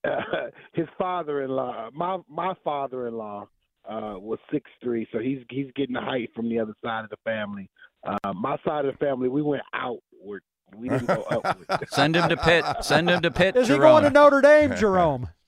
uh, 0.03 0.21
his 0.73 0.87
father-in-law. 0.97 1.89
My 1.93 2.17
my 2.29 2.53
father-in-law 2.63 3.47
uh, 3.89 4.15
was 4.19 4.39
six 4.51 4.69
three, 4.83 5.07
so 5.11 5.19
he's 5.19 5.39
he's 5.49 5.71
getting 5.75 5.93
the 5.93 6.01
height 6.01 6.29
from 6.35 6.47
the 6.47 6.59
other 6.59 6.75
side 6.83 7.03
of 7.03 7.09
the 7.09 7.17
family. 7.23 7.69
Uh, 8.05 8.33
my 8.33 8.55
side 8.65 8.85
of 8.85 8.93
the 8.93 8.97
family, 8.97 9.27
we 9.27 9.41
went 9.41 9.63
outward. 9.73 10.43
We 10.75 10.89
didn't 10.89 11.07
go 11.07 11.23
upward. 11.31 11.89
Send 11.89 12.15
him 12.15 12.29
to 12.29 12.37
Pitt. 12.37 12.63
Send 12.81 13.09
him 13.09 13.21
to 13.21 13.31
Pitt. 13.31 13.55
Is 13.55 13.67
Jerome. 13.67 13.79
he 13.79 13.81
going 13.81 14.03
to 14.03 14.09
Notre 14.11 14.41
Dame, 14.41 14.75
Jerome? 14.75 15.29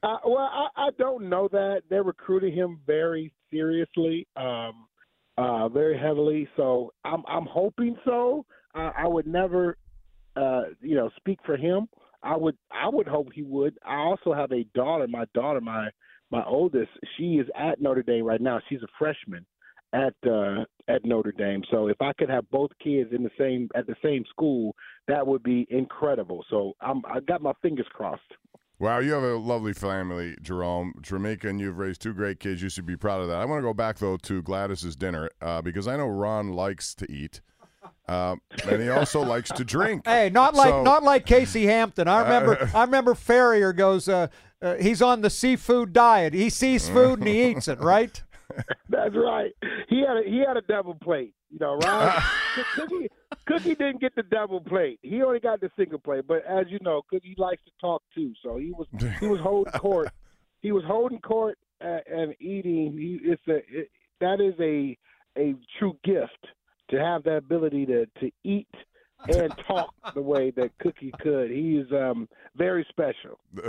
Uh, 0.00 0.16
well, 0.24 0.48
I, 0.52 0.68
I 0.76 0.90
don't 0.96 1.28
know 1.28 1.48
that 1.50 1.82
they're 1.90 2.04
recruiting 2.04 2.54
him 2.54 2.78
very 2.86 3.32
seriously, 3.50 4.28
um, 4.36 4.86
uh, 5.36 5.68
very 5.68 5.98
heavily. 5.98 6.48
So 6.56 6.92
I'm 7.04 7.24
I'm 7.26 7.46
hoping 7.46 7.96
so. 8.04 8.46
I, 8.76 8.92
I 8.98 9.08
would 9.08 9.26
never, 9.26 9.76
uh, 10.36 10.62
you 10.80 10.94
know, 10.94 11.10
speak 11.16 11.40
for 11.44 11.56
him. 11.56 11.88
I 12.22 12.36
would 12.36 12.56
I 12.70 12.88
would 12.88 13.08
hope 13.08 13.32
he 13.34 13.42
would. 13.42 13.76
I 13.84 13.96
also 13.96 14.32
have 14.32 14.52
a 14.52 14.64
daughter. 14.72 15.08
My 15.08 15.24
daughter, 15.34 15.60
my 15.60 15.88
my 16.30 16.44
oldest, 16.44 16.90
she 17.16 17.34
is 17.34 17.46
at 17.58 17.80
Notre 17.80 18.02
Dame 18.02 18.24
right 18.24 18.40
now. 18.40 18.60
She's 18.68 18.82
a 18.82 18.88
freshman 18.98 19.44
at 19.92 20.14
uh, 20.26 20.64
at 20.88 21.04
Notre 21.04 21.32
Dame. 21.32 21.62
So 21.70 21.88
if 21.88 22.00
I 22.00 22.12
could 22.18 22.28
have 22.28 22.48
both 22.50 22.70
kids 22.82 23.10
in 23.12 23.22
the 23.22 23.30
same 23.38 23.68
at 23.74 23.86
the 23.86 23.96
same 24.02 24.24
school, 24.30 24.74
that 25.06 25.26
would 25.26 25.42
be 25.42 25.66
incredible. 25.70 26.44
So 26.50 26.74
I'm 26.80 27.02
I 27.06 27.20
got 27.20 27.40
my 27.42 27.52
fingers 27.62 27.86
crossed. 27.92 28.22
Wow, 28.80 29.00
you 29.00 29.12
have 29.12 29.24
a 29.24 29.34
lovely 29.34 29.72
family, 29.72 30.36
Jerome. 30.40 30.92
Trameka, 31.02 31.46
and 31.46 31.60
you've 31.60 31.78
raised 31.78 32.00
two 32.00 32.14
great 32.14 32.38
kids. 32.38 32.62
You 32.62 32.68
should 32.68 32.86
be 32.86 32.96
proud 32.96 33.20
of 33.20 33.28
that. 33.28 33.38
I 33.40 33.44
want 33.44 33.58
to 33.58 33.62
go 33.62 33.74
back 33.74 33.98
though 33.98 34.16
to 34.18 34.42
Gladys's 34.42 34.94
dinner 34.94 35.28
uh, 35.42 35.62
because 35.62 35.88
I 35.88 35.96
know 35.96 36.06
Ron 36.06 36.52
likes 36.52 36.94
to 36.96 37.10
eat. 37.10 37.40
Uh, 38.06 38.36
and 38.66 38.80
he 38.80 38.88
also 38.88 39.20
likes 39.20 39.50
to 39.50 39.64
drink. 39.64 40.02
Hey, 40.06 40.30
not 40.30 40.54
like 40.54 40.70
So- 40.70 40.82
not 40.82 41.02
like 41.02 41.26
Casey 41.26 41.66
Hampton. 41.66 42.06
I 42.08 42.22
remember 42.22 42.62
Uh, 42.62 42.68
I 42.78 42.84
remember 42.84 43.14
Ferrier 43.14 43.72
goes. 43.72 44.08
Uh, 44.08 44.28
uh, 44.60 44.74
he's 44.76 45.02
on 45.02 45.20
the 45.20 45.30
seafood 45.30 45.92
diet. 45.92 46.34
He 46.34 46.50
sees 46.50 46.88
food 46.88 47.20
and 47.20 47.28
he 47.28 47.44
eats 47.50 47.68
it. 47.68 47.80
Right? 47.80 48.22
That's 48.88 49.14
right. 49.14 49.52
He 49.88 50.00
had 50.00 50.16
a, 50.16 50.22
he 50.28 50.38
had 50.46 50.56
a 50.56 50.62
double 50.62 50.94
plate. 50.94 51.34
You 51.50 51.58
know, 51.60 51.76
right? 51.76 52.22
Cookie 52.74 53.08
Cookie 53.46 53.74
didn't 53.74 54.00
get 54.00 54.14
the 54.14 54.22
double 54.22 54.60
plate. 54.60 54.98
He 55.02 55.22
only 55.22 55.40
got 55.40 55.60
the 55.60 55.70
single 55.76 55.98
plate. 55.98 56.24
But 56.26 56.44
as 56.46 56.66
you 56.68 56.78
know, 56.82 57.02
Cookie 57.08 57.34
likes 57.38 57.62
to 57.64 57.70
talk 57.80 58.02
too. 58.14 58.32
So 58.42 58.58
he 58.58 58.72
was 58.72 58.86
he 59.20 59.26
was 59.26 59.40
holding 59.40 59.72
court. 59.72 60.08
He 60.60 60.72
was 60.72 60.82
holding 60.88 61.20
court 61.20 61.56
and, 61.80 62.02
and 62.08 62.34
eating. 62.40 62.92
He, 62.98 63.20
it's 63.22 63.40
a 63.46 63.58
it, 63.68 63.90
that 64.20 64.40
is 64.40 64.54
a 64.58 64.98
a 65.40 65.54
true 65.78 65.96
gift 66.02 66.48
to 66.90 66.96
have 66.98 67.22
that 67.22 67.36
ability 67.36 67.86
to 67.86 68.06
to 68.20 68.30
eat 68.42 68.66
and 69.26 69.52
talk 69.66 69.94
the 70.14 70.22
way 70.22 70.50
that 70.52 70.76
Cookie 70.78 71.12
could. 71.20 71.50
He 71.50 71.76
is 71.76 71.90
um, 71.92 72.28
very 72.56 72.86
special. 72.88 73.38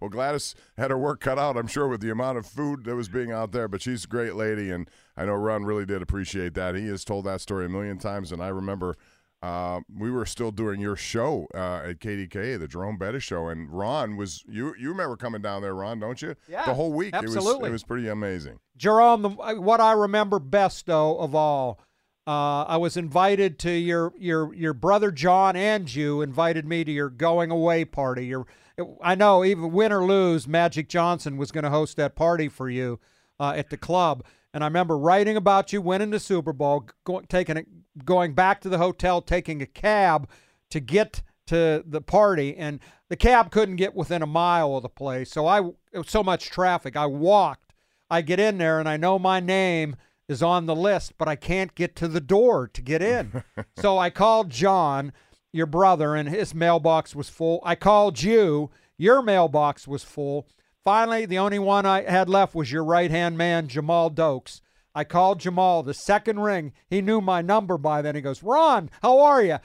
well, 0.00 0.10
Gladys 0.10 0.54
had 0.76 0.90
her 0.90 0.98
work 0.98 1.20
cut 1.20 1.38
out, 1.38 1.56
I'm 1.56 1.66
sure, 1.66 1.88
with 1.88 2.00
the 2.00 2.10
amount 2.10 2.38
of 2.38 2.46
food 2.46 2.84
that 2.84 2.96
was 2.96 3.08
being 3.08 3.32
out 3.32 3.52
there. 3.52 3.68
But 3.68 3.82
she's 3.82 4.04
a 4.04 4.08
great 4.08 4.34
lady, 4.34 4.70
and 4.70 4.88
I 5.16 5.26
know 5.26 5.34
Ron 5.34 5.64
really 5.64 5.86
did 5.86 6.02
appreciate 6.02 6.54
that. 6.54 6.74
He 6.74 6.86
has 6.88 7.04
told 7.04 7.24
that 7.26 7.40
story 7.40 7.66
a 7.66 7.68
million 7.68 7.98
times, 7.98 8.32
and 8.32 8.42
I 8.42 8.48
remember 8.48 8.96
uh, 9.42 9.80
we 9.94 10.10
were 10.10 10.26
still 10.26 10.50
doing 10.50 10.80
your 10.80 10.96
show 10.96 11.46
uh, 11.54 11.88
at 11.88 12.00
KDK, 12.00 12.58
the 12.58 12.66
Jerome 12.66 12.96
Bettis 12.96 13.22
show, 13.22 13.48
and 13.48 13.70
Ron 13.70 14.16
was 14.16 14.42
you. 14.48 14.74
You 14.78 14.88
remember 14.88 15.16
coming 15.16 15.42
down 15.42 15.62
there, 15.62 15.74
Ron? 15.74 16.00
Don't 16.00 16.20
you? 16.22 16.34
Yeah, 16.48 16.64
the 16.64 16.74
whole 16.74 16.92
week. 16.92 17.14
It 17.14 17.22
was 17.22 17.36
absolutely. 17.36 17.68
it 17.68 17.72
was 17.72 17.84
pretty 17.84 18.08
amazing. 18.08 18.58
Jerome, 18.76 19.22
the, 19.22 19.28
what 19.28 19.80
I 19.80 19.92
remember 19.92 20.38
best 20.38 20.86
though 20.86 21.18
of 21.18 21.34
all, 21.34 21.78
uh, 22.26 22.64
I 22.64 22.76
was 22.76 22.96
invited 22.96 23.58
to 23.60 23.70
your 23.70 24.12
your 24.18 24.52
your 24.54 24.74
brother 24.74 25.10
John 25.12 25.54
and 25.54 25.92
you 25.92 26.22
invited 26.22 26.66
me 26.66 26.82
to 26.84 26.90
your 26.90 27.08
going 27.08 27.50
away 27.50 27.84
party. 27.84 28.26
Your, 28.26 28.46
I 29.00 29.14
know 29.14 29.44
even 29.44 29.72
win 29.72 29.92
or 29.92 30.04
lose, 30.04 30.48
Magic 30.48 30.88
Johnson 30.88 31.36
was 31.36 31.52
going 31.52 31.64
to 31.64 31.70
host 31.70 31.96
that 31.96 32.16
party 32.16 32.48
for 32.48 32.68
you 32.68 32.98
uh, 33.38 33.54
at 33.56 33.70
the 33.70 33.76
club. 33.76 34.24
And 34.52 34.64
I 34.64 34.66
remember 34.66 34.98
writing 34.98 35.36
about 35.36 35.72
you 35.72 35.80
winning 35.80 36.10
the 36.10 36.18
Super 36.18 36.52
Bowl, 36.52 36.88
go, 37.04 37.20
taking 37.20 37.58
it, 37.58 37.66
going 38.04 38.32
back 38.34 38.60
to 38.62 38.68
the 38.68 38.78
hotel, 38.78 39.20
taking 39.20 39.62
a 39.62 39.66
cab 39.66 40.28
to 40.70 40.80
get 40.80 41.22
to 41.46 41.84
the 41.86 42.00
party, 42.00 42.56
and 42.56 42.80
the 43.08 43.16
cab 43.16 43.50
couldn't 43.50 43.76
get 43.76 43.94
within 43.94 44.22
a 44.22 44.26
mile 44.26 44.76
of 44.76 44.82
the 44.82 44.88
place. 44.88 45.30
So 45.30 45.46
I, 45.46 45.60
it 45.60 45.98
was 45.98 46.10
so 46.10 46.24
much 46.24 46.50
traffic. 46.50 46.96
I 46.96 47.06
walked. 47.06 47.74
I 48.10 48.22
get 48.22 48.40
in 48.40 48.58
there, 48.58 48.80
and 48.80 48.88
I 48.88 48.96
know 48.96 49.18
my 49.18 49.40
name 49.40 49.96
is 50.28 50.42
on 50.42 50.66
the 50.66 50.76
list, 50.76 51.14
but 51.18 51.28
I 51.28 51.36
can't 51.36 51.74
get 51.74 51.94
to 51.96 52.08
the 52.08 52.20
door 52.20 52.68
to 52.68 52.82
get 52.82 53.02
in. 53.02 53.42
so 53.78 53.98
I 53.98 54.10
called 54.10 54.50
John, 54.50 55.12
your 55.52 55.66
brother, 55.66 56.14
and 56.14 56.28
his 56.28 56.54
mailbox 56.54 57.14
was 57.14 57.28
full. 57.28 57.60
I 57.64 57.74
called 57.74 58.22
you, 58.22 58.70
your 58.98 59.22
mailbox 59.22 59.86
was 59.86 60.04
full. 60.04 60.48
Finally, 60.84 61.26
the 61.26 61.38
only 61.38 61.58
one 61.58 61.84
I 61.84 62.02
had 62.02 62.28
left 62.28 62.54
was 62.54 62.70
your 62.70 62.84
right 62.84 63.10
hand 63.10 63.36
man, 63.36 63.68
Jamal 63.68 64.10
Dokes. 64.10 64.60
I 64.94 65.04
called 65.04 65.40
Jamal 65.40 65.82
the 65.82 65.92
second 65.92 66.40
ring. 66.40 66.72
He 66.88 67.02
knew 67.02 67.20
my 67.20 67.42
number 67.42 67.76
by 67.76 68.00
then. 68.00 68.14
He 68.14 68.22
goes, 68.22 68.42
Ron, 68.42 68.90
how 69.02 69.20
are 69.20 69.42
you? 69.42 69.58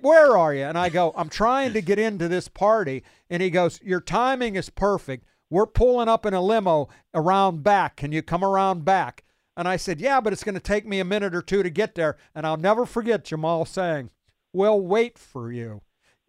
Where 0.00 0.36
are 0.36 0.54
you? 0.54 0.64
And 0.64 0.78
I 0.78 0.88
go, 0.88 1.12
I'm 1.16 1.28
trying 1.28 1.72
to 1.72 1.80
get 1.80 1.98
into 1.98 2.28
this 2.28 2.48
party. 2.48 3.02
And 3.30 3.42
he 3.42 3.50
goes, 3.50 3.80
Your 3.82 4.00
timing 4.00 4.56
is 4.56 4.70
perfect. 4.70 5.24
We're 5.50 5.66
pulling 5.66 6.08
up 6.08 6.26
in 6.26 6.34
a 6.34 6.40
limo 6.40 6.88
around 7.14 7.62
back. 7.62 7.96
Can 7.96 8.12
you 8.12 8.22
come 8.22 8.44
around 8.44 8.84
back? 8.84 9.24
And 9.56 9.66
I 9.66 9.76
said, 9.76 10.00
Yeah, 10.00 10.20
but 10.20 10.32
it's 10.32 10.44
going 10.44 10.54
to 10.54 10.60
take 10.60 10.86
me 10.86 11.00
a 11.00 11.04
minute 11.04 11.34
or 11.34 11.42
two 11.42 11.62
to 11.62 11.70
get 11.70 11.94
there. 11.94 12.16
And 12.34 12.46
I'll 12.46 12.56
never 12.56 12.86
forget 12.86 13.24
Jamal 13.24 13.64
saying, 13.64 14.10
We'll 14.52 14.80
wait 14.80 15.18
for 15.18 15.50
you. 15.52 15.82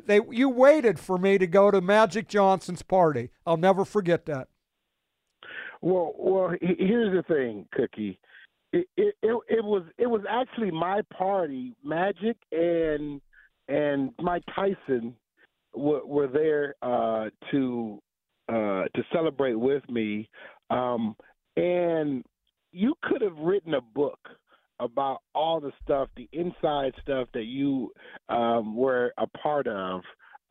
They, 0.06 0.20
you 0.32 0.50
waited 0.50 1.00
for 1.00 1.18
me 1.18 1.38
to 1.38 1.48
go 1.48 1.72
to 1.72 1.82
Magic 1.82 2.28
Johnson's 2.28 2.84
party. 2.84 3.30
I'll 3.46 3.58
never 3.58 3.84
forget 3.84 4.26
that. 4.28 4.48
Well, 5.82 6.14
well, 6.18 6.54
here's 6.62 7.16
the 7.16 7.24
thing, 7.24 7.68
Cookie. 7.72 8.20
It, 8.74 8.88
it 8.98 9.16
it 9.22 9.38
it 9.48 9.64
was 9.64 9.84
it 9.98 10.08
was 10.08 10.22
actually 10.30 10.72
my 10.72 11.02
party. 11.16 11.74
Magic 11.84 12.36
and 12.52 13.22
and 13.68 14.12
Mike 14.20 14.44
Tyson 14.54 15.16
were, 15.74 16.06
were 16.06 16.28
there 16.28 16.76
uh, 16.82 17.30
to 17.52 18.02
uh, 18.50 18.84
to 18.96 19.04
celebrate 19.14 19.56
with 19.56 19.88
me, 19.90 20.30
um, 20.70 21.16
and 21.56 22.24
you 22.78 22.94
could 23.04 23.22
have 23.22 23.38
written 23.38 23.74
a 23.74 23.82
book 23.82 24.20
about 24.80 25.20
all 25.34 25.60
the 25.60 25.72
stuff, 25.84 26.10
the 26.16 26.30
inside 26.32 26.94
stuff 27.02 27.28
that 27.34 27.46
you 27.46 27.92
um, 28.30 28.76
were 28.76 29.12
a 29.18 29.26
part 29.28 29.68
of 29.68 30.02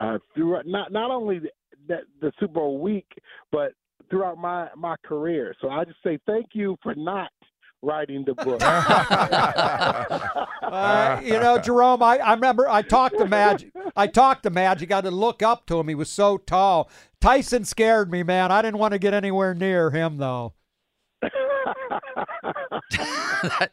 uh, 0.01 0.17
throughout 0.35 0.67
not 0.67 0.91
not 0.91 1.09
only 1.09 1.39
the, 1.39 1.49
the, 1.87 1.97
the 2.21 2.31
Super 2.39 2.53
Bowl 2.53 2.79
week, 2.79 3.07
but 3.51 3.71
throughout 4.09 4.37
my 4.37 4.67
my 4.75 4.95
career. 5.05 5.55
So 5.61 5.69
I 5.69 5.85
just 5.85 5.97
say 6.03 6.19
thank 6.25 6.47
you 6.53 6.77
for 6.83 6.93
not 6.95 7.31
writing 7.81 8.25
the 8.25 8.33
book. 8.33 8.61
Uh, 10.67 11.21
you 11.23 11.39
know, 11.39 11.57
Jerome, 11.57 12.03
I, 12.03 12.17
I 12.17 12.33
remember 12.33 12.67
I 12.67 12.81
talked 12.81 13.17
to 13.19 13.25
Magic. 13.25 13.71
I 13.95 14.05
talked 14.07 14.43
to 14.43 14.49
Magic. 14.49 14.91
I 14.91 14.95
had 14.95 15.05
to 15.05 15.11
look 15.11 15.41
up 15.41 15.65
to 15.67 15.79
him. 15.79 15.87
He 15.87 15.95
was 15.95 16.09
so 16.09 16.37
tall. 16.37 16.89
Tyson 17.21 17.63
scared 17.63 18.11
me, 18.11 18.21
man. 18.21 18.51
I 18.51 18.61
didn't 18.61 18.77
want 18.77 18.91
to 18.91 18.99
get 18.99 19.13
anywhere 19.13 19.53
near 19.53 19.91
him, 19.91 20.17
though. 20.17 20.55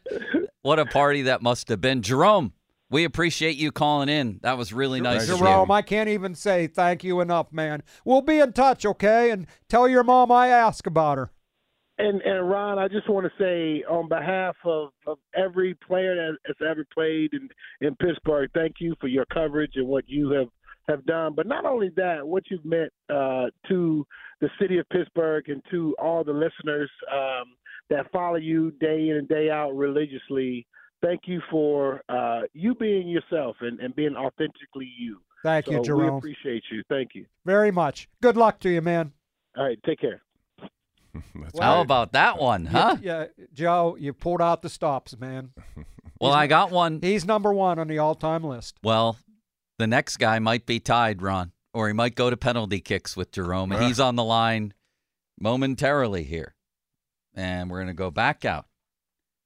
What 0.65 0.79
a 0.79 0.85
party 0.87 1.21
that 1.23 1.43
must 1.43 1.69
have 1.69 1.79
been. 1.79 2.01
Jerome, 2.01 2.51
we 2.89 3.03
appreciate 3.03 3.55
you 3.55 3.71
calling 3.71 4.09
in. 4.09 4.39
That 4.41 4.57
was 4.57 4.73
really 4.73 4.99
nice 4.99 5.29
of 5.29 5.37
Jerome, 5.37 5.69
you. 5.69 5.75
I 5.75 5.83
can't 5.83 6.09
even 6.09 6.33
say 6.33 6.65
thank 6.65 7.03
you 7.03 7.21
enough, 7.21 7.53
man. 7.53 7.83
We'll 8.03 8.21
be 8.23 8.39
in 8.39 8.51
touch, 8.51 8.83
okay? 8.83 9.29
And 9.29 9.45
tell 9.69 9.87
your 9.87 10.03
mom 10.03 10.31
I 10.31 10.47
asked 10.47 10.87
about 10.87 11.19
her. 11.19 11.31
And 11.99 12.19
and 12.23 12.49
Ron, 12.49 12.79
I 12.79 12.87
just 12.87 13.07
want 13.07 13.25
to 13.27 13.31
say 13.39 13.83
on 13.83 14.09
behalf 14.09 14.55
of, 14.65 14.89
of 15.05 15.19
every 15.35 15.75
player 15.87 16.15
that 16.15 16.37
has 16.47 16.55
ever 16.67 16.83
played 16.91 17.33
in, 17.33 17.47
in 17.87 17.95
Pittsburgh, 17.97 18.49
thank 18.55 18.77
you 18.79 18.95
for 18.99 19.07
your 19.07 19.25
coverage 19.25 19.73
and 19.75 19.87
what 19.87 20.05
you 20.07 20.31
have, 20.31 20.49
have 20.89 21.05
done. 21.05 21.33
But 21.35 21.45
not 21.45 21.65
only 21.65 21.91
that, 21.95 22.25
what 22.25 22.43
you've 22.49 22.65
meant 22.65 22.91
uh, 23.07 23.45
to 23.67 24.03
the 24.41 24.49
city 24.59 24.79
of 24.79 24.89
Pittsburgh 24.89 25.47
and 25.47 25.61
to 25.69 25.95
all 26.01 26.23
the 26.23 26.33
listeners 26.33 26.89
um, 27.13 27.53
that 27.89 28.11
follow 28.11 28.35
you 28.35 28.71
day 28.71 29.09
in 29.09 29.17
and 29.17 29.27
day 29.27 29.49
out 29.49 29.75
religiously. 29.75 30.65
Thank 31.01 31.21
you 31.25 31.41
for 31.51 32.01
uh, 32.09 32.41
you 32.53 32.73
being 32.75 33.07
yourself 33.07 33.57
and, 33.61 33.79
and 33.79 33.95
being 33.95 34.15
authentically 34.15 34.91
you. 34.97 35.19
Thank 35.43 35.67
you, 35.67 35.83
Jerome. 35.83 36.13
We 36.13 36.17
appreciate 36.17 36.63
you. 36.71 36.81
Thank 36.89 37.11
you. 37.13 37.25
Very 37.45 37.69
much. 37.69 38.09
Good 38.21 38.37
luck 38.37 38.59
to 38.61 38.69
you, 38.69 38.81
man. 38.81 39.11
All 39.55 39.65
right, 39.65 39.77
take 39.85 39.99
care. 39.99 40.21
How 41.61 41.81
about 41.81 42.13
that 42.13 42.39
one, 42.41 42.65
huh? 42.65 42.97
Yeah, 43.01 43.25
Joe, 43.53 43.95
you 43.99 44.11
pulled 44.13 44.41
out 44.41 44.61
the 44.61 44.69
stops, 44.69 45.17
man. 45.17 45.51
Well, 46.21 46.31
I 46.31 46.47
got 46.47 46.71
one. 46.71 47.01
He's 47.01 47.25
number 47.25 47.53
one 47.53 47.77
on 47.77 47.89
the 47.89 47.99
all-time 47.99 48.43
list. 48.43 48.77
Well, 48.81 49.17
the 49.77 49.85
next 49.85 50.15
guy 50.17 50.39
might 50.39 50.65
be 50.65 50.79
tied, 50.79 51.21
Ron, 51.21 51.51
or 51.73 51.87
he 51.87 51.93
might 51.93 52.15
go 52.15 52.29
to 52.29 52.37
penalty 52.37 52.79
kicks 52.79 53.17
with 53.17 53.31
Jerome. 53.31 53.73
And 53.73 53.83
he's 53.83 53.99
on 53.99 54.15
the 54.15 54.23
line 54.23 54.73
momentarily 55.39 56.23
here. 56.23 56.54
And 57.35 57.69
we're 57.69 57.77
going 57.79 57.87
to 57.87 57.93
go 57.93 58.11
back 58.11 58.45
out 58.45 58.65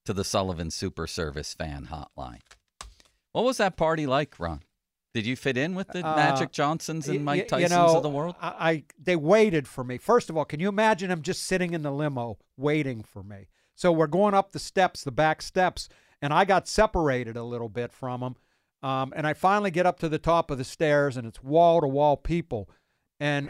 to 0.06 0.14
the 0.14 0.24
Sullivan 0.24 0.72
Super 0.72 1.08
Service 1.08 1.54
fan 1.54 1.88
hotline. 1.92 2.40
What 3.32 3.44
was 3.46 3.58
that 3.58 3.78
party 3.78 4.06
like, 4.06 4.40
Ron? 4.40 4.62
Did 5.14 5.26
you 5.26 5.36
fit 5.36 5.58
in 5.58 5.74
with 5.74 5.88
the 5.88 6.06
Uh, 6.06 6.16
Magic 6.16 6.52
Johnsons 6.52 7.08
and 7.10 7.26
Mike 7.26 7.50
y- 7.52 7.60
you 7.60 7.66
Tysons 7.66 7.70
know, 7.72 7.98
of 7.98 8.04
the 8.04 8.10
world? 8.10 8.36
I, 8.40 8.48
I 8.70 8.84
they 9.02 9.16
waited 9.16 9.68
for 9.68 9.84
me. 9.84 9.98
First 9.98 10.30
of 10.30 10.38
all, 10.38 10.46
can 10.46 10.60
you 10.60 10.70
imagine 10.70 11.10
him 11.10 11.24
just 11.24 11.44
sitting 11.44 11.74
in 11.74 11.82
the 11.82 11.92
limo 11.92 12.38
waiting 12.58 13.02
for 13.04 13.24
me? 13.24 13.48
So 13.76 13.92
we're 13.92 14.08
going 14.08 14.34
up 14.36 14.52
the 14.52 14.60
steps, 14.60 15.04
the 15.04 15.12
back 15.12 15.42
steps, 15.42 15.90
and 16.22 16.32
I 16.32 16.46
got 16.46 16.68
separated 16.68 17.36
a 17.38 17.44
little 17.44 17.70
bit 17.70 17.92
from 17.92 18.22
them. 18.22 18.36
Um, 18.84 19.14
and 19.16 19.26
I 19.26 19.34
finally 19.34 19.72
get 19.72 19.86
up 19.86 20.00
to 20.00 20.10
the 20.10 20.20
top 20.20 20.52
of 20.52 20.58
the 20.58 20.64
stairs, 20.64 21.18
and 21.18 21.28
it's 21.28 21.44
wall 21.44 21.82
to 21.82 21.88
wall 21.88 22.16
people, 22.16 22.70
and 23.20 23.50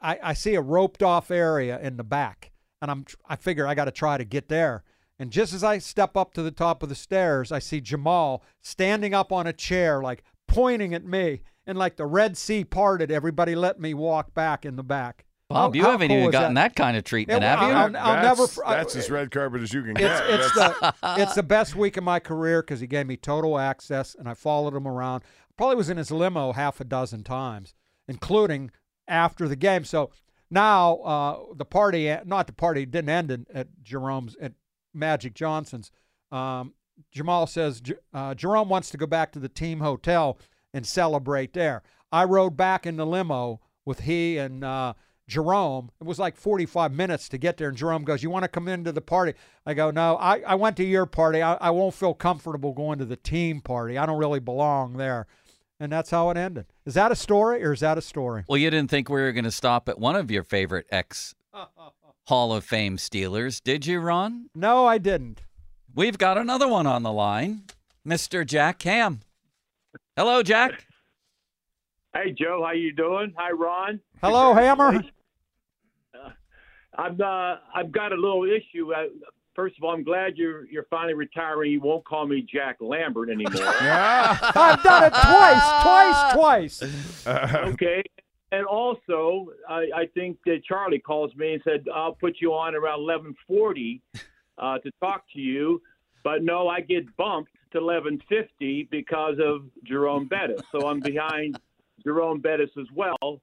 I, 0.00 0.18
I 0.22 0.34
see 0.34 0.54
a 0.54 0.60
roped 0.60 1.02
off 1.02 1.30
area 1.32 1.80
in 1.80 1.96
the 1.96 2.04
back, 2.04 2.52
and 2.80 2.90
I'm 2.90 3.04
I 3.28 3.36
figure 3.36 3.66
I 3.66 3.74
got 3.74 3.86
to 3.86 3.90
try 3.90 4.18
to 4.18 4.24
get 4.24 4.48
there. 4.48 4.82
And 5.18 5.30
just 5.32 5.52
as 5.52 5.64
I 5.64 5.78
step 5.78 6.16
up 6.16 6.32
to 6.34 6.42
the 6.42 6.50
top 6.52 6.82
of 6.82 6.88
the 6.88 6.94
stairs, 6.94 7.50
I 7.50 7.58
see 7.58 7.80
Jamal 7.80 8.42
standing 8.62 9.14
up 9.14 9.32
on 9.32 9.46
a 9.48 9.52
chair, 9.52 10.00
like 10.00 10.22
pointing 10.46 10.94
at 10.94 11.04
me. 11.04 11.40
and 11.66 11.76
like 11.76 11.96
the 11.96 12.06
Red 12.06 12.36
Sea 12.38 12.64
parted, 12.64 13.10
everybody 13.10 13.54
let 13.54 13.78
me 13.78 13.92
walk 13.92 14.32
back 14.32 14.64
in 14.64 14.76
the 14.76 14.82
back. 14.82 15.26
Bob, 15.50 15.74
How- 15.74 15.76
you 15.78 15.82
how 15.84 15.90
haven't 15.92 16.08
cool 16.08 16.16
even 16.18 16.30
gotten 16.30 16.54
that? 16.54 16.74
that, 16.74 16.76
kind 16.82 16.96
of 16.96 17.04
treatment, 17.04 17.42
It- 17.42 17.46
have 17.46 17.60
you? 17.60 17.68
I'll- 17.68 17.96
I'll 17.96 18.22
never 18.22 18.42
that's, 18.42 18.54
fr- 18.54 18.64
I- 18.64 18.76
that's 18.76 18.96
as 18.96 19.10
red 19.10 19.30
carpet 19.30 19.60
as 19.62 19.72
you 19.74 19.82
can 19.82 19.90
It's, 19.90 20.00
get. 20.00 20.30
it's 20.30 20.54
That's- 20.54 20.94
the 21.02 21.12
it's 21.22 21.34
the 21.34 21.42
best 21.42 21.74
week 21.76 21.96
of 21.98 22.04
my 22.04 22.20
career 22.20 22.62
because 22.62 22.80
he 22.80 22.86
gave 22.86 23.06
me 23.06 23.16
total 23.18 23.58
access, 23.58 24.14
and 24.14 24.28
I 24.28 24.34
followed 24.34 24.74
him 24.74 24.86
around. 24.86 25.24
Probably 25.58 25.76
was 25.76 25.90
in 25.90 25.96
his 25.98 26.10
limo 26.10 26.52
half 26.52 26.80
a 26.80 26.84
dozen 26.84 27.22
times, 27.24 27.74
including 28.06 28.70
after 29.06 29.48
the 29.48 29.56
game. 29.56 29.84
So 29.84 30.10
now 30.50 30.96
uh, 30.98 31.38
the 31.54 31.64
party, 31.64 32.14
not 32.24 32.46
the 32.46 32.52
party, 32.52 32.86
didn't 32.86 33.10
end 33.10 33.30
in, 33.30 33.46
at 33.52 33.68
Jerome's 33.82 34.36
at 34.40 34.52
Magic 34.94 35.34
Johnson's. 35.34 35.90
Um, 36.32 36.74
Jamal 37.12 37.46
says 37.46 37.82
uh, 38.12 38.34
Jerome 38.34 38.68
wants 38.68 38.90
to 38.90 38.96
go 38.96 39.06
back 39.06 39.32
to 39.32 39.38
the 39.38 39.48
team 39.48 39.80
hotel 39.80 40.38
and 40.74 40.86
celebrate 40.86 41.52
there. 41.52 41.82
I 42.10 42.24
rode 42.24 42.56
back 42.56 42.86
in 42.86 42.96
the 42.96 43.06
limo 43.06 43.60
with 43.84 44.00
he 44.00 44.38
and 44.38 44.64
uh, 44.64 44.94
Jerome. 45.28 45.90
It 46.00 46.06
was 46.06 46.18
like 46.18 46.36
45 46.36 46.92
minutes 46.92 47.28
to 47.28 47.38
get 47.38 47.56
there. 47.56 47.68
And 47.68 47.76
Jerome 47.76 48.04
goes, 48.04 48.22
You 48.22 48.30
want 48.30 48.44
to 48.44 48.48
come 48.48 48.66
into 48.68 48.92
the 48.92 49.00
party? 49.00 49.34
I 49.66 49.74
go, 49.74 49.90
No, 49.90 50.16
I, 50.16 50.40
I 50.40 50.54
went 50.54 50.76
to 50.78 50.84
your 50.84 51.06
party. 51.06 51.42
I, 51.42 51.54
I 51.54 51.70
won't 51.70 51.94
feel 51.94 52.14
comfortable 52.14 52.72
going 52.72 52.98
to 52.98 53.04
the 53.04 53.16
team 53.16 53.60
party. 53.60 53.98
I 53.98 54.06
don't 54.06 54.18
really 54.18 54.40
belong 54.40 54.96
there. 54.96 55.26
And 55.80 55.92
that's 55.92 56.10
how 56.10 56.30
it 56.30 56.36
ended. 56.36 56.66
Is 56.84 56.94
that 56.94 57.12
a 57.12 57.16
story 57.16 57.64
or 57.64 57.72
is 57.72 57.80
that 57.80 57.98
a 57.98 58.02
story? 58.02 58.44
Well, 58.48 58.58
you 58.58 58.70
didn't 58.70 58.90
think 58.90 59.08
we 59.08 59.20
were 59.20 59.32
going 59.32 59.44
to 59.44 59.50
stop 59.50 59.88
at 59.88 59.98
one 59.98 60.16
of 60.16 60.30
your 60.30 60.42
favorite 60.42 60.86
ex 60.90 61.34
Hall 62.26 62.52
of 62.52 62.64
Fame 62.64 62.96
Steelers, 62.96 63.62
did 63.62 63.86
you, 63.86 64.00
Ron? 64.00 64.50
No, 64.54 64.86
I 64.86 64.98
didn't. 64.98 65.42
We've 65.94 66.18
got 66.18 66.36
another 66.36 66.68
one 66.68 66.86
on 66.86 67.02
the 67.02 67.12
line, 67.12 67.62
Mr. 68.06 68.44
Jack 68.46 68.82
Ham. 68.82 69.20
Hello, 70.16 70.42
Jack. 70.42 70.84
Hey 72.14 72.34
Joe, 72.36 72.62
how 72.66 72.72
you 72.72 72.92
doing? 72.92 73.32
Hi 73.36 73.52
Ron. 73.52 74.00
Hello, 74.22 74.54
Hammer. 74.54 75.04
I've 76.96 77.20
uh, 77.20 77.56
I've 77.74 77.92
got 77.92 78.12
a 78.12 78.16
little 78.16 78.44
issue. 78.44 78.92
Uh, 78.92 79.04
first 79.58 79.76
of 79.76 79.82
all, 79.82 79.90
I'm 79.90 80.04
glad 80.04 80.36
you're 80.36 80.66
you're 80.66 80.86
finally 80.88 81.14
retiring. 81.14 81.72
You 81.72 81.80
won't 81.80 82.04
call 82.04 82.28
me 82.28 82.46
Jack 82.50 82.76
Lambert 82.80 83.28
anymore. 83.28 83.52
I've 83.64 84.82
done 84.84 85.04
it 85.04 85.10
twice, 85.10 86.32
twice, 86.32 86.80
twice. 86.80 87.26
okay. 87.72 88.02
And 88.52 88.64
also, 88.64 89.48
I, 89.68 89.88
I 89.94 90.06
think 90.14 90.38
that 90.46 90.64
Charlie 90.64 91.00
calls 91.00 91.34
me 91.34 91.54
and 91.54 91.62
said 91.64 91.84
I'll 91.92 92.14
put 92.14 92.36
you 92.40 92.54
on 92.54 92.76
around 92.76 93.00
11:40 93.00 94.00
uh, 94.58 94.78
to 94.78 94.90
talk 95.02 95.24
to 95.34 95.40
you, 95.40 95.82
but 96.22 96.44
no, 96.44 96.68
I 96.68 96.80
get 96.80 97.04
bumped 97.16 97.50
to 97.72 97.80
11:50 97.80 98.88
because 98.90 99.38
of 99.44 99.62
Jerome 99.84 100.28
Bettis. 100.28 100.62
So 100.70 100.86
I'm 100.86 101.00
behind 101.00 101.58
Jerome 102.04 102.40
Bettis 102.40 102.70
as 102.78 102.86
well. 102.94 103.42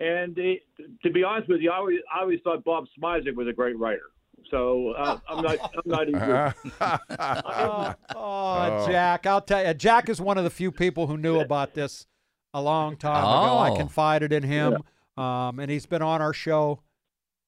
And 0.00 0.36
it, 0.36 0.62
to 1.04 1.10
be 1.10 1.22
honest 1.22 1.48
with 1.48 1.60
you, 1.60 1.70
I 1.70 1.76
always, 1.76 2.00
I 2.12 2.20
always 2.20 2.40
thought 2.42 2.64
Bob 2.64 2.86
Smizek 2.98 3.34
was 3.34 3.48
a 3.48 3.52
great 3.52 3.78
writer. 3.78 4.10
So 4.50 4.90
uh, 4.92 5.18
I'm 5.28 5.42
not 5.42 5.58
I'm 5.62 5.82
not 5.84 6.08
even. 6.08 6.20
oh, 7.18 7.94
oh, 8.16 8.86
Jack, 8.86 9.26
I'll 9.26 9.40
tell 9.40 9.66
you, 9.66 9.74
Jack 9.74 10.08
is 10.08 10.20
one 10.20 10.38
of 10.38 10.44
the 10.44 10.50
few 10.50 10.72
people 10.72 11.06
who 11.06 11.16
knew 11.16 11.40
about 11.40 11.74
this 11.74 12.06
a 12.54 12.62
long 12.62 12.96
time 12.96 13.22
ago. 13.22 13.58
I 13.58 13.70
Oh. 13.70 13.76
confided 13.76 14.32
in 14.32 14.42
him, 14.42 14.82
um, 15.16 15.58
and 15.60 15.70
he's 15.70 15.86
been 15.86 16.02
on 16.02 16.22
our 16.22 16.32
show 16.32 16.80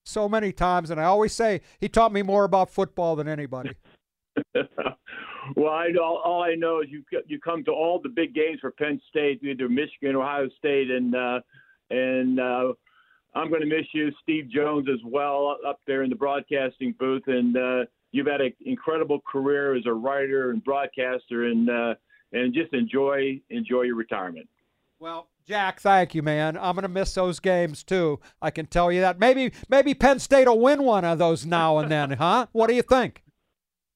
so 0.05 0.29
many 0.29 0.53
times. 0.53 0.91
And 0.91 1.01
I 1.01 1.05
always 1.05 1.33
say 1.33 1.63
he 1.79 1.89
taught 1.89 2.13
me 2.13 2.23
more 2.23 2.45
about 2.45 2.71
football 2.71 3.17
than 3.17 3.29
anybody. 3.29 3.71
well, 5.57 5.73
I 5.73 5.89
know 5.89 6.21
all 6.25 6.43
I 6.43 6.55
know 6.55 6.81
is 6.81 6.89
you 6.91 7.03
you 7.27 7.41
come 7.41 7.65
to 7.65 7.73
all 7.73 8.01
the 8.03 8.09
big 8.09 8.35
games 8.35 8.59
for 8.61 8.71
Penn 8.73 9.01
State, 9.09 9.43
either 9.43 9.69
Michigan, 9.69 10.17
Ohio 10.17 10.49
State, 10.59 10.91
and 10.91 11.15
uh, 11.15 11.41
and 11.91 12.39
uh, 12.39 12.73
I'm 13.35 13.49
going 13.49 13.61
to 13.63 13.67
miss 13.67 13.87
you, 13.93 14.11
Steve 14.23 14.49
Jones, 14.51 14.89
as 14.93 14.99
well, 15.05 15.57
up 15.67 15.79
there 15.87 16.03
in 16.03 16.11
the 16.11 16.17
broadcasting 16.17 16.95
booth. 16.99 17.23
And 17.27 17.57
uh, 17.57 17.85
you've 18.13 18.27
had 18.27 18.41
an 18.41 18.53
incredible 18.65 19.21
career 19.31 19.75
as 19.77 19.85
a 19.87 19.93
writer 19.93 20.51
and 20.51 20.63
broadcaster, 20.65 21.47
and 21.47 21.71
uh, 21.71 21.95
and 22.33 22.53
just 22.55 22.73
enjoy 22.75 23.41
enjoy 23.51 23.83
your 23.83 23.97
retirement. 23.97 24.49
Well, 24.99 25.29
Jack, 25.47 25.81
thank 25.81 26.15
you, 26.15 26.23
man. 26.23 26.57
I'm 26.59 26.75
going 26.75 26.83
to 26.83 26.89
miss 26.89 27.15
those 27.15 27.41
games 27.41 27.83
too. 27.85 28.21
I 28.43 28.51
can 28.51 28.67
tell 28.67 28.91
you 28.93 29.01
that. 29.01 29.19
Maybe 29.19 29.53
maybe 29.69 29.95
Penn 29.95 30.19
State 30.19 30.47
will 30.49 30.61
win 30.61 30.83
one 30.83 31.05
of 31.05 31.19
those 31.19 31.47
now 31.47 31.79
and 31.79 31.91
then, 31.91 32.11
huh? 32.13 32.47
What 32.53 32.67
do 32.69 32.75
you 32.75 32.83
think? 32.83 33.23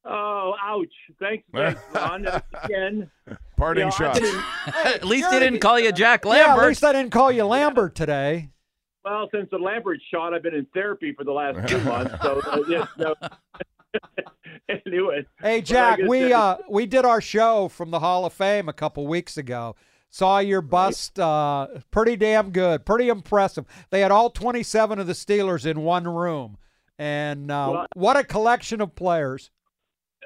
Oh, 0.07 0.53
ouch! 0.63 0.87
Thanks, 1.19 1.45
thanks, 1.53 1.81
Ron. 1.95 2.27
Again, 2.65 3.11
Parting 3.57 3.81
you 3.81 3.87
know, 3.87 3.91
shot. 3.91 4.15
Been 4.15 4.25
in- 4.27 4.43
At 4.85 5.05
least 5.05 5.31
he 5.33 5.39
didn't 5.39 5.61
call 5.61 5.81
you 5.81 5.93
Jack 5.93 6.25
Yeah, 6.25 6.31
Lambert. 6.31 6.63
at 6.65 6.69
least 6.69 6.85
I 6.85 6.93
didn't 6.93 7.11
call 7.11 7.33
you 7.33 7.45
Lambert 7.45 7.95
today. 7.95 8.51
Well, 9.05 9.29
since 9.33 9.49
the 9.51 9.59
Lambert 9.59 10.01
shot, 10.11 10.33
I've 10.33 10.43
been 10.43 10.55
in 10.55 10.67
therapy 10.73 11.13
for 11.13 11.25
the 11.25 11.33
last 11.33 11.69
two 11.69 11.79
months. 11.85 12.15
So, 12.23 12.41
uh, 12.47 12.63
yeah, 12.69 12.87
no. 12.99 13.15
anyway. 14.87 15.27
Hey 15.41 15.61
Jack, 15.61 16.01
we 16.01 16.33
uh 16.33 16.57
we 16.69 16.87
did 16.87 17.05
our 17.05 17.21
show 17.21 17.69
from 17.69 17.91
the 17.91 18.01
Hall 18.01 18.25
of 18.25 18.33
Fame 18.33 18.69
a 18.69 18.73
couple 18.73 19.07
weeks 19.07 19.37
ago. 19.37 19.77
Saw 20.11 20.39
your 20.39 20.61
bust, 20.63 21.19
uh, 21.19 21.67
pretty 21.91 22.15
damn 22.15 22.51
good, 22.51 22.87
pretty 22.87 23.09
impressive. 23.09 23.65
They 23.91 24.01
had 24.01 24.13
all 24.13 24.31
27 24.31 25.01
of 25.01 25.09
the 25.09 25.13
Steelers 25.13 25.67
in 25.67 25.81
one 25.81 26.07
room, 26.07 26.57
and 26.99 27.51
uh, 27.51 27.69
Well- 27.73 27.87
what 27.95 28.17
a 28.17 28.23
collection 28.25 28.81
of 28.81 28.95
players. 28.95 29.51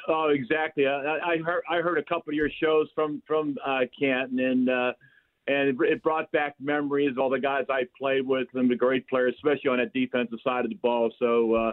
Oh, 0.07 0.29
exactly. 0.31 0.87
I, 0.87 1.19
I 1.23 1.37
heard 1.45 1.63
I 1.69 1.77
heard 1.79 1.99
a 1.99 2.03
couple 2.05 2.31
of 2.31 2.35
your 2.35 2.49
shows 2.63 2.89
from 2.95 3.23
from 3.27 3.57
uh, 3.67 3.81
Canton, 3.99 4.39
and 4.39 4.69
uh, 4.71 4.93
and 5.49 5.81
it, 5.81 6.03
brought 6.03 6.31
back 6.31 6.55
memories 6.61 7.13
of 7.13 7.19
all 7.19 7.31
the 7.31 7.41
guys 7.41 7.65
I 7.71 7.83
played 7.99 8.27
with 8.27 8.47
and 8.55 8.71
the 8.71 8.77
great 8.77 9.09
players, 9.09 9.35
especially 9.37 9.71
on 9.71 9.79
that 9.79 9.93
defensive 9.93 10.39
side 10.45 10.65
of 10.65 10.71
the 10.71 10.77
ball. 10.77 11.11
So 11.19 11.55
uh, 11.55 11.73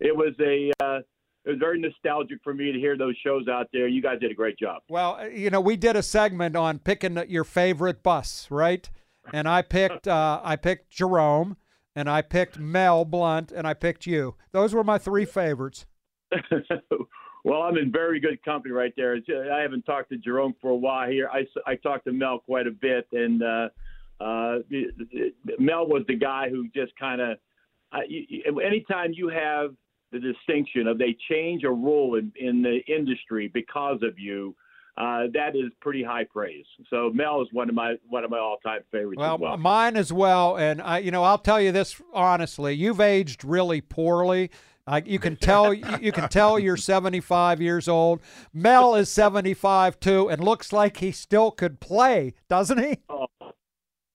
it 0.00 0.16
was 0.16 0.32
a 0.40 0.70
uh, 0.82 1.00
it 1.44 1.50
was 1.50 1.58
very 1.58 1.80
nostalgic 1.80 2.38
for 2.42 2.54
me 2.54 2.72
to 2.72 2.78
hear 2.78 2.96
those 2.96 3.16
shows 3.24 3.46
out 3.48 3.68
there. 3.72 3.88
You 3.88 4.00
guys 4.00 4.18
did 4.20 4.30
a 4.30 4.34
great 4.34 4.58
job. 4.58 4.82
Well, 4.88 5.16
uh, 5.20 5.26
you 5.26 5.50
know, 5.50 5.60
we 5.60 5.76
did 5.76 5.96
a 5.96 6.02
segment 6.02 6.56
on 6.56 6.78
picking 6.78 7.22
your 7.28 7.44
favorite 7.44 8.02
bus, 8.02 8.48
right? 8.50 8.88
And 9.32 9.48
I 9.48 9.62
picked 9.62 10.06
uh, 10.06 10.40
I 10.42 10.56
picked 10.56 10.90
Jerome, 10.90 11.56
and 11.94 12.08
I 12.08 12.22
picked 12.22 12.58
Mel 12.58 13.04
Blount, 13.04 13.50
and 13.50 13.66
I 13.66 13.74
picked 13.74 14.06
you. 14.06 14.36
Those 14.52 14.72
were 14.72 14.84
my 14.84 14.98
three 14.98 15.24
favorites. 15.24 15.86
Well, 17.46 17.62
I'm 17.62 17.76
in 17.76 17.92
very 17.92 18.18
good 18.18 18.44
company 18.44 18.74
right 18.74 18.92
there. 18.96 19.16
I 19.52 19.60
haven't 19.60 19.82
talked 19.82 20.10
to 20.10 20.16
Jerome 20.16 20.56
for 20.60 20.70
a 20.70 20.76
while 20.76 21.08
here. 21.08 21.30
I, 21.32 21.46
I 21.64 21.76
talked 21.76 22.06
to 22.06 22.12
Mel 22.12 22.40
quite 22.40 22.66
a 22.66 22.72
bit, 22.72 23.06
and 23.12 23.40
uh, 23.40 23.68
uh, 24.20 24.58
Mel 25.60 25.86
was 25.86 26.02
the 26.08 26.16
guy 26.16 26.48
who 26.50 26.66
just 26.74 26.92
kind 26.98 27.20
of. 27.20 27.38
Anytime 27.94 29.12
you 29.12 29.28
have 29.28 29.76
the 30.10 30.18
distinction 30.18 30.88
of 30.88 30.98
they 30.98 31.16
change 31.30 31.62
a 31.62 31.70
rule 31.70 32.16
in, 32.16 32.32
in 32.34 32.62
the 32.62 32.80
industry 32.92 33.48
because 33.54 34.00
of 34.02 34.18
you, 34.18 34.56
uh, 34.98 35.28
that 35.32 35.54
is 35.54 35.70
pretty 35.80 36.02
high 36.02 36.24
praise. 36.24 36.64
So 36.90 37.10
Mel 37.14 37.42
is 37.42 37.48
one 37.52 37.68
of 37.68 37.76
my 37.76 37.94
one 38.08 38.24
of 38.24 38.30
my 38.30 38.40
all 38.40 38.56
time 38.64 38.80
favorites 38.90 39.20
Well, 39.20 39.34
as 39.34 39.40
well. 39.40 39.56
mine 39.56 39.96
as 39.96 40.12
well. 40.12 40.56
And 40.56 40.82
I, 40.82 40.98
you 40.98 41.12
know, 41.12 41.22
I'll 41.22 41.38
tell 41.38 41.60
you 41.60 41.70
this 41.70 42.02
honestly: 42.12 42.74
you've 42.74 43.00
aged 43.00 43.44
really 43.44 43.80
poorly. 43.80 44.50
I, 44.86 45.02
you 45.04 45.18
can 45.18 45.36
tell 45.36 45.74
you 46.00 46.12
can 46.12 46.28
tell 46.28 46.58
you're 46.58 46.76
75 46.76 47.60
years 47.60 47.88
old. 47.88 48.20
Mel 48.52 48.94
is 48.94 49.10
75 49.10 49.98
too, 50.00 50.28
and 50.28 50.42
looks 50.42 50.72
like 50.72 50.98
he 50.98 51.12
still 51.12 51.50
could 51.50 51.80
play, 51.80 52.34
doesn't 52.48 52.78
he? 52.78 52.98
Oh, 53.08 53.26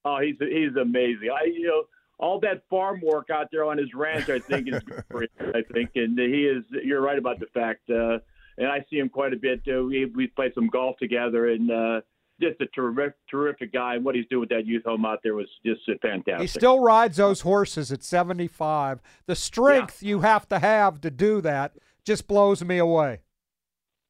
oh, 0.05 0.19
he's 0.21 0.35
he's 0.39 0.75
amazing. 0.79 1.29
I 1.33 1.45
you 1.45 1.67
know 1.67 1.83
all 2.19 2.39
that 2.39 2.63
farm 2.69 3.01
work 3.03 3.29
out 3.31 3.47
there 3.51 3.65
on 3.65 3.77
his 3.77 3.93
ranch, 3.93 4.29
I 4.29 4.39
think 4.39 4.67
is 4.67 4.75
him, 4.75 5.03
I 5.39 5.63
think, 5.73 5.89
and 5.95 6.17
he 6.17 6.45
is. 6.45 6.63
You're 6.83 7.01
right 7.01 7.17
about 7.17 7.39
the 7.39 7.47
fact, 7.47 7.89
uh, 7.89 8.19
and 8.57 8.67
I 8.67 8.85
see 8.89 8.97
him 8.97 9.09
quite 9.09 9.33
a 9.33 9.37
bit. 9.37 9.61
Uh, 9.67 9.83
we 9.83 10.05
we 10.05 10.27
played 10.27 10.53
some 10.53 10.67
golf 10.67 10.97
together, 10.97 11.49
and 11.49 11.71
uh, 11.71 12.01
just 12.41 12.59
a 12.61 12.65
terrific 12.67 13.15
terrific 13.29 13.73
guy. 13.73 13.95
And 13.95 14.05
what 14.05 14.15
he's 14.15 14.25
doing 14.29 14.41
with 14.41 14.49
that 14.49 14.65
youth 14.65 14.83
home 14.85 15.05
out 15.05 15.19
there 15.23 15.35
was 15.35 15.47
just 15.65 15.81
uh, 15.87 15.93
fantastic. 16.01 16.41
He 16.41 16.47
still 16.47 16.79
rides 16.79 17.17
those 17.17 17.41
horses 17.41 17.91
at 17.91 18.03
75. 18.03 19.01
The 19.25 19.35
strength 19.35 20.03
you 20.03 20.21
have 20.21 20.47
to 20.49 20.59
have 20.59 21.01
to 21.01 21.11
do 21.11 21.41
that 21.41 21.73
just 22.03 22.27
blows 22.27 22.63
me 22.63 22.77
away. 22.77 23.21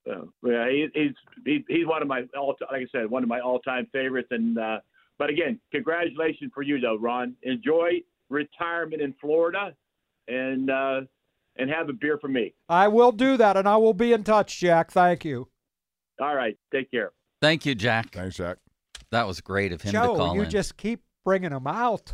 So, 0.05 0.33
yeah, 0.43 0.67
he, 0.69 0.87
he's 0.93 1.13
he, 1.45 1.65
he's 1.67 1.85
one 1.85 2.01
of 2.01 2.07
my 2.07 2.23
all 2.37 2.55
like 2.71 2.81
I 2.81 2.85
said, 2.91 3.09
one 3.09 3.23
of 3.23 3.29
my 3.29 3.39
all 3.39 3.59
time 3.59 3.87
favorites. 3.93 4.29
And 4.31 4.57
uh, 4.57 4.79
but 5.19 5.29
again, 5.29 5.59
congratulations 5.71 6.51
for 6.53 6.63
you 6.63 6.79
though, 6.79 6.97
Ron. 6.97 7.35
Enjoy 7.43 8.01
retirement 8.29 9.01
in 9.01 9.13
Florida, 9.21 9.75
and 10.27 10.69
uh, 10.71 11.01
and 11.57 11.69
have 11.69 11.89
a 11.89 11.93
beer 11.93 12.17
for 12.19 12.27
me. 12.27 12.55
I 12.67 12.87
will 12.87 13.11
do 13.11 13.37
that, 13.37 13.57
and 13.57 13.67
I 13.67 13.77
will 13.77 13.93
be 13.93 14.13
in 14.13 14.23
touch, 14.23 14.59
Jack. 14.59 14.91
Thank 14.91 15.23
you. 15.23 15.49
All 16.19 16.35
right, 16.35 16.57
take 16.71 16.89
care. 16.89 17.11
Thank 17.41 17.65
you, 17.65 17.75
Jack. 17.75 18.11
Thanks, 18.11 18.37
Jack. 18.37 18.57
That 19.11 19.27
was 19.27 19.41
great 19.41 19.71
of 19.73 19.81
him 19.81 19.91
Joe, 19.91 20.13
to 20.13 20.17
call 20.17 20.35
you 20.35 20.43
in. 20.43 20.49
just 20.49 20.77
keep 20.77 21.01
bringing 21.25 21.49
them 21.49 21.67
out. 21.67 22.13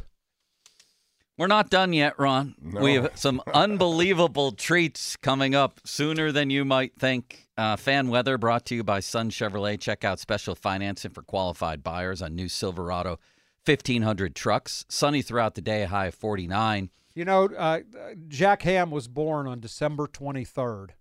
We're 1.37 1.47
not 1.47 1.69
done 1.69 1.93
yet, 1.93 2.17
Ron. 2.17 2.55
No. 2.59 2.81
We 2.81 2.95
have 2.95 3.11
some 3.13 3.43
unbelievable 3.53 4.53
treats 4.53 5.15
coming 5.17 5.53
up 5.53 5.79
sooner 5.85 6.31
than 6.31 6.49
you 6.49 6.65
might 6.65 6.93
think. 6.97 7.47
Uh, 7.55 7.75
fan 7.75 8.07
weather 8.07 8.39
brought 8.39 8.65
to 8.67 8.75
you 8.75 8.83
by 8.83 9.01
Sun 9.01 9.29
Chevrolet. 9.29 9.79
Check 9.79 10.03
out 10.03 10.19
special 10.19 10.55
financing 10.55 11.11
for 11.11 11.21
qualified 11.21 11.83
buyers 11.83 12.23
on 12.23 12.35
new 12.35 12.49
Silverado 12.49 13.19
1500 13.65 14.35
trucks. 14.35 14.85
Sunny 14.89 15.21
throughout 15.21 15.53
the 15.53 15.61
day, 15.61 15.83
high 15.85 16.07
of 16.07 16.15
49. 16.15 16.89
You 17.13 17.25
know, 17.25 17.45
uh, 17.45 17.79
Jack 18.27 18.63
Ham 18.63 18.89
was 18.89 19.07
born 19.07 19.47
on 19.47 19.59
December 19.59 20.07
23rd. 20.07 20.91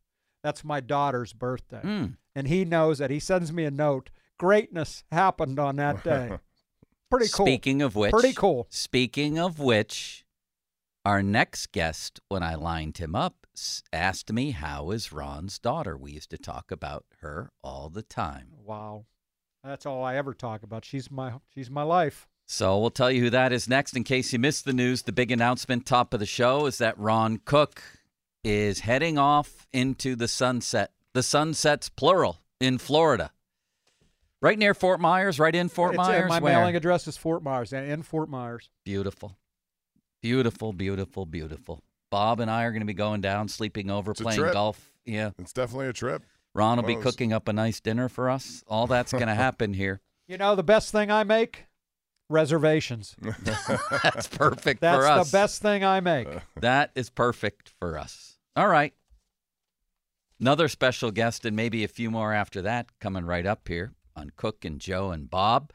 That's 0.43 0.65
my 0.65 0.81
daughter's 0.81 1.33
birthday. 1.33 1.81
Mm. 1.83 2.17
And 2.37 2.49
he 2.49 2.67
knows 2.67 2.99
that. 2.99 3.11
He 3.11 3.19
sends 3.19 3.51
me 3.51 3.65
a 3.65 3.71
note. 3.71 4.11
Greatness 4.39 5.05
happened 5.11 5.59
on 5.59 5.77
that 5.77 6.05
day. 6.05 6.39
Pretty 7.11 7.29
cool. 7.33 7.47
Speaking 7.47 7.81
of 7.81 7.97
which, 7.97 8.13
Pretty 8.13 8.35
cool. 8.35 8.67
Speaking 8.69 9.39
of 9.39 9.59
which, 9.59 10.25
our 11.05 11.23
next 11.23 11.73
guest, 11.73 12.21
when 12.29 12.43
I 12.43 12.55
lined 12.55 12.99
him 12.99 13.15
up, 13.15 13.47
asked 13.91 14.31
me 14.31 14.51
how 14.51 14.91
is 14.91 15.13
Ron's 15.13 15.59
daughter. 15.59 15.97
We 15.97 16.13
used 16.13 16.29
to 16.31 16.37
talk 16.37 16.71
about 16.71 17.07
her 17.21 17.51
all 17.65 17.89
the 17.89 18.03
time. 18.03 18.49
Wow. 18.65 19.07
That's 19.65 19.87
all 19.87 20.05
I 20.05 20.17
ever 20.17 20.35
talk 20.35 20.63
about. 20.63 20.85
She's 20.85 21.11
my 21.11 21.33
she's 21.49 21.71
my 21.71 21.83
life. 21.83 22.29
So 22.45 22.79
we'll 22.79 22.91
tell 22.91 23.11
you 23.11 23.23
who 23.23 23.31
that 23.31 23.53
is 23.53 23.69
next. 23.69 23.97
In 23.97 24.05
case 24.05 24.33
you 24.33 24.39
missed 24.39 24.65
the 24.67 24.75
news, 24.75 25.03
the 25.03 25.13
big 25.13 25.33
announcement 25.33 25.87
top 25.87 26.13
of 26.13 26.21
the 26.21 26.27
show 26.27 26.67
is 26.67 26.79
that 26.79 26.99
Ron 26.99 27.39
Cook 27.39 27.83
is 28.45 28.81
heading 28.81 29.17
off 29.19 29.67
into 29.73 30.15
the 30.15 30.29
sunset. 30.29 30.93
The 31.17 31.23
sunsets 31.23 31.89
plural 31.89 32.43
in 32.61 32.77
Florida. 32.77 33.33
Right 34.43 34.59
near 34.59 34.75
Fort 34.75 35.01
Myers, 35.01 35.41
right 35.41 35.55
in 35.55 35.71
Fort 35.71 35.95
It's- 35.95 36.07
uh, 36.07 36.11
Myers. 36.13 36.29
my 36.29 36.41
where? 36.41 36.59
mailing 36.59 36.77
address 36.77 37.09
is 37.09 37.17
Fort 37.17 37.43
Myers, 37.43 37.73
and 37.73 37.91
in 37.91 38.03
Fort 38.03 38.29
Myers. 38.29 38.69
Beautiful. 38.85 39.39
Beautiful, 40.21 40.75
beautiful, 40.75 41.25
beautiful. 41.25 41.83
Bob 42.11 42.39
and 42.41 42.51
I 42.51 42.65
are 42.65 42.71
going 42.71 42.83
to 42.83 42.87
be 42.87 42.93
going 42.93 43.23
down, 43.23 43.49
sleeping 43.49 43.91
over, 43.91 44.11
a 44.11 44.15
playing 44.15 44.53
golf. 44.53 44.93
Yeah. 45.07 45.31
It's 45.39 45.55
definitely 45.55 45.87
a 45.87 45.95
trip. 45.95 46.23
Ron 46.55 46.77
will 46.77 46.83
be 46.83 46.93
One 46.93 46.99
of 46.99 47.05
those- 47.05 47.15
cooking 47.15 47.33
up 47.33 47.49
a 47.49 47.55
nice 47.55 47.81
dinner 47.81 48.11
for 48.11 48.29
us. 48.29 48.63
All 48.67 48.87
that's 48.87 49.13
going 49.13 49.27
to 49.29 49.35
happen 49.35 49.73
here. 49.73 50.03
You 50.29 50.37
know 50.37 50.55
the 50.55 50.63
best 50.63 50.93
thing 50.93 51.11
I 51.11 51.25
make? 51.25 51.65
Reservations. 52.29 53.17
That's 53.43 54.29
perfect 54.29 54.83
That's 54.83 54.99
for 54.99 55.07
us. 55.07 55.17
That's 55.17 55.31
the 55.31 55.35
best 55.39 55.63
thing 55.63 55.83
I 55.83 56.01
make. 56.01 56.29
That 56.61 56.91
is 56.95 57.09
perfect 57.09 57.73
for 57.79 57.97
us. 57.97 58.37
All 58.55 58.69
right. 58.69 58.93
Another 60.39 60.69
special 60.69 61.11
guest 61.11 61.45
and 61.45 61.57
maybe 61.57 61.83
a 61.83 61.89
few 61.89 62.11
more 62.11 62.35
after 62.35 62.61
that 62.63 62.99
coming 63.01 63.25
right 63.25 63.47
up 63.47 63.69
here 63.69 63.93
on 64.15 64.31
Cook 64.37 64.65
and 64.65 64.81
Joe 64.81 65.11
and 65.11 65.31
Bob. 65.31 65.73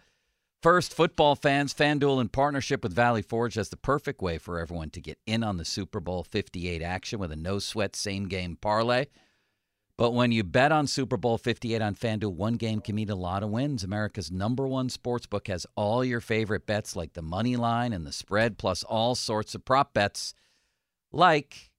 First, 0.62 0.93
football 0.93 1.36
fans, 1.36 1.74
FanDuel 1.74 2.22
in 2.22 2.30
partnership 2.30 2.84
with 2.84 2.93
Valley 2.93 3.24
Forge 3.24 3.55
has 3.55 3.70
the 3.70 3.78
perfect 3.78 4.22
way 4.22 4.38
for 4.38 4.59
everyone 4.59 4.91
to 4.91 5.01
get 5.01 5.18
in 5.26 5.43
on 5.43 5.57
the 5.57 5.66
Super 5.66 5.99
Bowl 5.99 6.24
58 6.24 6.84
action 6.84 7.18
with 7.18 7.32
a 7.32 7.36
no 7.36 7.57
sweat 7.57 7.95
same 7.95 8.28
game 8.28 8.55
parlay. 8.62 9.07
But 9.97 10.14
when 10.14 10.32
you 10.32 10.43
bet 10.43 10.72
on 10.72 10.86
Super 10.86 11.18
Bowl 11.18 11.39
58 11.39 11.82
on 11.82 11.95
FanDuel, 11.95 12.34
one 12.34 12.53
game 12.53 12.82
can 12.82 12.93
mean 12.93 13.09
a 13.09 13.16
lot 13.16 13.41
of 13.41 13.49
wins. 13.49 13.84
America's 13.84 14.32
number 14.32 14.68
one 14.68 14.89
sports 14.89 15.26
book 15.26 15.47
has 15.47 15.66
all 15.76 16.05
your 16.05 16.22
favorite 16.22 16.68
bets 16.68 16.95
like 16.95 17.14
the 17.14 17.24
money 17.24 17.55
line 17.55 17.91
and 17.91 18.05
the 18.05 18.12
spread, 18.12 18.59
plus 18.59 18.84
all 18.84 19.16
sorts 19.16 19.55
of 19.55 19.66
prop 19.66 19.95
bets 19.95 20.36
like 21.12 21.70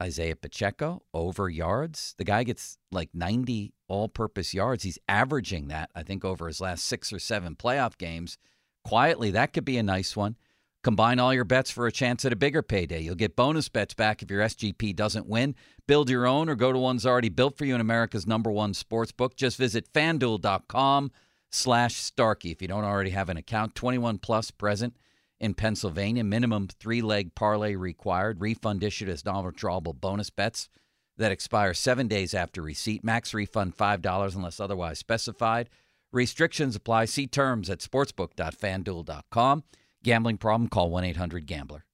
Isaiah 0.00 0.36
Pacheco 0.36 1.02
over 1.12 1.48
yards. 1.48 2.14
The 2.18 2.24
guy 2.24 2.44
gets 2.44 2.78
like 2.90 3.10
90 3.12 3.72
all 3.88 4.08
purpose 4.08 4.54
yards. 4.54 4.84
He's 4.84 4.98
averaging 5.08 5.68
that, 5.68 5.90
I 5.94 6.02
think, 6.02 6.24
over 6.24 6.46
his 6.46 6.60
last 6.60 6.84
six 6.84 7.12
or 7.12 7.18
seven 7.18 7.56
playoff 7.56 7.98
games. 7.98 8.38
Quietly, 8.84 9.30
that 9.32 9.52
could 9.52 9.64
be 9.64 9.76
a 9.76 9.82
nice 9.82 10.16
one. 10.16 10.36
Combine 10.82 11.18
all 11.18 11.34
your 11.34 11.44
bets 11.44 11.70
for 11.70 11.86
a 11.86 11.92
chance 11.92 12.24
at 12.24 12.32
a 12.32 12.36
bigger 12.36 12.62
payday. 12.62 13.00
You'll 13.02 13.14
get 13.14 13.36
bonus 13.36 13.68
bets 13.68 13.92
back 13.92 14.22
if 14.22 14.30
your 14.30 14.40
SGP 14.40 14.96
doesn't 14.96 15.26
win. 15.26 15.54
Build 15.86 16.08
your 16.08 16.26
own 16.26 16.48
or 16.48 16.54
go 16.54 16.72
to 16.72 16.78
one's 16.78 17.04
already 17.04 17.28
built 17.28 17.58
for 17.58 17.66
you 17.66 17.74
in 17.74 17.82
America's 17.82 18.26
number 18.26 18.50
one 18.50 18.72
sports 18.72 19.12
book. 19.12 19.36
Just 19.36 19.58
visit 19.58 19.92
fanduel.com 19.92 21.12
slash 21.50 21.96
Starkey 21.96 22.50
if 22.50 22.62
you 22.62 22.68
don't 22.68 22.84
already 22.84 23.10
have 23.10 23.28
an 23.28 23.36
account. 23.36 23.74
21 23.74 24.18
plus 24.18 24.50
present 24.50 24.96
in 25.40 25.54
Pennsylvania. 25.54 26.22
Minimum 26.22 26.68
three 26.68 27.02
leg 27.02 27.34
parlay 27.34 27.74
required. 27.74 28.40
Refund 28.40 28.84
issued 28.84 29.08
as 29.08 29.24
non 29.24 29.44
withdrawable 29.44 29.98
bonus 29.98 30.30
bets 30.30 30.68
that 31.16 31.32
expire 31.32 31.74
seven 31.74 32.08
days 32.08 32.34
after 32.34 32.62
receipt. 32.62 33.04
Max 33.04 33.34
refund 33.34 33.76
$5 33.76 34.36
unless 34.36 34.60
otherwise 34.60 34.98
specified. 34.98 35.68
Restrictions 36.12 36.74
apply. 36.74 37.04
See 37.06 37.26
terms 37.26 37.70
at 37.70 37.80
sportsbook.fanduel.com. 37.80 39.64
Gambling 40.02 40.38
problem? 40.38 40.68
Call 40.68 40.90
1 40.90 41.04
800 41.04 41.46
Gambler. 41.46 41.84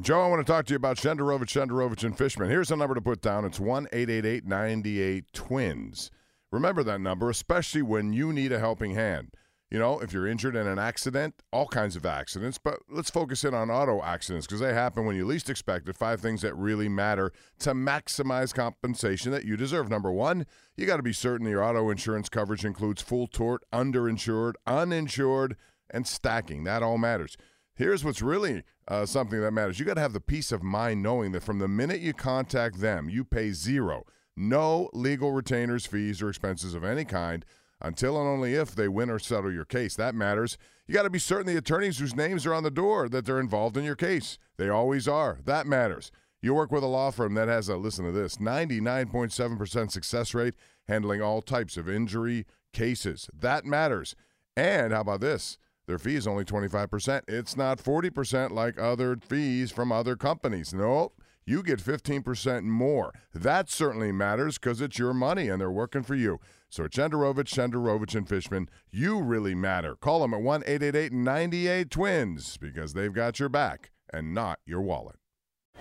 Joe, 0.00 0.22
I 0.22 0.28
want 0.28 0.44
to 0.44 0.50
talk 0.50 0.64
to 0.66 0.72
you 0.72 0.76
about 0.76 0.96
Shenderovich, 0.96 1.50
Shenderovich, 1.50 2.04
and 2.04 2.16
Fishman. 2.16 2.48
Here's 2.48 2.70
a 2.70 2.76
number 2.76 2.94
to 2.94 3.02
put 3.02 3.20
down. 3.20 3.44
It's 3.44 3.60
1 3.60 3.88
888 3.92 4.46
98 4.46 5.32
Twins. 5.34 6.10
Remember 6.50 6.82
that 6.82 7.00
number, 7.00 7.28
especially 7.28 7.82
when 7.82 8.14
you 8.14 8.32
need 8.32 8.50
a 8.50 8.58
helping 8.58 8.94
hand. 8.94 9.34
You 9.70 9.78
know, 9.78 10.00
if 10.00 10.12
you're 10.12 10.26
injured 10.26 10.56
in 10.56 10.66
an 10.66 10.80
accident, 10.80 11.42
all 11.52 11.68
kinds 11.68 11.94
of 11.94 12.04
accidents, 12.04 12.58
but 12.58 12.80
let's 12.88 13.08
focus 13.08 13.44
in 13.44 13.54
on 13.54 13.70
auto 13.70 14.02
accidents 14.02 14.44
because 14.44 14.58
they 14.58 14.74
happen 14.74 15.06
when 15.06 15.14
you 15.14 15.24
least 15.24 15.48
expect 15.48 15.88
it. 15.88 15.96
Five 15.96 16.20
things 16.20 16.42
that 16.42 16.56
really 16.56 16.88
matter 16.88 17.32
to 17.60 17.72
maximize 17.72 18.52
compensation 18.52 19.30
that 19.30 19.44
you 19.44 19.56
deserve. 19.56 19.88
Number 19.88 20.10
one, 20.10 20.44
you 20.76 20.86
got 20.86 20.96
to 20.96 21.04
be 21.04 21.12
certain 21.12 21.46
your 21.46 21.62
auto 21.62 21.88
insurance 21.88 22.28
coverage 22.28 22.64
includes 22.64 23.00
full 23.00 23.28
tort, 23.28 23.62
underinsured, 23.72 24.54
uninsured, 24.66 25.56
and 25.88 26.04
stacking. 26.04 26.64
That 26.64 26.82
all 26.82 26.98
matters. 26.98 27.36
Here's 27.76 28.04
what's 28.04 28.22
really 28.22 28.64
uh, 28.88 29.06
something 29.06 29.40
that 29.40 29.52
matters. 29.52 29.78
You 29.78 29.86
got 29.86 29.94
to 29.94 30.00
have 30.00 30.12
the 30.12 30.20
peace 30.20 30.50
of 30.50 30.64
mind 30.64 31.00
knowing 31.00 31.30
that 31.30 31.44
from 31.44 31.60
the 31.60 31.68
minute 31.68 32.00
you 32.00 32.12
contact 32.12 32.80
them, 32.80 33.08
you 33.08 33.24
pay 33.24 33.52
zero, 33.52 34.04
no 34.36 34.90
legal 34.92 35.30
retainers, 35.30 35.86
fees, 35.86 36.20
or 36.20 36.28
expenses 36.28 36.74
of 36.74 36.82
any 36.82 37.04
kind 37.04 37.44
until 37.80 38.18
and 38.18 38.28
only 38.28 38.54
if 38.54 38.74
they 38.74 38.88
win 38.88 39.10
or 39.10 39.18
settle 39.18 39.52
your 39.52 39.64
case. 39.64 39.96
That 39.96 40.14
matters. 40.14 40.58
You 40.86 40.94
got 40.94 41.02
to 41.04 41.10
be 41.10 41.18
certain 41.18 41.46
the 41.46 41.56
attorneys 41.56 41.98
whose 41.98 42.16
names 42.16 42.46
are 42.46 42.54
on 42.54 42.62
the 42.62 42.70
door 42.70 43.08
that 43.08 43.24
they're 43.24 43.40
involved 43.40 43.76
in 43.76 43.84
your 43.84 43.96
case. 43.96 44.38
They 44.56 44.68
always 44.68 45.06
are. 45.06 45.38
That 45.44 45.66
matters. 45.66 46.10
You 46.42 46.54
work 46.54 46.72
with 46.72 46.82
a 46.82 46.88
law 46.88 47.10
firm 47.10 47.34
that 47.34 47.48
has 47.48 47.68
a 47.68 47.76
listen 47.76 48.04
to 48.06 48.12
this 48.12 48.36
99.7% 48.36 49.90
success 49.90 50.34
rate 50.34 50.54
handling 50.88 51.20
all 51.20 51.42
types 51.42 51.76
of 51.76 51.88
injury 51.88 52.46
cases. 52.72 53.28
That 53.38 53.64
matters. 53.64 54.14
And 54.56 54.92
how 54.92 55.02
about 55.02 55.20
this? 55.20 55.58
Their 55.86 55.98
fee 55.98 56.16
is 56.16 56.26
only 56.26 56.44
25%. 56.44 57.22
It's 57.28 57.56
not 57.56 57.78
40% 57.78 58.50
like 58.50 58.78
other 58.78 59.16
fees 59.16 59.70
from 59.70 59.92
other 59.92 60.16
companies. 60.16 60.72
Nope. 60.72 61.19
You 61.46 61.62
get 61.62 61.80
15% 61.80 62.64
more. 62.64 63.12
That 63.34 63.70
certainly 63.70 64.12
matters 64.12 64.58
because 64.58 64.80
it's 64.80 64.98
your 64.98 65.14
money 65.14 65.48
and 65.48 65.60
they're 65.60 65.70
working 65.70 66.02
for 66.02 66.14
you. 66.14 66.38
So 66.68 66.84
at 66.84 66.92
Shenderovich, 66.92 67.48
Shenderovich, 67.48 68.14
and 68.14 68.28
Fishman, 68.28 68.68
you 68.90 69.20
really 69.20 69.54
matter. 69.54 69.96
Call 69.96 70.20
them 70.20 70.34
at 70.34 70.42
1 70.42 70.62
888 70.66 71.12
98 71.12 71.90
Twins 71.90 72.56
because 72.56 72.92
they've 72.92 73.12
got 73.12 73.40
your 73.40 73.48
back 73.48 73.90
and 74.12 74.34
not 74.34 74.60
your 74.64 74.80
wallet. 74.80 75.16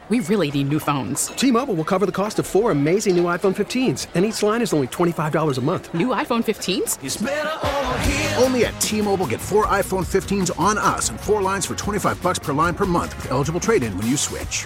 We 0.07 0.21
really 0.21 0.49
need 0.49 0.69
new 0.69 0.79
phones. 0.79 1.27
T-Mobile 1.27 1.75
will 1.75 1.83
cover 1.83 2.05
the 2.07 2.11
cost 2.11 2.39
of 2.39 2.47
four 2.47 2.71
amazing 2.71 3.15
new 3.15 3.25
iPhone 3.25 3.55
15s, 3.55 4.07
and 4.15 4.25
each 4.25 4.41
line 4.41 4.61
is 4.61 4.73
only 4.73 4.87
$25 4.87 5.57
a 5.57 5.61
month. 5.61 5.93
New 5.93 6.07
iPhone 6.07 6.43
15s? 6.43 6.97
Only 8.41 8.65
at 8.65 8.79
T-Mobile 8.81 9.27
get 9.27 9.39
four 9.39 9.67
iPhone 9.67 10.07
15s 10.07 10.57
on 10.59 10.79
us 10.79 11.09
and 11.09 11.19
four 11.19 11.43
lines 11.43 11.67
for 11.67 11.75
25 11.75 12.23
bucks 12.23 12.39
per 12.39 12.53
line 12.53 12.73
per 12.73 12.85
month 12.85 13.15
with 13.17 13.29
eligible 13.29 13.59
trade-in 13.59 13.95
when 13.97 14.07
you 14.07 14.17
switch. 14.17 14.65